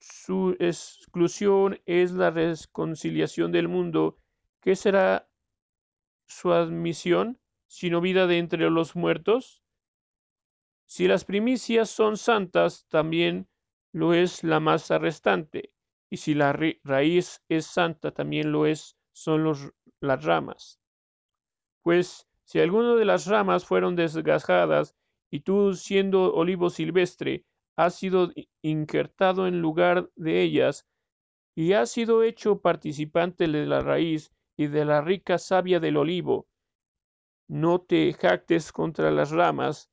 su 0.00 0.56
exclusión 0.58 1.80
es 1.84 2.12
la 2.12 2.30
reconciliación 2.30 3.52
del 3.52 3.68
mundo, 3.68 4.18
¿qué 4.60 4.74
será 4.74 5.28
su 6.26 6.52
admisión 6.52 7.38
sino 7.66 8.00
vida 8.00 8.26
de 8.26 8.38
entre 8.38 8.68
los 8.70 8.96
muertos? 8.96 9.62
Si 10.86 11.06
las 11.06 11.24
primicias 11.24 11.90
son 11.90 12.16
santas, 12.16 12.86
también 12.88 13.48
lo 13.92 14.14
es 14.14 14.42
la 14.42 14.58
masa 14.58 14.98
restante, 14.98 15.72
y 16.08 16.16
si 16.16 16.34
la 16.34 16.52
raíz 16.82 17.44
es 17.48 17.66
santa, 17.66 18.10
también 18.12 18.50
lo 18.50 18.66
es 18.66 18.96
son 19.12 19.72
las 20.00 20.24
ramas. 20.24 20.80
Pues 21.82 22.26
si 22.44 22.58
alguna 22.58 22.94
de 22.96 23.04
las 23.04 23.26
ramas 23.26 23.64
fueron 23.64 23.94
desgajadas, 23.94 24.96
y 25.30 25.40
tú 25.40 25.74
siendo 25.74 26.34
olivo 26.34 26.70
silvestre, 26.70 27.44
has 27.84 27.94
sido 27.94 28.30
injertado 28.60 29.46
en 29.46 29.62
lugar 29.62 30.10
de 30.14 30.42
ellas, 30.42 30.86
y 31.54 31.72
has 31.72 31.90
sido 31.90 32.22
hecho 32.22 32.60
participante 32.60 33.48
de 33.48 33.64
la 33.66 33.80
raíz 33.80 34.30
y 34.56 34.66
de 34.66 34.84
la 34.84 35.00
rica 35.00 35.38
savia 35.38 35.80
del 35.80 35.96
olivo. 35.96 36.46
No 37.48 37.80
te 37.80 38.12
jactes 38.12 38.70
contra 38.70 39.10
las 39.10 39.30
ramas, 39.30 39.90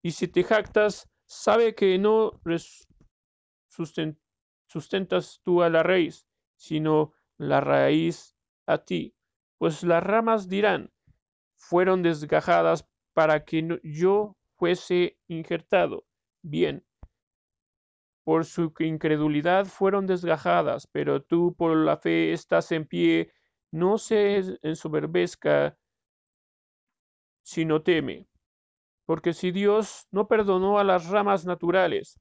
y 0.00 0.12
si 0.12 0.28
te 0.28 0.44
jactas, 0.44 1.10
sabe 1.26 1.74
que 1.74 1.98
no 1.98 2.40
sustentas 4.68 5.40
tú 5.42 5.62
a 5.62 5.70
la 5.70 5.82
raíz, 5.82 6.26
sino 6.56 7.14
la 7.36 7.60
raíz 7.60 8.36
a 8.66 8.78
ti. 8.78 9.12
Pues 9.58 9.82
las 9.82 10.04
ramas 10.04 10.48
dirán, 10.48 10.92
fueron 11.56 12.02
desgajadas 12.02 12.88
para 13.12 13.44
que 13.44 13.80
yo 13.82 14.36
fuese 14.56 15.18
injertado. 15.26 16.04
Bien, 16.42 16.84
por 18.24 18.44
su 18.46 18.72
incredulidad 18.80 19.66
fueron 19.66 20.06
desgajadas, 20.06 20.86
pero 20.86 21.22
tú 21.22 21.54
por 21.54 21.76
la 21.76 21.96
fe 21.98 22.32
estás 22.32 22.72
en 22.72 22.86
pie, 22.86 23.32
no 23.70 23.98
se 23.98 24.58
ensoberbezca, 24.62 25.76
sino 27.42 27.82
teme. 27.82 28.26
Porque 29.06 29.34
si 29.34 29.50
Dios 29.52 30.06
no 30.10 30.28
perdonó 30.28 30.78
a 30.78 30.84
las 30.84 31.08
ramas 31.08 31.44
naturales, 31.44 32.18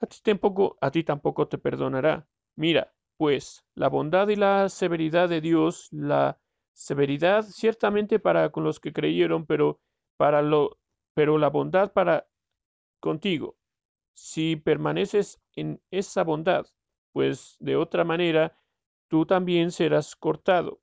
a 0.00 0.06
ti 0.06 0.18
tampoco, 0.22 0.76
a 0.80 0.90
ti 0.90 1.04
tampoco 1.04 1.48
te 1.48 1.58
perdonará. 1.58 2.26
Mira, 2.56 2.92
pues, 3.16 3.64
la 3.74 3.88
bondad 3.88 4.28
y 4.28 4.36
la 4.36 4.68
severidad 4.68 5.28
de 5.28 5.40
Dios, 5.40 5.88
la 5.92 6.38
severidad 6.72 7.42
ciertamente 7.44 8.18
para 8.18 8.50
con 8.50 8.64
los 8.64 8.80
que 8.80 8.92
creyeron, 8.92 9.46
pero 9.46 9.80
para 10.16 10.42
lo, 10.42 10.78
pero 11.14 11.38
la 11.38 11.50
bondad 11.50 11.92
para 11.92 12.26
contigo, 13.00 13.56
si 14.14 14.56
permaneces 14.56 15.40
en 15.56 15.80
esa 15.90 16.24
bondad, 16.24 16.66
pues 17.12 17.56
de 17.60 17.76
otra 17.76 18.04
manera 18.04 18.58
tú 19.08 19.26
también 19.26 19.70
serás 19.70 20.16
cortado. 20.16 20.80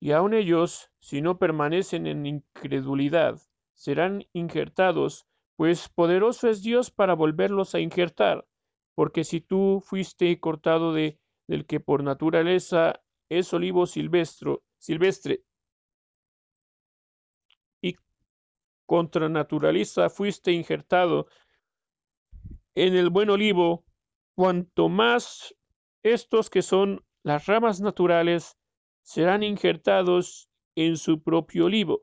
Y 0.00 0.12
aun 0.12 0.34
ellos, 0.34 0.90
si 0.98 1.20
no 1.22 1.38
permanecen 1.38 2.06
en 2.06 2.26
incredulidad, 2.26 3.40
serán 3.74 4.24
injertados, 4.32 5.26
pues 5.56 5.88
poderoso 5.88 6.48
es 6.48 6.62
Dios 6.62 6.90
para 6.90 7.14
volverlos 7.14 7.74
a 7.74 7.80
injertar, 7.80 8.46
porque 8.94 9.24
si 9.24 9.40
tú 9.40 9.82
fuiste 9.84 10.38
cortado 10.40 10.92
de 10.92 11.18
del 11.48 11.66
que 11.66 11.80
por 11.80 12.02
naturaleza 12.02 13.02
es 13.28 13.52
olivo 13.52 13.86
silvestre, 13.86 14.58
silvestre 14.78 15.44
y 17.82 17.96
contra 18.92 19.26
naturaleza 19.30 20.10
fuiste 20.10 20.52
injertado 20.52 21.26
en 22.74 22.94
el 22.94 23.08
buen 23.08 23.30
olivo, 23.30 23.86
cuanto 24.34 24.90
más 24.90 25.54
estos 26.02 26.50
que 26.50 26.60
son 26.60 27.02
las 27.22 27.46
ramas 27.46 27.80
naturales 27.80 28.58
serán 29.00 29.44
injertados 29.44 30.50
en 30.74 30.98
su 30.98 31.22
propio 31.22 31.64
olivo. 31.64 32.02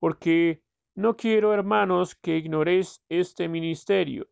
Porque 0.00 0.64
no 0.96 1.16
quiero, 1.16 1.54
hermanos, 1.54 2.16
que 2.16 2.36
ignoréis 2.36 3.00
este 3.08 3.48
ministerio, 3.48 4.28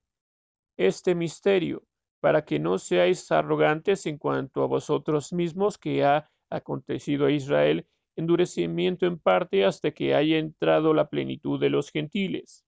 este 0.76 1.14
misterio, 1.14 1.84
para 2.18 2.44
que 2.44 2.59
no 2.59 2.76
seáis 2.76 3.30
arrogantes 3.30 4.05
en 4.07 4.18
cuanto 4.18 4.64
a 4.64 4.66
vosotros 4.66 5.32
mismos 5.32 5.78
que 5.78 6.05
ha 6.05 6.28
acontecido 6.51 7.26
a 7.26 7.30
Israel 7.30 7.86
endurecimiento 8.19 9.07
en 9.07 9.19
parte 9.19 9.64
hasta 9.64 9.93
que 9.93 10.14
haya 10.14 10.39
entrado 10.39 10.93
la 10.93 11.09
plenitud 11.09 11.61
de 11.61 11.71
los 11.71 11.91
gentiles. 11.91 12.64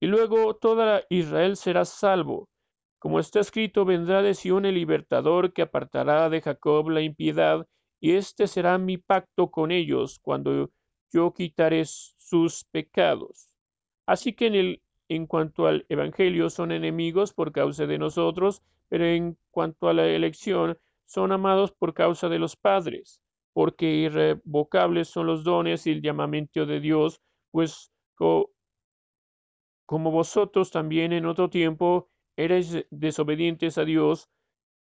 Y 0.00 0.06
luego 0.06 0.54
toda 0.54 1.02
Israel 1.08 1.56
será 1.56 1.84
salvo. 1.84 2.48
Como 2.98 3.18
está 3.18 3.40
escrito, 3.40 3.84
vendrá 3.84 4.22
de 4.22 4.34
Sion 4.34 4.66
el 4.66 4.74
libertador 4.74 5.52
que 5.52 5.62
apartará 5.62 6.28
de 6.28 6.42
Jacob 6.42 6.90
la 6.90 7.00
impiedad, 7.00 7.66
y 8.00 8.12
este 8.12 8.46
será 8.46 8.76
mi 8.76 8.98
pacto 8.98 9.50
con 9.50 9.72
ellos 9.72 10.18
cuando 10.20 10.70
yo 11.10 11.32
quitaré 11.32 11.84
sus 11.86 12.64
pecados. 12.64 13.48
Así 14.06 14.34
que 14.34 14.48
en, 14.48 14.54
el, 14.54 14.82
en 15.08 15.26
cuanto 15.26 15.66
al 15.66 15.86
Evangelio 15.88 16.50
son 16.50 16.72
enemigos 16.72 17.32
por 17.32 17.52
causa 17.52 17.86
de 17.86 17.98
nosotros, 17.98 18.62
pero 18.88 19.06
en 19.06 19.38
cuanto 19.50 19.88
a 19.88 19.94
la 19.94 20.06
elección 20.06 20.78
son 21.06 21.32
amados 21.32 21.72
por 21.72 21.94
causa 21.94 22.28
de 22.28 22.38
los 22.38 22.54
padres, 22.54 23.22
porque 23.58 23.90
irrevocables 23.90 25.08
son 25.08 25.26
los 25.26 25.42
dones 25.42 25.84
y 25.88 25.90
el 25.90 26.00
llamamiento 26.00 26.64
de 26.64 26.78
Dios, 26.78 27.20
pues 27.50 27.90
como 29.84 30.12
vosotros 30.12 30.70
también 30.70 31.12
en 31.12 31.26
otro 31.26 31.50
tiempo 31.50 32.08
erais 32.36 32.86
desobedientes 32.92 33.76
a 33.76 33.84
Dios, 33.84 34.28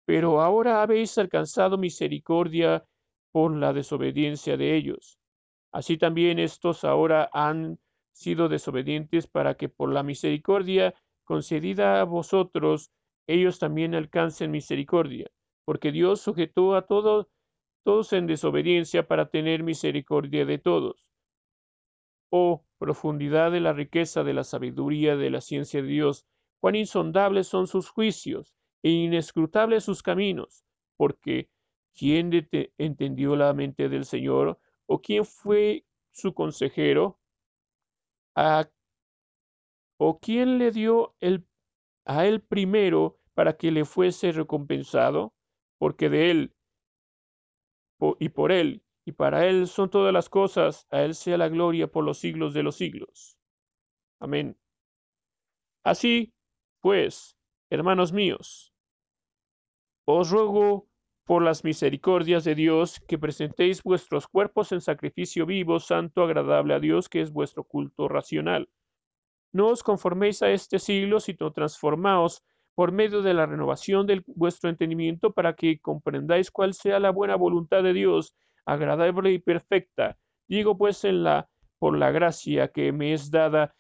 pero 0.05 0.41
ahora 0.41 0.83
habéis 0.83 1.17
alcanzado 1.17 1.79
misericordia 1.79 2.85
por 3.31 3.51
la 3.57 3.73
desobediencia 3.73 4.57
de 4.57 4.75
ellos. 4.75 5.17
Así 5.71 5.97
también 5.97 6.37
estos 6.37 6.83
ahora 6.83 7.31
han 7.33 7.79
sido 8.13 8.47
desobedientes 8.47 9.25
para 9.25 9.55
que 9.55 9.69
por 9.69 9.91
la 9.91 10.03
misericordia 10.03 10.93
concedida 11.23 11.99
a 11.99 12.03
vosotros, 12.03 12.91
ellos 13.25 13.57
también 13.57 13.95
alcancen 13.95 14.51
misericordia, 14.51 15.31
porque 15.65 15.91
Dios 15.91 16.21
sujetó 16.21 16.75
a 16.75 16.85
todos, 16.85 17.25
todos 17.87 18.11
en 18.11 18.27
desobediencia 18.27 19.07
para 19.07 19.29
tener 19.29 19.63
misericordia 19.63 20.45
de 20.45 20.57
todos. 20.57 21.07
Oh, 22.29 22.65
profundidad 22.77 23.49
de 23.49 23.61
la 23.61 23.71
riqueza 23.71 24.25
de 24.25 24.33
la 24.33 24.43
sabiduría 24.43 25.15
de 25.15 25.29
la 25.29 25.39
ciencia 25.39 25.81
de 25.81 25.87
Dios, 25.87 26.25
cuán 26.59 26.75
insondables 26.75 27.47
son 27.47 27.65
sus 27.65 27.87
juicios 27.89 28.53
e 28.83 28.89
inescrutables 28.89 29.85
sus 29.85 30.03
caminos, 30.03 30.65
porque 30.97 31.49
¿quién 31.95 32.49
entendió 32.77 33.37
la 33.37 33.53
mente 33.53 33.87
del 33.87 34.03
Señor? 34.03 34.59
¿O 34.85 34.99
quién 35.01 35.23
fue 35.23 35.85
su 36.11 36.33
consejero? 36.33 37.17
¿A, 38.35 38.69
¿O 39.97 40.19
quién 40.19 40.57
le 40.57 40.71
dio 40.71 41.15
a 42.03 42.25
él 42.25 42.41
primero 42.41 43.17
para 43.33 43.55
que 43.55 43.71
le 43.71 43.85
fuese 43.85 44.33
recompensado? 44.33 45.33
Porque 45.77 46.09
de 46.09 46.31
él 46.31 46.53
y 48.19 48.29
por 48.29 48.51
él 48.51 48.83
y 49.07 49.13
para 49.13 49.47
él 49.47 49.67
son 49.67 49.89
todas 49.89 50.11
las 50.11 50.27
cosas, 50.27 50.85
a 50.91 51.01
él 51.03 51.15
sea 51.15 51.37
la 51.37 51.47
gloria 51.47 51.87
por 51.87 52.03
los 52.03 52.17
siglos 52.17 52.53
de 52.53 52.61
los 52.61 52.75
siglos. 52.75 53.39
Amén. 54.19 54.57
Así, 55.85 56.33
pues, 56.81 57.37
hermanos 57.69 58.11
míos, 58.11 58.73
os 60.05 60.29
ruego 60.29 60.89
por 61.23 61.41
las 61.41 61.63
misericordias 61.63 62.43
de 62.43 62.55
Dios 62.55 62.99
que 63.07 63.17
presentéis 63.17 63.81
vuestros 63.81 64.27
cuerpos 64.27 64.73
en 64.73 64.81
sacrificio 64.81 65.45
vivo, 65.45 65.79
santo, 65.79 66.23
agradable 66.23 66.73
a 66.73 66.79
Dios, 66.81 67.07
que 67.07 67.21
es 67.21 67.31
vuestro 67.31 67.63
culto 67.63 68.09
racional. 68.09 68.69
No 69.53 69.67
os 69.69 69.83
conforméis 69.83 70.41
a 70.41 70.51
este 70.51 70.79
siglo, 70.79 71.21
sino 71.21 71.53
transformaos 71.53 72.43
por 72.77 72.91
medio 72.91 73.23
de 73.23 73.33
la 73.33 73.47
renovación 73.47 74.05
de 74.05 74.21
vuestro 74.27 74.69
entendimiento 74.69 75.33
para 75.33 75.55
que 75.55 75.79
comprendáis 75.79 76.51
cuál 76.51 76.75
sea 76.75 76.99
la 76.99 77.09
buena 77.09 77.35
voluntad 77.35 77.81
de 77.81 77.91
Dios, 77.91 78.35
agradable 78.67 79.31
y 79.31 79.39
perfecta. 79.39 80.19
Digo 80.47 80.77
pues 80.77 81.03
en 81.03 81.23
la 81.23 81.49
por 81.79 81.97
la 81.97 82.11
gracia 82.11 82.67
que 82.67 82.91
me 82.91 83.13
es 83.13 83.31
dada 83.31 83.75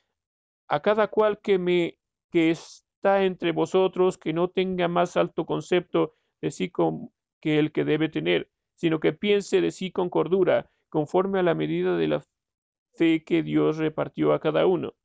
a 0.67 0.81
cada 0.81 1.09
cual 1.09 1.39
que 1.43 1.59
me 1.59 1.99
que 2.31 2.49
está 2.49 3.23
entre 3.23 3.51
vosotros 3.51 4.17
que 4.17 4.33
no 4.33 4.47
tenga 4.47 4.87
más 4.87 5.15
alto 5.15 5.45
concepto 5.45 6.15
de 6.41 6.49
sí 6.49 6.71
que 7.39 7.59
el 7.59 7.71
que 7.71 7.85
debe 7.85 8.09
tener, 8.09 8.49
sino 8.73 8.99
que 8.99 9.13
piense 9.13 9.61
de 9.61 9.69
sí 9.69 9.91
con 9.91 10.09
cordura, 10.09 10.71
conforme 10.89 11.37
a 11.37 11.43
la 11.43 11.53
medida 11.53 11.95
de 11.97 12.07
la 12.07 12.23
fe 12.95 13.23
que 13.23 13.43
Dios 13.43 13.77
repartió 13.77 14.33
a 14.33 14.39
cada 14.39 14.65
uno. 14.65 14.95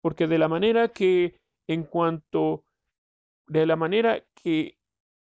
Porque 0.00 0.26
de 0.26 0.38
la 0.38 0.48
manera 0.48 0.88
que 0.88 1.38
en 1.68 1.84
cuanto 1.84 2.64
de 3.48 3.66
la 3.66 3.76
manera 3.76 4.24
que 4.34 4.78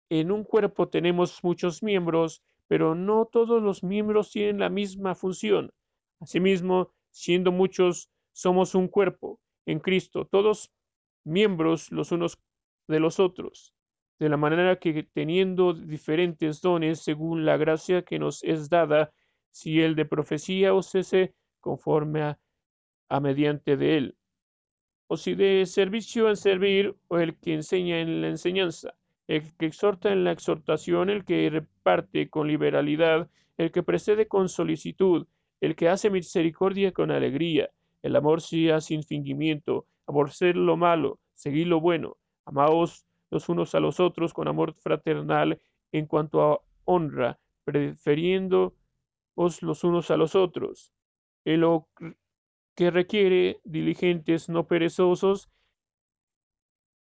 en 0.10 0.32
un 0.32 0.44
cuerpo 0.44 0.90
tenemos 0.90 1.44
muchos 1.44 1.84
miembros, 1.84 2.44
pero 2.68 2.96
no 2.96 3.26
todos 3.26 3.62
los 3.62 3.84
miembros 3.84 4.32
tienen 4.32 4.60
la 4.60 4.70
misma 4.70 5.16
función. 5.16 5.72
Asimismo, 6.20 6.94
siendo 7.12 7.52
muchos, 7.52 8.10
somos 8.32 8.76
un 8.76 8.88
cuerpo 8.88 9.40
en 9.66 9.80
Cristo, 9.80 10.26
todos 10.26 10.72
miembros 11.24 11.92
los 11.92 12.12
unos 12.12 12.40
de 12.88 13.00
los 13.00 13.20
otros, 13.20 13.74
de 14.20 14.30
la 14.30 14.38
manera 14.38 14.80
que 14.80 15.04
teniendo 15.04 15.74
diferentes 15.74 16.62
dones 16.62 17.02
según 17.04 17.46
la 17.46 17.58
gracia 17.58 18.04
que 18.04 18.18
nos 18.18 18.44
es 18.44 18.70
dada, 18.70 19.12
si 19.52 19.82
el 19.82 19.96
de 19.96 20.06
profecía 20.06 20.74
os 20.74 20.90
cese 20.92 21.36
conforme 21.60 22.22
a, 22.22 22.40
a 23.10 23.20
mediante 23.20 23.76
de 23.76 23.98
él, 23.98 24.17
o 25.08 25.18
si 25.18 25.36
de 25.36 25.66
servicio 25.66 26.30
en 26.30 26.36
servir, 26.36 26.96
o 27.08 27.18
el 27.18 27.36
que 27.38 27.54
enseña 27.54 28.00
en 28.00 28.22
la 28.22 28.28
enseñanza. 28.28 28.94
El 29.28 29.56
que 29.58 29.66
exhorta 29.66 30.12
en 30.12 30.24
la 30.24 30.32
exhortación, 30.32 31.10
el 31.10 31.26
que 31.26 31.50
reparte 31.50 32.30
con 32.30 32.48
liberalidad, 32.48 33.30
el 33.58 33.72
que 33.72 33.84
precede 33.84 34.28
con 34.28 34.50
solicitud, 34.50 35.28
el 35.62 35.76
que 35.76 35.90
hace 35.90 36.10
misericordia 36.10 36.92
con 36.92 37.12
alegría, 37.12 37.70
el 38.04 38.16
amor 38.16 38.42
sea 38.42 38.80
sin 38.80 39.04
fingimiento, 39.04 39.86
aborrecer 40.06 40.56
lo 40.56 40.78
malo, 40.78 41.20
seguir 41.34 41.68
lo 41.68 41.82
bueno, 41.82 42.18
amaos 42.46 43.06
los 43.30 43.50
unos 43.50 43.76
a 43.76 43.80
los 43.80 44.00
otros 44.00 44.34
con 44.34 44.48
amor 44.48 44.74
fraternal 44.74 45.60
en 45.92 46.06
cuanto 46.06 46.42
a 46.42 46.62
honra, 46.86 47.40
prefiriéndoos 47.66 48.74
los 49.62 49.84
unos 49.84 50.12
a 50.12 50.18
los 50.18 50.36
otros. 50.36 50.92
En 51.44 51.62
que 52.78 52.92
requiere 52.92 53.60
diligentes, 53.64 54.50
no 54.50 54.68
perezosos, 54.68 55.50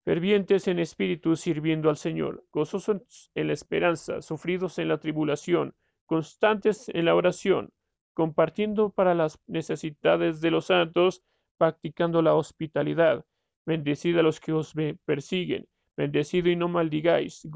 fervientes 0.03 0.67
en 0.67 0.77
espíritu 0.77 1.37
sirviendo 1.37 1.89
al 1.89 1.95
Señor, 1.95 2.43
gozosos 2.51 3.31
en 3.33 3.47
la 3.47 3.53
esperanza, 3.53 4.21
sufridos 4.21 4.77
en 4.77 4.89
la 4.89 4.97
tribulación, 4.97 5.73
constantes 6.05 6.89
en 6.89 7.05
la 7.05 7.15
oración, 7.15 7.71
compartiendo 8.13 8.89
para 8.89 9.15
las 9.15 9.39
necesidades 9.47 10.41
de 10.41 10.51
los 10.51 10.65
santos, 10.65 11.23
practicando 11.57 12.21
la 12.21 12.35
hospitalidad. 12.35 13.25
Bendecid 13.65 14.17
a 14.17 14.21
los 14.21 14.41
que 14.41 14.51
os 14.51 14.73
persiguen, 15.05 15.65
bendecido 15.95 16.49
y 16.49 16.57
no 16.57 16.67
maldigáis, 16.67 17.47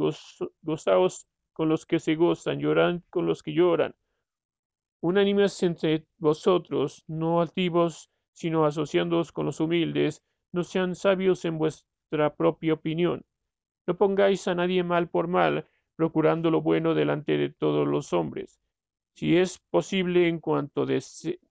gozaos 0.62 1.28
con 1.52 1.68
los 1.68 1.86
que 1.86 2.00
se 2.00 2.16
gozan, 2.16 2.60
llorad 2.60 3.02
con 3.10 3.26
los 3.26 3.44
que 3.44 3.52
lloran. 3.52 3.94
Unánimes 5.02 5.62
entre 5.64 6.06
vosotros, 6.18 7.04
no 7.08 7.42
altivos, 7.42 8.10
sino 8.34 8.66
asociándoos 8.66 9.32
con 9.32 9.46
los 9.46 9.60
humildes, 9.60 10.24
no 10.52 10.64
sean 10.64 10.96
sabios 10.96 11.46
en 11.46 11.58
vuestro 11.58 11.88
propia 12.36 12.74
opinión. 12.74 13.26
No 13.86 13.98
pongáis 13.98 14.48
a 14.48 14.56
nadie 14.56 14.84
mal 14.84 15.10
por 15.10 15.28
mal, 15.28 15.68
procurando 15.96 16.52
lo 16.52 16.62
bueno 16.62 16.94
delante 16.94 17.38
de 17.38 17.50
todos 17.50 17.88
los 17.88 18.14
hombres. 18.14 18.60
Si 19.16 19.38
es 19.38 19.60
posible 19.72 20.28
en 20.28 20.40
cuanto 20.40 20.86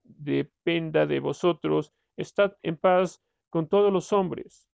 dependa 0.03 1.05
de 1.05 1.19
vosotros, 1.19 1.91
estad 2.15 2.55
en 2.63 2.77
paz 2.77 3.21
con 3.49 3.67
todos 3.67 3.91
los 3.91 4.13
hombres. 4.13 4.65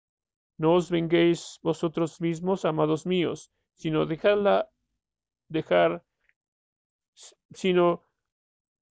No 0.58 0.74
os 0.74 0.90
venguéis 0.90 1.58
vosotros 1.62 2.20
mismos, 2.20 2.64
amados 2.64 3.06
míos, 3.06 3.50
sino 3.74 4.06
dejadla, 4.06 4.70
dejar, 5.48 6.04
sino 7.50 8.04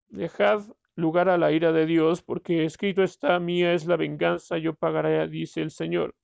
dejad 0.09 0.62
lugar 0.94 1.28
a 1.28 1.38
la 1.38 1.52
ira 1.52 1.72
de 1.72 1.86
Dios, 1.86 2.22
porque 2.22 2.64
escrito 2.64 3.02
está, 3.02 3.38
mía 3.38 3.74
es 3.74 3.86
la 3.86 3.96
venganza, 3.96 4.59
yo 4.59 4.74
pagaré, 4.74 5.28
dice 5.28 5.61
el 5.61 5.70
Señor. 5.70 6.14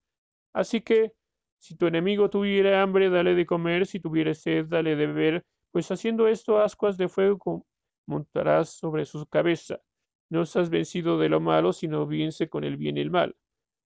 Así 0.53 0.81
que, 0.81 1.13
si 1.59 1.77
tu 1.77 1.87
enemigo 1.87 2.31
tuviera 2.31 2.83
hambre, 2.83 3.11
dale 3.11 3.35
de 3.35 3.47
comer, 3.47 3.87
si 3.87 4.01
tuviera 4.01 4.35
sed, 4.35 4.67
dale 4.67 4.97
de 4.97 5.07
beber, 5.07 5.45
pues 5.71 5.91
haciendo 5.91 6.27
esto 6.29 6.59
ascuas 6.59 6.97
de 6.97 7.09
fuego 7.09 7.67
montarás 8.07 8.71
sobre 8.71 9.05
su 9.05 9.27
cabeza. 9.27 9.81
No 10.29 10.41
os 10.41 10.57
has 10.57 10.71
vencido 10.71 11.19
de 11.19 11.29
lo 11.29 11.41
malo, 11.41 11.73
sino 11.73 12.07
vence 12.07 12.49
con 12.49 12.65
el 12.65 12.77
bien 12.77 12.97
y 12.97 13.01
el 13.01 13.11
mal. 13.11 13.37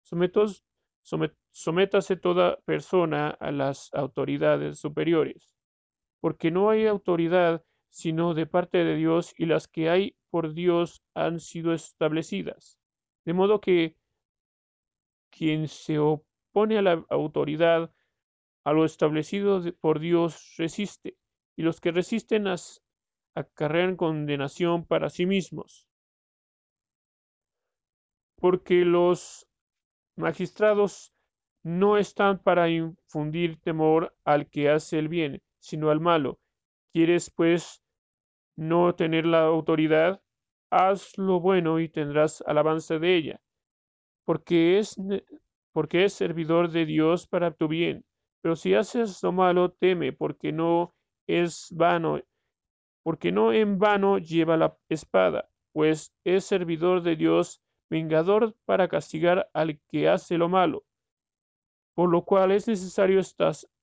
Sometos, 0.02 0.64
sométase 1.50 2.16
toda 2.16 2.58
persona 2.64 3.30
a 3.30 3.50
las 3.50 3.92
autoridades 3.94 4.78
superiores, 4.78 5.54
porque 6.20 6.50
no 6.50 6.70
hay 6.70 6.86
autoridad 6.86 7.64
sino 7.94 8.34
de 8.34 8.46
parte 8.46 8.78
de 8.78 8.96
Dios, 8.96 9.32
y 9.38 9.46
las 9.46 9.68
que 9.68 9.88
hay 9.88 10.16
por 10.28 10.52
Dios 10.52 11.00
han 11.14 11.38
sido 11.38 11.72
establecidas. 11.72 12.80
De 13.24 13.32
modo 13.32 13.60
que 13.60 13.96
quien 15.30 15.68
se 15.68 16.00
opone 16.00 16.24
pone 16.54 16.78
a 16.78 16.82
la 16.82 17.04
autoridad, 17.10 17.92
a 18.64 18.72
lo 18.72 18.84
establecido 18.84 19.60
por 19.80 19.98
Dios 19.98 20.54
resiste, 20.56 21.16
y 21.56 21.62
los 21.62 21.80
que 21.80 21.90
resisten 21.90 22.46
acarrean 23.34 23.96
condenación 23.96 24.86
para 24.86 25.10
sí 25.10 25.26
mismos. 25.26 25.88
Porque 28.36 28.84
los 28.84 29.48
magistrados 30.16 31.12
no 31.64 31.98
están 31.98 32.38
para 32.38 32.70
infundir 32.70 33.60
temor 33.60 34.16
al 34.24 34.48
que 34.48 34.70
hace 34.70 35.00
el 35.00 35.08
bien, 35.08 35.42
sino 35.58 35.90
al 35.90 36.00
malo. 36.00 36.38
¿Quieres, 36.92 37.30
pues, 37.30 37.83
no 38.56 38.94
tener 38.94 39.26
la 39.26 39.44
autoridad? 39.44 40.22
Haz 40.70 41.16
lo 41.18 41.40
bueno 41.40 41.80
y 41.80 41.88
tendrás 41.88 42.42
alabanza 42.46 42.98
de 42.98 43.16
ella, 43.16 43.40
porque 44.24 44.78
es 44.78 44.96
porque 45.72 46.04
es 46.04 46.12
servidor 46.12 46.70
de 46.70 46.86
Dios 46.86 47.26
para 47.26 47.50
tu 47.50 47.68
bien. 47.68 48.04
Pero 48.40 48.56
si 48.56 48.74
haces 48.74 49.22
lo 49.22 49.32
malo, 49.32 49.72
teme, 49.72 50.12
porque 50.12 50.52
no 50.52 50.94
es 51.26 51.68
vano, 51.72 52.20
porque 53.02 53.32
no 53.32 53.52
en 53.52 53.78
vano 53.78 54.18
lleva 54.18 54.56
la 54.56 54.76
espada, 54.88 55.50
pues 55.72 56.14
es 56.24 56.44
servidor 56.44 57.02
de 57.02 57.16
Dios, 57.16 57.60
vengador 57.90 58.54
para 58.64 58.88
castigar 58.88 59.50
al 59.52 59.80
que 59.88 60.08
hace 60.08 60.38
lo 60.38 60.48
malo. 60.48 60.84
Por 61.94 62.10
lo 62.10 62.24
cual 62.24 62.52
es 62.52 62.68
necesario 62.68 63.20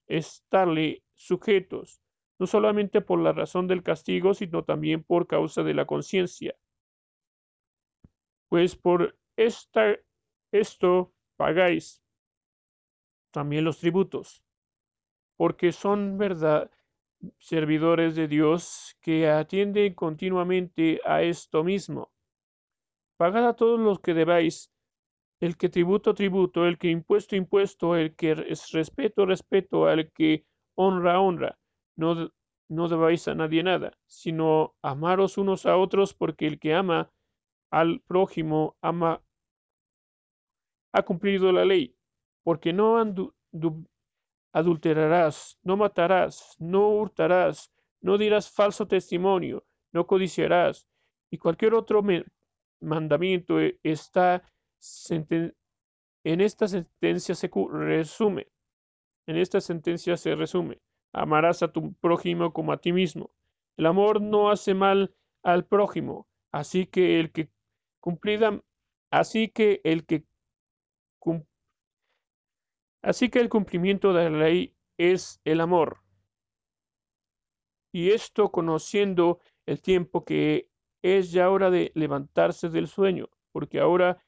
estarle 0.07 1.03
sujetos, 1.15 2.01
no 2.41 2.47
solamente 2.47 3.01
por 3.01 3.19
la 3.19 3.33
razón 3.33 3.67
del 3.67 3.83
castigo, 3.83 4.33
sino 4.33 4.63
también 4.63 5.03
por 5.03 5.27
causa 5.27 5.61
de 5.61 5.75
la 5.75 5.85
conciencia. 5.85 6.55
Pues 8.49 8.75
por 8.75 9.15
esta, 9.35 9.95
esto 10.51 11.13
pagáis 11.37 12.01
también 13.29 13.63
los 13.63 13.77
tributos, 13.77 14.43
porque 15.37 15.71
son 15.71 16.17
verdad 16.17 16.71
servidores 17.37 18.15
de 18.15 18.27
Dios 18.27 18.97
que 19.01 19.29
atienden 19.29 19.93
continuamente 19.93 20.99
a 21.05 21.21
esto 21.21 21.63
mismo. 21.63 22.11
Pagad 23.17 23.49
a 23.49 23.55
todos 23.55 23.79
los 23.79 23.99
que 23.99 24.15
debáis, 24.15 24.71
el 25.41 25.57
que 25.57 25.69
tributo, 25.69 26.15
tributo, 26.15 26.65
el 26.65 26.79
que 26.79 26.89
impuesto, 26.89 27.35
impuesto, 27.35 27.95
el 27.95 28.15
que 28.15 28.31
es 28.47 28.71
respeto, 28.71 29.27
respeto, 29.27 29.85
al 29.85 30.11
que 30.11 30.47
honra, 30.73 31.21
honra. 31.21 31.60
No, 31.95 32.31
no 32.69 32.87
debáis 32.87 33.27
a 33.27 33.35
nadie 33.35 33.63
nada, 33.63 33.97
sino 34.05 34.75
amaros 34.81 35.37
unos 35.37 35.65
a 35.65 35.77
otros, 35.77 36.13
porque 36.13 36.47
el 36.47 36.59
que 36.59 36.73
ama 36.73 37.11
al 37.69 38.01
prójimo 38.01 38.75
ama, 38.81 39.21
ha 40.93 41.03
cumplido 41.03 41.51
la 41.51 41.65
ley, 41.65 41.95
porque 42.43 42.73
no 42.73 42.97
adulterarás, 44.53 45.57
no 45.63 45.77
matarás, 45.77 46.55
no 46.59 46.89
hurtarás, 46.89 47.71
no 48.01 48.17
dirás 48.17 48.51
falso 48.51 48.87
testimonio, 48.87 49.63
no 49.93 50.05
codiciarás, 50.05 50.85
y 51.29 51.37
cualquier 51.37 51.73
otro 51.73 52.03
mandamiento 52.81 53.59
e, 53.61 53.79
está 53.83 54.43
en 56.23 56.41
esta 56.41 56.67
sentencia 56.67 57.35
se 57.35 57.49
resume. 57.71 58.47
En 59.27 59.37
esta 59.37 59.61
sentencia 59.61 60.17
se 60.17 60.35
resume. 60.35 60.79
Amarás 61.13 61.63
a 61.63 61.71
tu 61.71 61.93
prójimo 61.93 62.53
como 62.53 62.71
a 62.71 62.77
ti 62.77 62.93
mismo. 62.93 63.31
El 63.77 63.85
amor 63.85 64.21
no 64.21 64.49
hace 64.49 64.73
mal 64.73 65.13
al 65.43 65.65
prójimo, 65.65 66.27
así 66.51 66.85
que 66.85 67.19
el 67.19 67.31
que 67.31 67.49
cumplida, 67.99 68.61
así 69.09 69.49
que 69.49 69.81
el 69.83 70.05
que 70.05 70.25
así 73.01 73.29
que 73.29 73.39
el 73.39 73.49
cumplimiento 73.49 74.13
de 74.13 74.29
la 74.29 74.37
ley 74.37 74.75
es 74.97 75.41
el 75.43 75.61
amor. 75.61 76.01
Y 77.91 78.11
esto 78.11 78.51
conociendo 78.51 79.39
el 79.65 79.81
tiempo 79.81 80.23
que 80.23 80.69
es 81.01 81.31
ya 81.31 81.49
hora 81.49 81.69
de 81.69 81.91
levantarse 81.95 82.69
del 82.69 82.87
sueño, 82.87 83.29
porque 83.51 83.79
ahora 83.79 84.23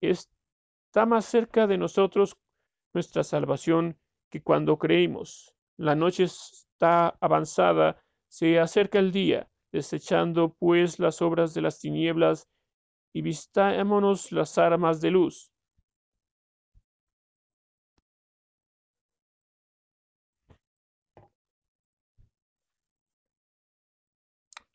está 0.00 1.06
más 1.06 1.24
cerca 1.24 1.66
de 1.66 1.78
nosotros 1.78 2.36
nuestra 2.92 3.24
salvación 3.24 3.98
que 4.30 4.42
cuando 4.42 4.78
creímos. 4.78 5.53
La 5.76 5.94
noche 5.94 6.24
está 6.24 7.16
avanzada, 7.20 8.00
se 8.28 8.60
acerca 8.60 8.98
el 8.98 9.10
día, 9.12 9.48
desechando 9.72 10.54
pues 10.54 10.98
las 10.98 11.20
obras 11.20 11.52
de 11.54 11.62
las 11.62 11.80
tinieblas 11.80 12.48
y 13.12 13.22
vistámonos 13.22 14.30
las 14.32 14.56
armas 14.58 15.00
de 15.00 15.10
luz. 15.10 15.50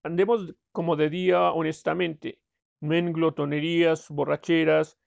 Andemos 0.04 0.56
como 0.72 0.96
de 0.96 1.10
día 1.10 1.52
honestamente, 1.52 2.40
no 2.82 2.94
en 2.96 3.14
glotonerías, 3.14 4.10
borracheras, 4.10 4.98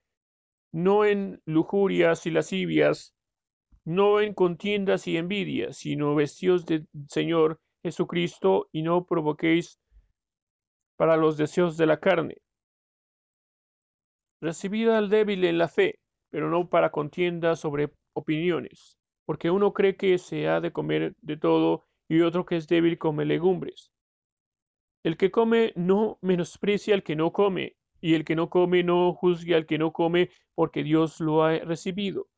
no 0.73 1.05
en 1.05 1.43
lujurias 1.45 2.27
y 2.27 2.31
lascivias, 2.31 3.15
no 3.85 4.21
en 4.21 4.35
contiendas 4.35 5.07
y 5.07 5.17
envidias, 5.17 5.77
sino 5.77 6.15
vestidos 6.15 6.67
del 6.67 6.87
Señor 7.09 7.61
Jesucristo 7.83 8.69
y 8.73 8.83
no 8.83 9.05
provoquéis 9.05 9.81
para 10.97 11.17
los 11.17 11.37
deseos 11.37 11.77
de 11.77 11.87
la 11.87 11.99
carne. 11.99 12.37
Recibid 14.41 14.89
al 14.89 15.09
débil 15.09 15.45
en 15.45 15.59
la 15.59 15.69
fe, 15.69 15.99
pero 16.31 16.51
no 16.51 16.69
para 16.69 16.91
contiendas 16.91 17.61
sobre 17.61 17.91
opiniones, 18.15 18.97
porque 19.25 19.51
uno 19.51 19.73
cree 19.73 19.97
que 19.97 20.19
se 20.19 20.49
ha 20.49 20.61
de 20.61 20.73
comer 20.73 21.15
de 21.21 21.37
todo 21.37 21.85
y 22.09 22.21
otro 22.21 22.45
que 22.45 22.57
es 22.57 22.69
débil 22.69 22.99
come 22.99 23.25
legumbres. 23.25 23.93
El 25.05 25.17
que 25.17 25.31
come 25.31 25.73
no 25.75 26.19
menosprecia 26.21 26.95
al 26.95 27.03
que 27.03 27.17
no 27.17 27.33
come, 27.33 27.77
y 28.01 28.15
el 28.15 28.25
que 28.25 28.37
no 28.37 28.51
come 28.51 28.83
no 28.83 29.15
juzgue 29.15 29.55
al 29.55 29.67
que 29.67 29.79
no 29.79 29.93
come, 29.93 30.31
porque 30.55 30.83
Dios 30.83 31.21
lo 31.21 31.43
ha 31.45 31.59
recibido. 31.59 32.29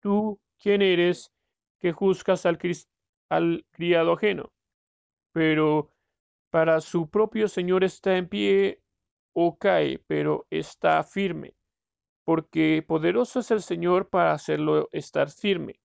Tú, 0.00 0.38
¿quién 0.58 0.82
eres 0.82 1.32
que 1.78 1.92
juzgas 1.92 2.46
al, 2.46 2.58
al 3.28 3.66
criado 3.70 4.12
ajeno? 4.12 4.52
Pero 5.32 5.92
para 6.50 6.80
su 6.80 7.10
propio 7.10 7.48
Señor 7.48 7.84
está 7.84 8.16
en 8.16 8.28
pie 8.28 8.82
o 9.34 9.58
cae, 9.58 9.98
pero 10.06 10.46
está 10.50 11.02
firme, 11.04 11.54
porque 12.24 12.82
poderoso 12.86 13.40
es 13.40 13.50
el 13.50 13.62
Señor 13.62 14.08
para 14.08 14.32
hacerlo 14.32 14.88
estar 14.92 15.30
firme. 15.30 15.80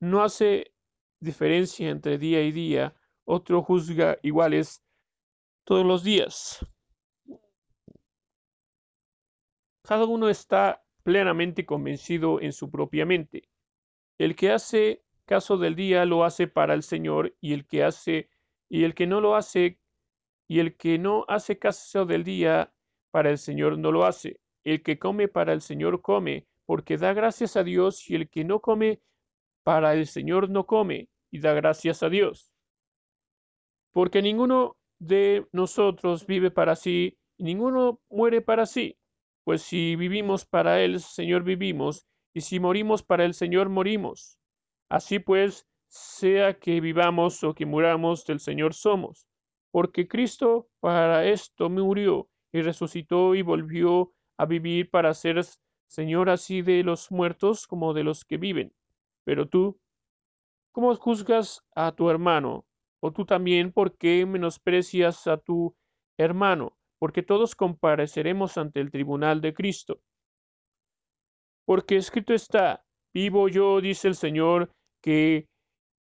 No 0.00 0.22
hace 0.24 0.74
diferencia 1.20 1.88
entre 1.90 2.18
día 2.18 2.42
y 2.42 2.50
día, 2.50 2.94
otro 3.24 3.62
juzga 3.62 4.18
iguales 4.22 4.82
todos 5.64 5.86
los 5.86 6.02
días. 6.02 6.58
Cada 9.82 10.04
uno 10.06 10.28
está 10.28 10.84
plenamente 11.02 11.64
convencido 11.66 12.40
en 12.40 12.52
su 12.52 12.70
propia 12.70 13.06
mente. 13.06 13.48
El 14.22 14.36
que 14.36 14.52
hace 14.52 15.02
caso 15.24 15.58
del 15.58 15.74
día 15.74 16.04
lo 16.04 16.22
hace 16.22 16.46
para 16.46 16.74
el 16.74 16.84
Señor 16.84 17.34
y 17.40 17.54
el 17.54 17.66
que 17.66 17.82
hace 17.82 18.30
y 18.68 18.84
el 18.84 18.94
que 18.94 19.04
no 19.04 19.20
lo 19.20 19.34
hace 19.34 19.80
y 20.46 20.60
el 20.60 20.76
que 20.76 20.96
no 20.96 21.24
hace 21.26 21.58
caso 21.58 22.06
del 22.06 22.22
día 22.22 22.72
para 23.10 23.30
el 23.30 23.38
Señor 23.38 23.78
no 23.78 23.90
lo 23.90 24.04
hace. 24.04 24.38
El 24.62 24.84
que 24.84 25.00
come 25.00 25.26
para 25.26 25.52
el 25.52 25.60
Señor 25.60 26.02
come 26.02 26.46
porque 26.66 26.98
da 26.98 27.12
gracias 27.14 27.56
a 27.56 27.64
Dios 27.64 28.08
y 28.08 28.14
el 28.14 28.30
que 28.30 28.44
no 28.44 28.60
come 28.60 29.00
para 29.64 29.92
el 29.92 30.06
Señor 30.06 30.48
no 30.50 30.66
come 30.66 31.08
y 31.32 31.40
da 31.40 31.52
gracias 31.54 32.04
a 32.04 32.08
Dios. 32.08 32.52
Porque 33.90 34.22
ninguno 34.22 34.76
de 35.00 35.48
nosotros 35.50 36.26
vive 36.26 36.52
para 36.52 36.76
sí, 36.76 37.18
y 37.38 37.42
ninguno 37.42 38.00
muere 38.08 38.40
para 38.40 38.66
sí. 38.66 38.96
Pues 39.42 39.62
si 39.62 39.96
vivimos 39.96 40.46
para 40.46 40.80
el 40.80 41.00
Señor 41.00 41.42
vivimos, 41.42 42.06
y 42.34 42.40
si 42.40 42.60
morimos 42.60 43.02
para 43.02 43.24
el 43.24 43.34
Señor 43.34 43.68
morimos. 43.68 44.38
Así 44.88 45.18
pues, 45.18 45.66
sea 45.88 46.58
que 46.58 46.80
vivamos 46.80 47.42
o 47.44 47.54
que 47.54 47.66
muramos, 47.66 48.24
del 48.26 48.40
Señor 48.40 48.74
somos. 48.74 49.26
Porque 49.70 50.08
Cristo 50.08 50.68
para 50.80 51.26
esto 51.26 51.68
murió 51.70 52.28
y 52.52 52.62
resucitó 52.62 53.34
y 53.34 53.42
volvió 53.42 54.12
a 54.38 54.46
vivir 54.46 54.90
para 54.90 55.14
ser 55.14 55.40
Señor 55.86 56.30
así 56.30 56.62
de 56.62 56.82
los 56.82 57.10
muertos 57.10 57.66
como 57.66 57.94
de 57.94 58.04
los 58.04 58.24
que 58.24 58.38
viven. 58.38 58.72
Pero 59.24 59.48
tú, 59.48 59.78
¿cómo 60.72 60.94
juzgas 60.96 61.64
a 61.74 61.92
tu 61.92 62.10
hermano? 62.10 62.66
o 63.02 63.12
tú 63.12 63.26
también, 63.26 63.72
¿por 63.72 63.96
qué 63.96 64.24
menosprecias 64.24 65.26
a 65.26 65.36
tu 65.36 65.74
hermano? 66.16 66.78
Porque 67.00 67.24
todos 67.24 67.56
compareceremos 67.56 68.56
ante 68.56 68.80
el 68.80 68.92
tribunal 68.92 69.40
de 69.40 69.54
Cristo. 69.54 70.00
Porque 71.64 71.96
escrito 71.96 72.34
está, 72.34 72.84
vivo 73.14 73.48
yo, 73.48 73.80
dice 73.80 74.08
el 74.08 74.14
Señor, 74.14 74.70
que 75.00 75.48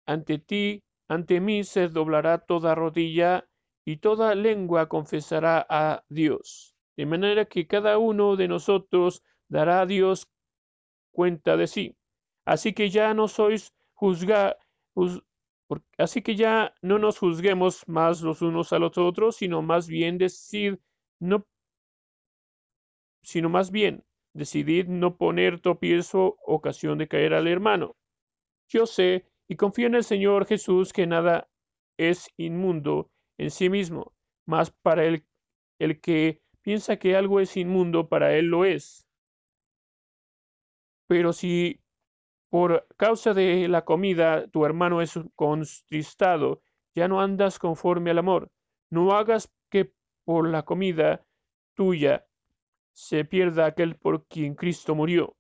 ante 0.06 0.40
ti, 0.40 0.84
ante 1.08 1.40
mí 1.40 1.64
se 1.64 1.88
doblará 1.88 2.40
toda 2.40 2.76
rodilla 2.76 3.48
y 3.86 3.98
toda 3.98 4.36
lengua 4.36 4.90
confesará 4.90 5.66
a 5.70 6.04
Dios. 6.10 6.76
De 6.98 7.06
manera 7.06 7.46
que 7.46 7.68
cada 7.68 7.98
uno 7.98 8.36
de 8.36 8.48
nosotros 8.48 9.24
dará 9.48 9.82
a 9.82 9.86
Dios 9.86 10.28
cuenta 11.12 11.58
de 11.58 11.68
sí. 11.68 11.96
Así 12.46 12.74
que 12.74 12.90
ya 12.90 13.14
no 13.14 13.28
sois 13.28 13.74
juzgados 13.94 14.56
así 15.98 16.22
que 16.22 16.36
ya 16.36 16.74
no 16.82 17.00
nos 17.00 17.18
juzguemos 17.18 17.88
más 17.88 18.22
los 18.22 18.42
unos 18.42 18.72
a 18.72 18.80
los 18.80 18.98
otros, 18.98 19.38
sino 19.38 19.62
más 19.62 19.88
bien 19.88 20.18
decir, 20.18 20.80
no, 21.20 21.46
sino 23.24 23.50
más 23.50 23.72
bien 23.72 24.04
decidid 24.36 24.88
no 24.88 25.16
poner 25.16 25.62
tropiezo 25.62 26.38
ocasión 26.46 26.98
de 26.98 27.08
caer 27.08 27.34
al 27.34 27.48
hermano. 27.48 27.96
Yo 28.68 28.86
sé 28.86 29.26
y 29.48 29.56
confío 29.56 29.88
en 29.88 29.96
el 29.96 30.04
Señor 30.04 30.46
Jesús 30.46 30.92
que 30.92 31.08
nada 31.08 31.50
es 31.98 32.30
inmundo 32.36 33.10
en 33.38 33.50
sí 33.50 33.70
mismo, 33.70 34.14
más 34.46 34.72
para 34.72 35.06
el, 35.06 35.26
el 35.80 36.02
que 36.02 36.42
piensa 36.62 36.98
que 36.98 37.16
algo 37.16 37.40
es 37.40 37.56
inmundo, 37.56 38.10
para 38.10 38.36
él 38.36 38.48
lo 38.48 38.66
es. 38.66 39.08
Pero 41.08 41.32
si 41.32 41.82
por 42.50 42.88
causa 42.98 43.34
de 43.34 43.70
la 43.70 43.86
comida 43.86 44.48
tu 44.48 44.66
hermano 44.66 45.02
es 45.02 45.18
contristado, 45.36 46.62
ya 46.94 47.08
no 47.08 47.22
andas 47.22 47.58
conforme 47.58 48.12
al 48.12 48.18
amor. 48.18 48.52
No 48.90 49.12
hagas 49.12 49.50
que 49.70 49.94
por 50.26 50.50
la 50.50 50.64
comida 50.64 51.26
tuya 51.76 52.26
se 52.96 53.26
pierda 53.26 53.66
aquel 53.66 53.98
por 53.98 54.26
quien 54.26 54.56
Cristo 54.56 54.96
murió. 54.96 55.36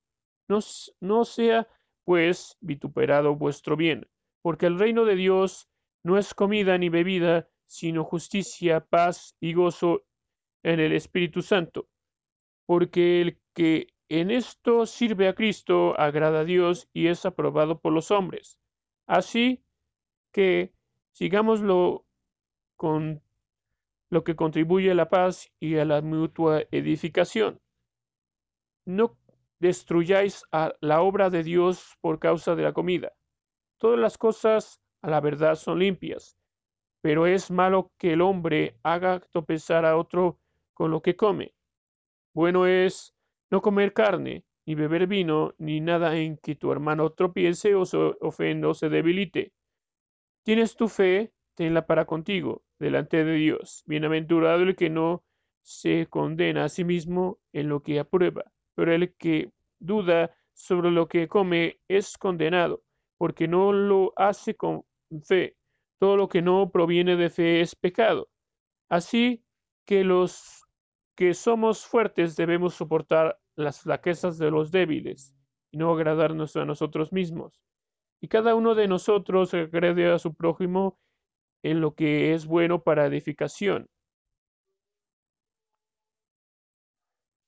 No, 0.47 0.59
no 0.99 1.25
sea, 1.25 1.67
pues, 2.03 2.57
vituperado 2.59 3.35
vuestro 3.35 3.75
bien, 3.75 4.07
porque 4.41 4.67
el 4.67 4.77
reino 4.77 5.05
de 5.05 5.15
Dios 5.15 5.67
no 6.03 6.17
es 6.17 6.33
comida 6.33 6.77
ni 6.77 6.89
bebida, 6.89 7.49
sino 7.65 8.03
justicia, 8.03 8.81
paz 8.81 9.35
y 9.39 9.53
gozo 9.53 10.03
en 10.63 10.79
el 10.79 10.91
Espíritu 10.91 11.41
Santo. 11.41 11.87
Porque 12.67 13.21
el 13.21 13.39
que 13.53 13.87
en 14.09 14.29
esto 14.31 14.85
sirve 14.85 15.27
a 15.27 15.33
Cristo 15.33 15.99
agrada 15.99 16.41
a 16.41 16.45
Dios 16.45 16.87
y 16.93 17.07
es 17.07 17.25
aprobado 17.25 17.79
por 17.79 17.93
los 17.93 18.11
hombres. 18.11 18.59
Así 19.07 19.63
que 20.31 20.73
sigámoslo 21.11 22.05
con 22.75 23.23
lo 24.15 24.23
que 24.23 24.37
contribuye 24.37 24.91
a 24.91 24.95
la 24.95 25.09
paz 25.09 25.51
y 25.59 25.75
a 25.75 25.83
la 25.83 26.01
mutua 26.01 26.63
edificación. 26.71 27.59
No 28.85 29.17
destruyáis 29.59 30.45
a 30.53 30.73
la 30.79 31.01
obra 31.01 31.29
de 31.29 31.43
Dios 31.43 31.97
por 31.99 32.17
causa 32.17 32.55
de 32.55 32.63
la 32.63 32.71
comida. 32.71 33.11
Todas 33.77 33.99
las 33.99 34.17
cosas 34.17 34.81
a 35.01 35.09
la 35.09 35.19
verdad 35.19 35.55
son 35.55 35.79
limpias, 35.79 36.37
pero 37.01 37.27
es 37.27 37.51
malo 37.51 37.91
que 37.97 38.13
el 38.13 38.21
hombre 38.21 38.79
haga 38.83 39.19
tropezar 39.19 39.83
a 39.85 39.97
otro 39.97 40.39
con 40.73 40.91
lo 40.91 41.01
que 41.01 41.17
come. 41.17 41.53
Bueno 42.33 42.67
es 42.67 43.13
no 43.51 43.61
comer 43.61 43.91
carne, 43.91 44.45
ni 44.65 44.75
beber 44.75 45.07
vino, 45.07 45.55
ni 45.57 45.81
nada 45.81 46.15
en 46.15 46.37
que 46.37 46.55
tu 46.55 46.71
hermano 46.71 47.09
tropiece 47.09 47.75
o 47.75 47.83
se 47.85 47.97
ofenda 48.21 48.69
o 48.69 48.73
se 48.73 48.87
debilite. 48.87 49.51
Tienes 50.43 50.77
tu 50.77 50.87
fe, 50.87 51.33
tenla 51.53 51.85
para 51.85 52.05
contigo, 52.05 52.64
delante 52.79 53.23
de 53.23 53.33
Dios. 53.33 53.83
Bienaventurado 53.85 54.63
el 54.63 54.75
que 54.75 54.89
no 54.89 55.23
se 55.61 56.07
condena 56.07 56.65
a 56.65 56.69
sí 56.69 56.83
mismo 56.83 57.39
en 57.53 57.69
lo 57.69 57.81
que 57.81 57.99
aprueba, 57.99 58.51
pero 58.75 58.93
el 58.93 59.15
que 59.15 59.51
duda 59.79 60.35
sobre 60.53 60.91
lo 60.91 61.07
que 61.07 61.27
come 61.27 61.79
es 61.87 62.17
condenado, 62.17 62.83
porque 63.17 63.47
no 63.47 63.73
lo 63.73 64.13
hace 64.15 64.55
con 64.55 64.83
fe. 65.23 65.57
Todo 65.99 66.17
lo 66.17 66.29
que 66.29 66.41
no 66.41 66.69
proviene 66.71 67.15
de 67.15 67.29
fe 67.29 67.61
es 67.61 67.75
pecado. 67.75 68.29
Así 68.89 69.43
que 69.85 70.03
los 70.03 70.63
que 71.15 71.33
somos 71.33 71.85
fuertes 71.85 72.35
debemos 72.35 72.75
soportar 72.75 73.39
las 73.55 73.81
flaquezas 73.81 74.37
de 74.37 74.51
los 74.51 74.71
débiles 74.71 75.33
y 75.71 75.77
no 75.77 75.91
agradarnos 75.93 76.55
a 76.57 76.65
nosotros 76.65 77.11
mismos. 77.11 77.61
Y 78.21 78.27
cada 78.27 78.55
uno 78.55 78.75
de 78.75 78.87
nosotros 78.87 79.53
agrede 79.53 80.11
a 80.11 80.19
su 80.19 80.33
prójimo 80.33 80.99
en 81.65 81.81
lo 81.81 81.95
que 81.95 82.33
es 82.33 82.45
bueno 82.45 82.83
para 82.83 83.07
edificación. 83.07 83.87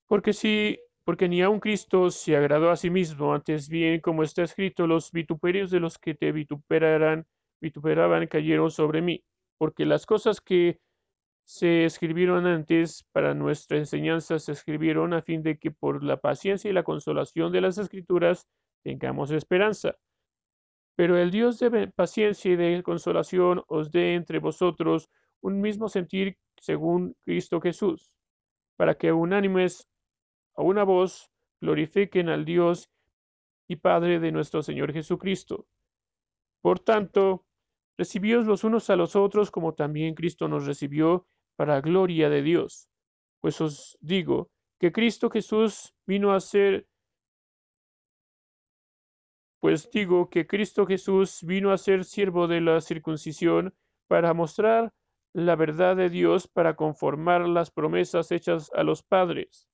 Porque 0.07 0.34
si, 0.34 0.80
porque 1.03 1.30
ni 1.30 1.41
aun 1.41 1.59
Cristo 1.59 2.09
se 2.09 2.36
agradó 2.36 2.72
a 2.72 2.78
sí 2.78 2.89
mismo, 2.89 3.34
antes 3.34 3.70
bien, 3.70 4.01
como 4.01 4.24
está 4.24 4.43
escrito, 4.43 4.88
los 4.88 5.11
vituperios 5.11 5.70
de 5.70 5.80
los 5.80 5.99
que 5.99 6.15
te 6.15 6.32
vituperaran, 6.32 7.28
vituperaban 7.61 8.28
cayeron 8.28 8.72
sobre 8.72 9.01
mí, 9.01 9.24
porque 9.59 9.86
las 9.86 10.05
cosas 10.05 10.41
que 10.41 10.80
se 11.45 11.86
escribieron 11.86 12.47
antes 12.47 13.05
para 13.11 13.36
nuestra 13.36 13.78
enseñanza, 13.78 14.39
se 14.39 14.51
escribieron 14.53 15.13
a 15.13 15.22
fin 15.22 15.43
de 15.43 15.59
que 15.59 15.72
por 15.72 16.03
la 16.03 16.18
paciencia 16.18 16.72
y 16.72 16.74
la 16.74 16.84
consolación 16.84 17.51
de 17.51 17.61
las 17.61 17.78
escrituras 17.78 18.47
tengamos 18.84 19.32
esperanza. 19.32 19.95
Pero 20.98 21.16
el 21.16 21.30
Dios 21.30 21.60
de 21.60 21.88
paciencia 21.89 22.52
y 22.52 22.56
de 22.56 22.82
consolación 22.82 23.64
os 23.68 23.91
dé 23.91 24.16
entre 24.16 24.39
vosotros 24.39 25.10
un 25.41 25.62
mismo 25.62 25.89
sentir 25.89 26.38
según 26.60 27.16
Cristo 27.24 27.62
Jesús, 27.62 28.12
para 28.78 28.95
que 28.95 29.12
unánimes 29.14 29.88
a 30.56 30.64
una 30.64 30.84
voz 30.84 31.30
glorifiquen 31.62 32.30
al 32.30 32.45
Dios 32.45 32.89
y 33.68 33.76
Padre 33.76 34.20
de 34.20 34.32
nuestro 34.32 34.64
Señor 34.64 34.91
Jesucristo. 34.91 35.68
Por 36.62 36.80
tanto, 36.80 37.45
recibíos 37.95 38.48
los 38.48 38.64
unos 38.64 38.89
a 38.89 38.95
los 38.95 39.16
otros 39.16 39.52
como 39.52 39.76
también 39.76 40.16
Cristo 40.16 40.48
nos 40.48 40.66
recibió 40.66 41.28
para 41.56 41.80
gloria 41.80 42.28
de 42.30 42.41
Dios. 42.41 42.89
Pues 43.39 43.62
os 43.62 44.00
digo 44.02 44.50
que 44.80 44.91
Cristo 44.91 45.30
Jesús 45.30 45.93
vino 46.08 46.32
a 46.34 46.39
ser, 46.39 46.88
pues 49.68 49.91
digo 49.91 50.30
que 50.30 50.47
Cristo 50.47 50.86
Jesús 50.86 51.43
vino 51.43 51.74
a 51.74 51.78
ser 51.78 52.05
siervo 52.05 52.47
de 52.47 52.61
la 52.61 52.80
circuncisión 52.80 53.74
para 54.07 54.34
mostrar 54.34 54.93
la 55.34 55.57
verdad 55.57 55.97
de 55.97 56.09
Dios 56.09 56.47
para 56.47 56.78
conformar 56.78 57.41
las 57.49 57.70
promesas 57.70 58.32
hechas 58.32 58.72
a 58.74 58.84
los 58.84 59.03
padres 59.03 59.68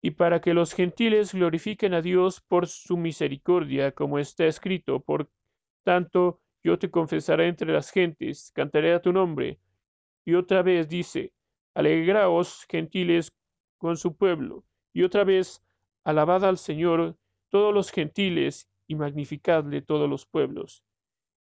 y 0.00 0.12
para 0.12 0.40
que 0.40 0.54
los 0.54 0.72
gentiles 0.72 1.34
glorifiquen 1.34 1.92
a 1.92 2.00
Dios 2.00 2.40
por 2.40 2.68
su 2.68 2.96
misericordia, 2.96 3.92
como 3.92 4.18
está 4.18 4.46
escrito, 4.46 5.00
por 5.00 5.28
tanto 5.84 6.40
yo 6.64 6.78
te 6.78 6.90
confesaré 6.90 7.48
entre 7.48 7.70
las 7.70 7.90
gentes, 7.90 8.50
cantaré 8.54 8.94
a 8.94 9.02
tu 9.02 9.12
nombre, 9.12 9.60
y 10.24 10.36
otra 10.36 10.62
vez 10.62 10.88
dice, 10.88 11.34
Alegraos, 11.74 12.64
gentiles, 12.70 13.30
con 13.76 13.98
su 13.98 14.16
pueblo. 14.16 14.64
Y 14.94 15.02
otra 15.02 15.22
vez, 15.22 15.62
alabad 16.02 16.46
al 16.46 16.56
Señor 16.56 17.18
todos 17.52 17.74
los 17.74 17.90
gentiles 17.90 18.66
y 18.88 18.94
magnificadle 18.94 19.82
todos 19.82 20.08
los 20.08 20.24
pueblos. 20.26 20.82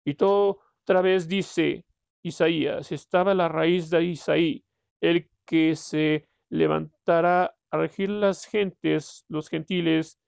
Y 0.04 0.14
todo 0.14 0.60
otra 0.84 1.02
vez 1.02 1.26
dice 1.26 1.84
Isaías, 2.22 2.92
estaba 2.92 3.34
la 3.34 3.48
raíz 3.48 3.90
de 3.90 4.04
Isaí, 4.04 4.64
el 5.00 5.28
que 5.44 5.74
se 5.74 6.28
levantará 6.48 7.56
a 7.72 7.76
regir 7.76 8.08
las 8.08 8.46
gentes, 8.46 9.24
los 9.28 9.48
gentiles 9.48 10.20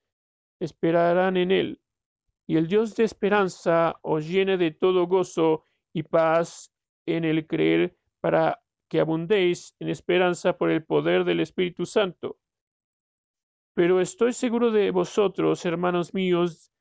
esperarán 0.59 1.37
en 1.37 1.53
él. 1.53 1.81
Y 2.49 2.57
el 2.57 2.67
Dios 2.67 2.97
de 2.97 3.05
esperanza 3.05 3.95
os 4.03 4.27
llene 4.27 4.57
de 4.57 4.73
todo 4.73 5.07
gozo 5.07 5.63
y 5.93 6.03
paz 6.03 6.73
en 7.07 7.25
el 7.25 7.47
creer 7.47 7.97
para 8.21 8.61
que 8.89 8.99
abundéis 8.99 9.77
en 9.79 9.91
esperanza 9.91 10.59
por 10.59 10.71
el 10.71 10.85
poder 10.85 11.25
del 11.25 11.39
Espíritu 11.39 11.87
Santo. 11.87 12.39
Pero 13.79 14.01
estoy 14.01 14.33
seguro 14.33 14.73
de 14.73 14.91
vosotros, 14.91 15.65
hermanos 15.65 16.13
míos, 16.13 16.73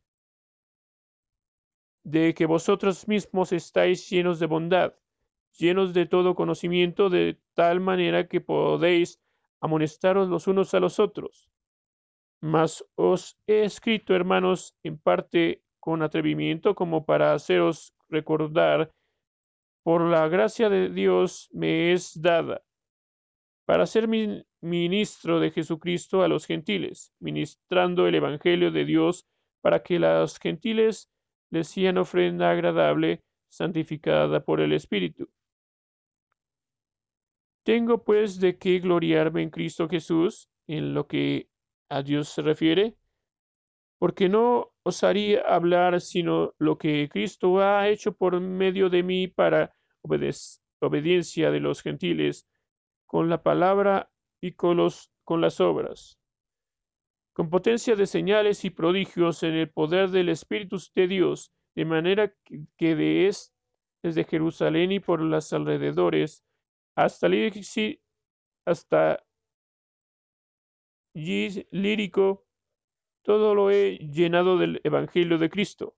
de 2.03 2.33
que 2.33 2.47
vosotros 2.47 3.07
mismos 3.07 3.51
estáis 3.51 4.09
llenos 4.09 4.39
de 4.39 4.47
bondad, 4.47 4.95
llenos 5.59 5.93
de 5.93 6.07
todo 6.07 6.33
conocimiento, 6.33 7.11
de 7.11 7.39
tal 7.53 7.81
manera 7.81 8.27
que 8.27 8.41
podéis 8.41 9.21
amonestaros 9.61 10.27
los 10.27 10.47
unos 10.47 10.73
a 10.73 10.79
los 10.79 10.99
otros. 10.99 11.51
Mas 12.41 12.83
os 12.95 13.39
he 13.45 13.63
escrito, 13.63 14.15
hermanos, 14.15 14.75
en 14.81 14.97
parte 14.97 15.61
con 15.79 16.01
atrevimiento, 16.01 16.73
como 16.73 17.05
para 17.05 17.35
haceros 17.35 17.93
recordar 18.09 18.91
por 19.83 20.01
la 20.01 20.27
gracia 20.29 20.67
de 20.67 20.89
Dios 20.89 21.47
me 21.53 21.93
es 21.93 22.19
dada 22.19 22.63
para 23.67 23.85
ser 23.85 24.07
ministro 24.61 25.39
de 25.39 25.51
Jesucristo 25.51 26.23
a 26.23 26.27
los 26.27 26.45
gentiles, 26.45 27.13
ministrando 27.19 28.07
el 28.07 28.15
Evangelio 28.15 28.71
de 28.71 28.85
Dios 28.85 29.25
para 29.61 29.83
que 29.83 29.99
los 29.99 30.39
gentiles 30.39 31.09
les 31.49 31.67
sean 31.67 31.97
ofrenda 31.97 32.51
agradable, 32.51 33.23
santificada 33.49 34.43
por 34.43 34.59
el 34.59 34.73
Espíritu. 34.73 35.29
Tengo 37.63 38.03
pues 38.03 38.39
de 38.39 38.57
qué 38.57 38.79
gloriarme 38.79 39.43
en 39.43 39.49
Cristo 39.49 39.87
Jesús 39.89 40.49
en 40.67 40.93
lo 40.93 41.07
que 41.07 41.49
a 41.89 42.01
Dios 42.01 42.29
se 42.29 42.41
refiere, 42.41 42.95
porque 43.99 44.29
no 44.29 44.73
osaría 44.83 45.41
hablar 45.41 46.01
sino 46.01 46.53
lo 46.59 46.77
que 46.77 47.09
Cristo 47.09 47.59
ha 47.61 47.89
hecho 47.89 48.13
por 48.15 48.39
medio 48.39 48.89
de 48.89 49.03
mí 49.03 49.27
para 49.27 49.75
obediencia 50.79 51.51
de 51.51 51.59
los 51.59 51.81
gentiles 51.81 52.47
con 53.05 53.29
la 53.29 53.41
palabra 53.41 54.09
y 54.41 54.53
con, 54.53 54.77
los, 54.77 55.11
con 55.23 55.41
las 55.41 55.59
obras, 55.59 56.19
con 57.33 57.49
potencia 57.49 57.95
de 57.95 58.07
señales 58.07 58.65
y 58.65 58.69
prodigios 58.69 59.43
en 59.43 59.53
el 59.53 59.69
poder 59.69 60.09
del 60.09 60.29
Espíritu 60.29 60.77
de 60.95 61.07
Dios, 61.07 61.51
de 61.75 61.85
manera 61.85 62.33
que 62.77 62.95
de 62.95 63.27
es, 63.27 63.53
desde 64.01 64.23
Jerusalén 64.23 64.91
y 64.91 64.99
por 64.99 65.21
los 65.21 65.53
alrededores 65.53 66.43
hasta, 66.95 67.27
hasta 68.65 69.23
lírico, 71.13 72.45
todo 73.23 73.55
lo 73.55 73.71
he 73.71 73.97
llenado 73.97 74.57
del 74.57 74.81
Evangelio 74.83 75.37
de 75.37 75.49
Cristo. 75.49 75.95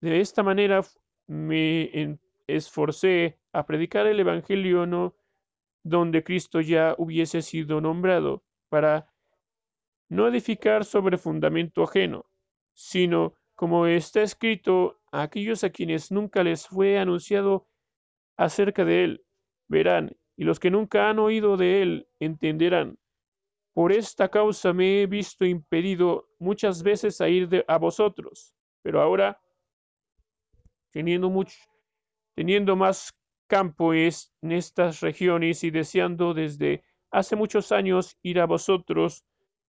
De 0.00 0.20
esta 0.20 0.42
manera 0.42 0.82
me 1.26 2.18
esforcé 2.46 3.38
a 3.52 3.66
predicar 3.66 4.06
el 4.06 4.20
Evangelio 4.20 4.86
no 4.86 5.17
donde 5.88 6.22
Cristo 6.22 6.60
ya 6.60 6.94
hubiese 6.98 7.42
sido 7.42 7.80
nombrado, 7.80 8.44
para 8.68 9.10
no 10.08 10.26
edificar 10.28 10.84
sobre 10.84 11.18
fundamento 11.18 11.82
ajeno, 11.82 12.26
sino, 12.74 13.34
como 13.54 13.86
está 13.86 14.22
escrito, 14.22 15.00
a 15.10 15.22
aquellos 15.22 15.64
a 15.64 15.70
quienes 15.70 16.12
nunca 16.12 16.42
les 16.42 16.66
fue 16.66 16.98
anunciado 16.98 17.66
acerca 18.36 18.84
de 18.84 19.04
él, 19.04 19.24
verán, 19.68 20.16
y 20.36 20.44
los 20.44 20.60
que 20.60 20.70
nunca 20.70 21.08
han 21.08 21.18
oído 21.18 21.56
de 21.56 21.82
él 21.82 22.08
entenderán. 22.20 22.98
Por 23.74 23.92
esta 23.92 24.28
causa 24.28 24.72
me 24.72 25.02
he 25.02 25.06
visto 25.06 25.44
impedido 25.44 26.28
muchas 26.38 26.82
veces 26.82 27.20
a 27.20 27.28
ir 27.28 27.64
a 27.66 27.78
vosotros, 27.78 28.54
pero 28.82 29.00
ahora 29.00 29.40
teniendo, 30.90 31.30
mucho, 31.30 31.56
teniendo 32.34 32.76
más 32.76 33.12
campo 33.48 33.94
es, 33.94 34.32
en 34.42 34.52
estas 34.52 35.00
regiones 35.00 35.64
y 35.64 35.70
deseando 35.70 36.34
desde 36.34 36.84
hace 37.10 37.34
muchos 37.34 37.72
años 37.72 38.16
ir 38.22 38.38
a 38.38 38.46
vosotros. 38.46 39.24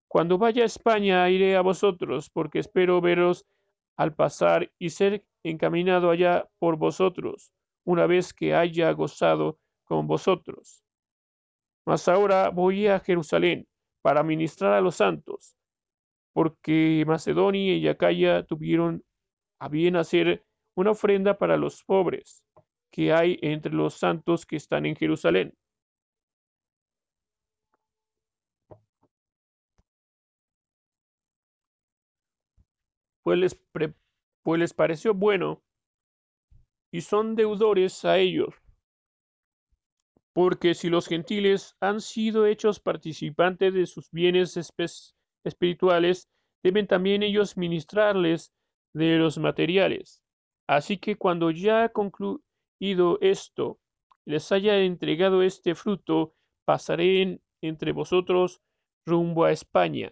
Cuando 0.07 0.37
vaya 0.37 0.63
a 0.63 0.65
España 0.65 1.29
iré 1.29 1.55
a 1.55 1.61
vosotros, 1.61 2.29
porque 2.29 2.59
espero 2.59 3.01
veros 3.01 3.45
al 3.97 4.13
pasar 4.13 4.71
y 4.77 4.91
ser 4.91 5.25
encaminado 5.43 6.11
allá 6.11 6.47
por 6.59 6.77
vosotros, 6.77 7.51
una 7.85 8.05
vez 8.05 8.33
que 8.33 8.53
haya 8.53 8.91
gozado 8.91 9.57
con 9.85 10.07
vosotros. 10.07 10.83
Mas 11.85 12.07
ahora 12.07 12.49
voy 12.49 12.87
a 12.87 12.99
Jerusalén 12.99 13.67
para 14.01 14.23
ministrar 14.23 14.73
a 14.73 14.81
los 14.81 14.95
santos, 14.95 15.55
porque 16.33 17.03
Macedonia 17.07 17.75
y 17.75 17.87
Acaya 17.87 18.43
tuvieron 18.43 19.03
a 19.59 19.69
bien 19.69 19.95
hacer 19.95 20.45
una 20.75 20.91
ofrenda 20.91 21.37
para 21.37 21.57
los 21.57 21.83
pobres 21.83 22.43
que 22.91 23.13
hay 23.13 23.37
entre 23.41 23.73
los 23.73 23.95
santos 23.95 24.45
que 24.45 24.55
están 24.57 24.85
en 24.85 24.95
Jerusalén. 24.95 25.53
Pues 33.23 33.37
les, 33.39 33.55
pre, 33.55 33.93
pues 34.43 34.59
les 34.59 34.73
pareció 34.73 35.13
bueno 35.13 35.61
y 36.91 37.01
son 37.01 37.35
deudores 37.35 38.03
a 38.05 38.17
ellos 38.17 38.53
porque 40.39 40.73
si 40.73 40.89
los 40.89 41.07
gentiles 41.07 41.75
han 41.81 41.99
sido 41.99 42.45
hechos 42.45 42.79
participantes 42.79 43.73
de 43.73 43.85
sus 43.85 44.09
bienes 44.09 44.57
espirituales, 45.43 46.29
deben 46.63 46.87
también 46.87 47.23
ellos 47.23 47.57
ministrarles 47.57 48.53
de 48.93 49.17
los 49.17 49.37
materiales. 49.37 50.21
Así 50.65 50.97
que 50.97 51.17
cuando 51.17 51.51
ya 51.51 51.89
concluido 52.79 53.17
esto, 53.19 53.77
les 54.25 54.51
haya 54.53 54.77
entregado 54.79 55.43
este 55.43 55.75
fruto, 55.75 56.33
pasaré 56.65 57.41
entre 57.61 57.91
vosotros 57.91 58.61
rumbo 59.05 59.43
a 59.43 59.51
España. 59.51 60.11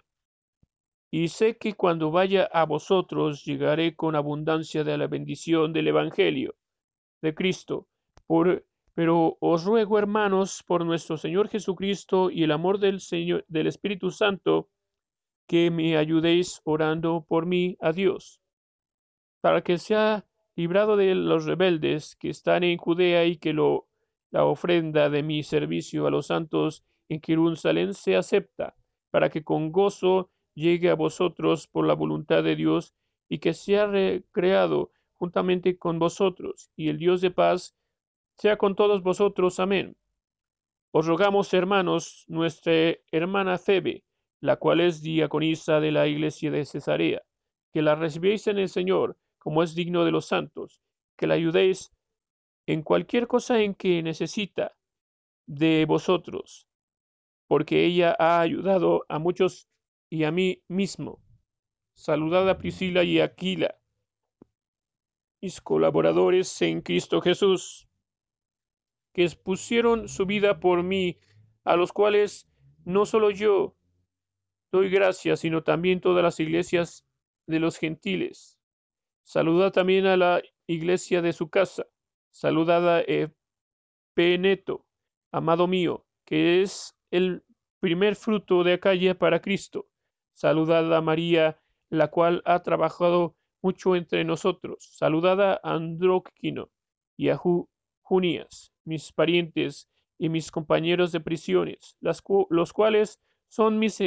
Y 1.09 1.29
sé 1.29 1.57
que 1.57 1.75
cuando 1.75 2.11
vaya 2.11 2.43
a 2.51 2.65
vosotros 2.65 3.45
llegaré 3.45 3.95
con 3.95 4.15
abundancia 4.15 4.83
de 4.83 4.97
la 4.97 5.07
bendición 5.07 5.71
del 5.71 5.87
Evangelio 5.87 6.55
de 7.21 7.33
Cristo, 7.33 7.87
por 8.25 8.65
pero 8.93 9.37
os 9.39 9.63
ruego, 9.63 9.99
hermanos, 9.99 10.63
por 10.65 10.83
nuestro 10.83 11.17
Señor 11.17 11.49
Jesucristo 11.49 12.31
y 12.31 12.43
el 12.43 12.51
amor 12.51 12.79
del 12.79 12.99
Señor 12.99 13.45
del 13.47 13.67
Espíritu 13.67 14.09
Santo, 14.09 14.69
que 15.47 15.69
me 15.69 15.95
ayudéis 15.95 16.61
orando 16.65 17.23
por 17.29 17.45
mí 17.45 17.77
a 17.79 17.91
Dios, 17.93 18.41
para 19.39 19.61
que 19.61 19.77
sea 19.77 20.25
librado 20.57 20.97
de 20.97 21.13
los 21.13 21.45
rebeldes 21.45 22.15
que 22.15 22.29
están 22.29 22.63
en 22.63 22.79
Judea 22.79 23.25
y 23.25 23.37
que 23.37 23.53
lo, 23.53 23.87
la 24.31 24.43
ofrenda 24.43 25.07
de 25.07 25.21
mi 25.21 25.43
servicio 25.43 26.07
a 26.07 26.11
los 26.11 26.27
santos 26.27 26.83
en 27.09 27.21
Jerusalén 27.21 27.93
se 27.93 28.15
acepta, 28.15 28.75
para 29.11 29.29
que 29.29 29.43
con 29.43 29.71
gozo 29.71 30.31
llegue 30.55 30.89
a 30.89 30.95
vosotros 30.95 31.67
por 31.67 31.85
la 31.85 31.93
voluntad 31.93 32.43
de 32.43 32.55
Dios 32.55 32.95
y 33.29 33.37
que 33.37 33.53
sea 33.53 33.85
recreado 33.85 34.91
juntamente 35.15 35.77
con 35.77 35.99
vosotros, 35.99 36.71
y 36.75 36.89
el 36.89 36.97
Dios 36.97 37.21
de 37.21 37.29
paz 37.29 37.75
sea 38.35 38.57
con 38.57 38.75
todos 38.75 39.03
vosotros. 39.03 39.59
Amén. 39.59 39.95
Os 40.89 41.05
rogamos, 41.05 41.53
hermanos, 41.53 42.25
nuestra 42.27 42.95
hermana 43.11 43.59
Febe, 43.59 44.03
la 44.39 44.55
cual 44.55 44.79
es 44.79 45.03
diaconisa 45.03 45.79
de 45.79 45.91
la 45.91 46.07
iglesia 46.07 46.49
de 46.49 46.65
Cesarea, 46.65 47.21
que 47.71 47.83
la 47.83 47.93
recibéis 47.93 48.47
en 48.47 48.57
el 48.57 48.69
Señor, 48.69 49.17
como 49.39 49.63
es 49.63 49.75
digno 49.75 50.05
de 50.05 50.11
los 50.11 50.25
santos, 50.25 50.81
que 51.17 51.27
la 51.27 51.35
ayudéis 51.35 51.91
en 52.65 52.83
cualquier 52.83 53.27
cosa 53.27 53.61
en 53.61 53.75
que 53.75 54.03
necesita 54.03 54.75
de 55.47 55.85
vosotros, 55.85 56.67
porque 57.47 57.85
ella 57.85 58.15
ha 58.19 58.41
ayudado 58.41 59.05
a 59.09 59.19
muchos 59.19 59.67
y 60.09 60.23
a 60.25 60.31
mí 60.31 60.63
mismo. 60.67 61.21
Saludad 61.95 62.47
a 62.49 62.57
Priscila 62.57 63.03
y 63.03 63.19
Aquila, 63.19 63.79
mis 65.41 65.61
colaboradores 65.61 66.61
en 66.61 66.81
Cristo 66.81 67.21
Jesús 67.21 67.87
que 69.17 69.23
expusieron 69.23 70.07
su 70.07 70.27
vida 70.27 70.59
por 70.59 70.83
mí, 70.83 71.17
a 71.63 71.75
los 71.75 71.91
cuales 71.91 72.47
no 72.85 73.07
solo 73.07 73.31
yo 73.31 73.75
doy 74.71 74.91
gracias, 74.91 75.39
sino 75.39 75.63
también 75.63 76.01
todas 76.01 76.23
las 76.23 76.39
iglesias 76.39 77.03
de 77.47 77.59
los 77.59 77.77
gentiles. 77.77 78.56
Saluda 79.27 79.71
también 79.71 80.05
a 80.05 80.15
la 80.15 80.41
iglesia 80.67 81.21
de 81.21 81.33
su 81.33 81.49
casa. 81.49 81.85
Saludad 82.31 82.99
a 82.99 83.03
Peneto, 84.13 84.85
amado 85.33 85.67
mío, 85.67 86.05
que 86.23 86.61
es 86.61 86.95
el 87.11 87.43
primer 87.81 88.15
fruto 88.15 88.63
de 88.63 88.73
Acaya 88.75 89.19
para 89.19 89.41
Cristo. 89.41 89.89
Saludad 90.33 90.95
a 90.95 91.01
María, 91.01 91.59
la 91.89 92.07
cual 92.07 92.41
ha 92.45 92.63
trabajado 92.63 93.35
mucho 93.61 93.97
entre 93.97 94.23
nosotros. 94.23 94.77
Saludad 94.93 95.41
a 95.41 95.59
Andróquino 95.61 96.69
y 97.17 97.27
a 97.27 97.37
Junías, 98.03 98.71
mis 98.85 99.11
parientes 99.11 99.89
y 100.17 100.29
mis 100.29 100.49
compañeros 100.51 101.11
de 101.11 101.19
prisiones, 101.19 101.97
los 101.99 102.71
cuales 102.71 103.19
son 103.49 103.77
mis 103.77 104.01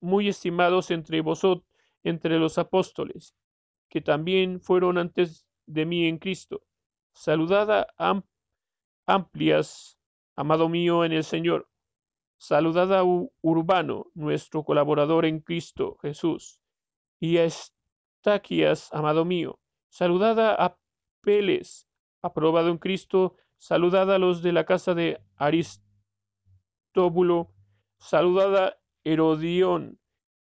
muy 0.00 0.28
estimados 0.28 0.90
entre 0.90 1.20
vosotros, 1.20 1.64
entre 2.02 2.40
los 2.40 2.58
apóstoles, 2.58 3.32
que 3.88 4.00
también 4.00 4.60
fueron 4.60 4.98
antes 4.98 5.46
de 5.66 5.86
mí 5.86 6.06
en 6.06 6.18
Cristo. 6.18 6.62
Saludad 7.12 7.88
a 7.98 8.22
Amplias, 9.06 9.98
amado 10.34 10.68
mío 10.68 11.04
en 11.04 11.12
el 11.12 11.24
Señor. 11.24 11.68
Saludad 12.38 12.92
a 12.92 13.02
Urbano, 13.40 14.06
nuestro 14.14 14.64
colaborador 14.64 15.24
en 15.24 15.40
Cristo 15.40 15.96
Jesús. 16.02 16.60
Y 17.18 17.38
a 17.38 17.44
Estaquias, 17.44 18.92
amado 18.92 19.24
mío. 19.24 19.58
Saludad 19.88 20.38
a 20.38 20.76
Peles, 21.22 21.88
aprobado 22.22 22.68
en 22.68 22.78
Cristo, 22.78 23.36
saludad 23.58 24.12
a 24.12 24.18
los 24.18 24.42
de 24.42 24.52
la 24.52 24.64
casa 24.66 24.94
de 24.94 25.20
Aristóbulo, 26.94 27.52
saludad 27.98 28.56
a 28.56 28.76
Herodión, 29.04 29.98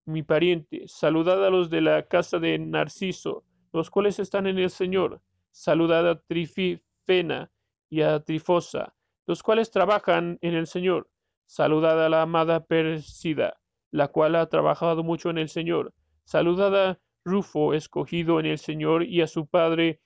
mi 0.07 0.23
pariente, 0.23 0.85
saludad 0.87 1.45
a 1.45 1.51
los 1.51 1.71
de 1.71 1.81
la 1.81 2.07
casa 2.07 2.39
de 2.39 2.59
Narciso, 2.59 3.45
los 3.73 3.91
cuales 3.91 4.19
están 4.19 4.47
en 4.47 4.59
el 4.59 4.71
Señor, 4.71 5.21
saludad 5.51 6.09
a 6.09 6.21
Trifena 6.21 7.51
y 7.91 8.03
a 8.03 8.21
Trifosa, 8.21 8.95
los 9.27 9.43
cuales 9.43 9.71
trabajan 9.71 10.39
en 10.43 10.55
el 10.55 10.67
Señor, 10.67 11.09
saludad 11.47 12.05
a 12.05 12.09
la 12.09 12.23
amada 12.23 12.65
Persida, 12.65 13.61
la 13.91 14.09
cual 14.09 14.37
ha 14.37 14.49
trabajado 14.49 15.03
mucho 15.03 15.31
en 15.31 15.39
el 15.39 15.49
Señor, 15.49 15.95
saludad 16.25 16.75
a 16.91 17.01
Rufo, 17.25 17.73
escogido 17.73 18.39
en 18.41 18.47
el 18.47 18.59
Señor, 18.59 19.05
y 19.05 19.23
a 19.23 19.27
su 19.27 19.47
padre 19.47 20.01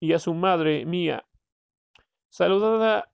y 0.00 0.12
a 0.12 0.18
su 0.18 0.34
madre 0.34 0.84
mía. 0.84 1.26
Saludad 2.28 3.04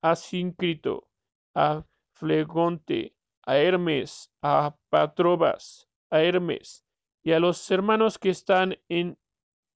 a 0.00 0.16
Síncrito, 0.16 1.08
a 1.54 1.84
Flegonte, 2.12 3.13
a 3.46 3.58
Hermes, 3.58 4.30
a 4.42 4.76
Patrobas, 4.90 5.88
a 6.10 6.22
Hermes, 6.22 6.84
y 7.22 7.32
a 7.32 7.40
los 7.40 7.70
hermanos 7.70 8.18
que 8.18 8.30
están 8.30 8.76
en, 8.88 9.18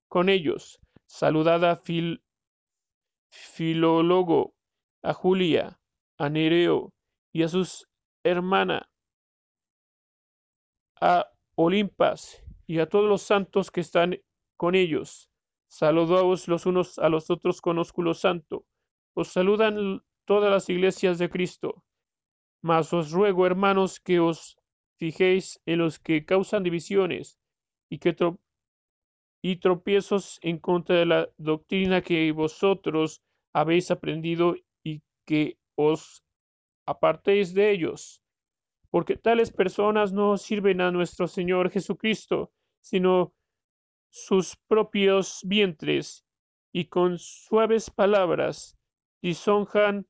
con 0.07 0.29
ellos. 0.29 0.79
Saludad 1.05 1.63
a 1.65 1.75
Fil, 1.75 2.23
Filólogo, 3.31 4.53
a 5.03 5.13
Julia, 5.13 5.79
a 6.17 6.29
Nereo, 6.29 6.93
y 7.33 7.43
a 7.43 7.47
sus 7.47 7.87
hermanas, 8.23 8.83
a 11.01 11.29
Olimpas, 11.55 12.43
y 12.67 12.79
a 12.79 12.87
todos 12.87 13.09
los 13.09 13.23
santos 13.23 13.71
que 13.71 13.81
están 13.81 14.19
con 14.57 14.75
ellos. 14.75 15.29
Saludaos 15.67 16.47
los 16.47 16.65
unos 16.65 16.99
a 16.99 17.09
los 17.09 17.29
otros 17.29 17.61
con 17.61 17.79
ósculo 17.79 18.13
santo. 18.13 18.65
Os 19.15 19.29
saludan 19.29 20.03
todas 20.25 20.51
las 20.51 20.69
iglesias 20.69 21.17
de 21.17 21.29
Cristo. 21.29 21.83
Mas 22.61 22.91
os 22.93 23.11
ruego, 23.11 23.45
hermanos, 23.45 23.99
que 23.99 24.19
os 24.19 24.57
fijéis 24.97 25.61
en 25.65 25.79
los 25.79 25.99
que 25.99 26.25
causan 26.25 26.63
divisiones 26.63 27.37
y 27.89 27.99
que 27.99 28.13
y 29.41 29.55
tropiezos 29.57 30.37
en 30.41 30.59
contra 30.59 30.97
de 30.97 31.05
la 31.05 31.29
doctrina 31.37 32.01
que 32.01 32.31
vosotros 32.33 33.21
habéis 33.53 33.89
aprendido 33.89 34.55
y 34.83 35.01
que 35.25 35.57
os 35.75 36.23
apartéis 36.85 37.53
de 37.53 37.71
ellos, 37.71 38.21
porque 38.89 39.15
tales 39.15 39.51
personas 39.51 40.11
no 40.11 40.37
sirven 40.37 40.81
a 40.81 40.91
nuestro 40.91 41.27
Señor 41.27 41.69
Jesucristo, 41.69 42.51
sino 42.81 43.33
sus 44.09 44.57
propios 44.67 45.41
vientres, 45.45 46.25
y 46.73 46.85
con 46.85 47.17
suaves 47.17 47.89
palabras 47.89 48.77
lisonjan, 49.21 50.05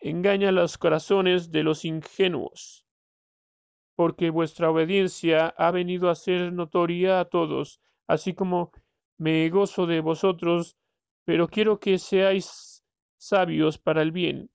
engañan 0.00 0.54
los 0.54 0.78
corazones 0.78 1.50
de 1.50 1.62
los 1.62 1.84
ingenuos, 1.84 2.86
porque 3.96 4.30
vuestra 4.30 4.70
obediencia 4.70 5.48
ha 5.48 5.70
venido 5.70 6.10
a 6.10 6.14
ser 6.14 6.52
notoria 6.52 7.20
a 7.20 7.24
todos, 7.24 7.80
así 8.06 8.34
como 8.34 8.72
me 9.18 9.48
gozo 9.50 9.86
de 9.86 10.00
vosotros, 10.00 10.76
pero 11.24 11.48
quiero 11.48 11.80
que 11.80 11.98
seáis 11.98 12.84
sabios 13.16 13.78
para 13.78 14.02
el 14.02 14.12
bien 14.12 14.50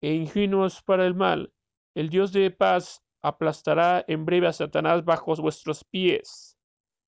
e 0.00 0.14
ingenuos 0.14 0.82
para 0.82 1.04
el 1.06 1.14
mal. 1.14 1.52
El 1.94 2.08
Dios 2.08 2.32
de 2.32 2.50
paz 2.50 3.02
aplastará 3.20 4.04
en 4.06 4.24
breve 4.24 4.46
a 4.46 4.52
Satanás 4.52 5.04
bajo 5.04 5.34
vuestros 5.36 5.84
pies. 5.84 6.56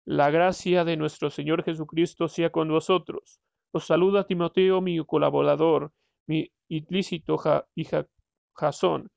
La 0.04 0.30
gracia 0.30 0.84
de 0.84 0.96
nuestro 0.96 1.30
Señor 1.30 1.62
Jesucristo 1.62 2.26
sea 2.26 2.50
con 2.50 2.68
vosotros. 2.68 3.40
Os 3.72 3.86
saluda 3.86 4.26
Timoteo, 4.26 4.80
mi 4.80 4.98
colaborador, 5.04 5.92
mi 6.26 6.50
ilícito 6.70 7.36
y 7.74 7.86
Jasón, 8.54 9.10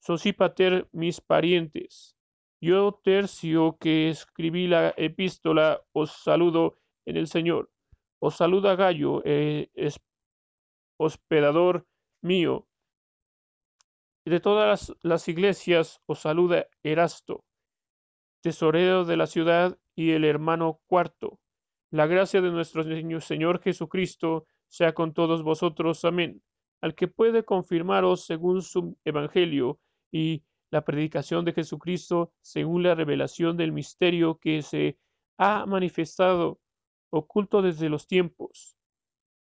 Sosipater, 0.00 0.86
mis 0.92 1.20
parientes. 1.20 2.14
Yo, 2.60 3.00
Tercio, 3.02 3.76
que 3.80 4.10
escribí 4.10 4.66
la 4.68 4.94
epístola, 4.96 5.82
os 5.92 6.12
saludo 6.12 6.78
en 7.06 7.16
el 7.16 7.26
Señor. 7.26 7.70
Os 8.20 8.36
saluda 8.36 8.76
Gallo, 8.76 9.22
eh, 9.24 9.68
hospedador 10.98 11.86
mío. 12.22 12.66
De 14.24 14.40
todas 14.40 14.68
las, 14.68 14.96
las 15.02 15.28
iglesias 15.28 16.00
os 16.06 16.20
saluda 16.20 16.66
Erasto, 16.82 17.44
tesorero 18.42 19.04
de 19.04 19.16
la 19.16 19.26
ciudad, 19.26 19.78
y 19.96 20.12
el 20.12 20.24
hermano 20.24 20.80
cuarto. 20.86 21.38
La 21.90 22.06
gracia 22.06 22.40
de 22.40 22.50
nuestro 22.50 22.82
Señor 23.20 23.60
Jesucristo 23.62 24.46
sea 24.68 24.92
con 24.92 25.14
todos 25.14 25.42
vosotros. 25.42 26.04
Amén. 26.04 26.42
Al 26.84 26.94
que 26.94 27.08
puede 27.08 27.46
confirmaros 27.46 28.26
según 28.26 28.60
su 28.60 28.98
evangelio 29.06 29.80
y 30.12 30.44
la 30.70 30.84
predicación 30.84 31.42
de 31.46 31.54
Jesucristo 31.54 32.34
según 32.42 32.82
la 32.82 32.94
revelación 32.94 33.56
del 33.56 33.72
misterio 33.72 34.38
que 34.38 34.60
se 34.60 34.98
ha 35.38 35.64
manifestado 35.64 36.60
oculto 37.08 37.62
desde 37.62 37.88
los 37.88 38.06
tiempos, 38.06 38.76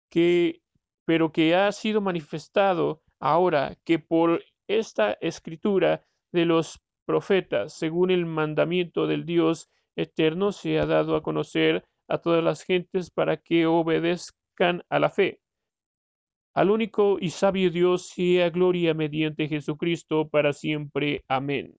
que 0.09 0.61
pero 1.05 1.31
que 1.31 1.55
ha 1.55 1.71
sido 1.71 2.01
manifestado 2.01 3.03
ahora 3.21 3.77
que 3.85 3.99
por 3.99 4.43
esta 4.67 5.13
escritura 5.21 6.05
de 6.33 6.43
los 6.43 6.81
profetas, 7.05 7.71
según 7.71 8.11
el 8.11 8.25
mandamiento 8.25 9.07
del 9.07 9.25
Dios 9.25 9.71
eterno, 9.95 10.51
se 10.51 10.77
ha 10.77 10.85
dado 10.85 11.15
a 11.15 11.23
conocer 11.23 11.87
a 12.09 12.17
todas 12.17 12.43
las 12.43 12.63
gentes 12.63 13.09
para 13.09 13.37
que 13.37 13.65
obedezcan 13.65 14.83
a 14.89 14.99
la 14.99 15.09
fe. 15.09 15.39
Al 16.53 16.69
único 16.69 17.17
y 17.19 17.31
sabio 17.31 17.71
Dios 17.71 18.07
sea 18.09 18.49
gloria 18.49 18.93
mediante 18.93 19.47
Jesucristo 19.47 20.29
para 20.29 20.53
siempre. 20.53 21.23
Amén. 21.27 21.75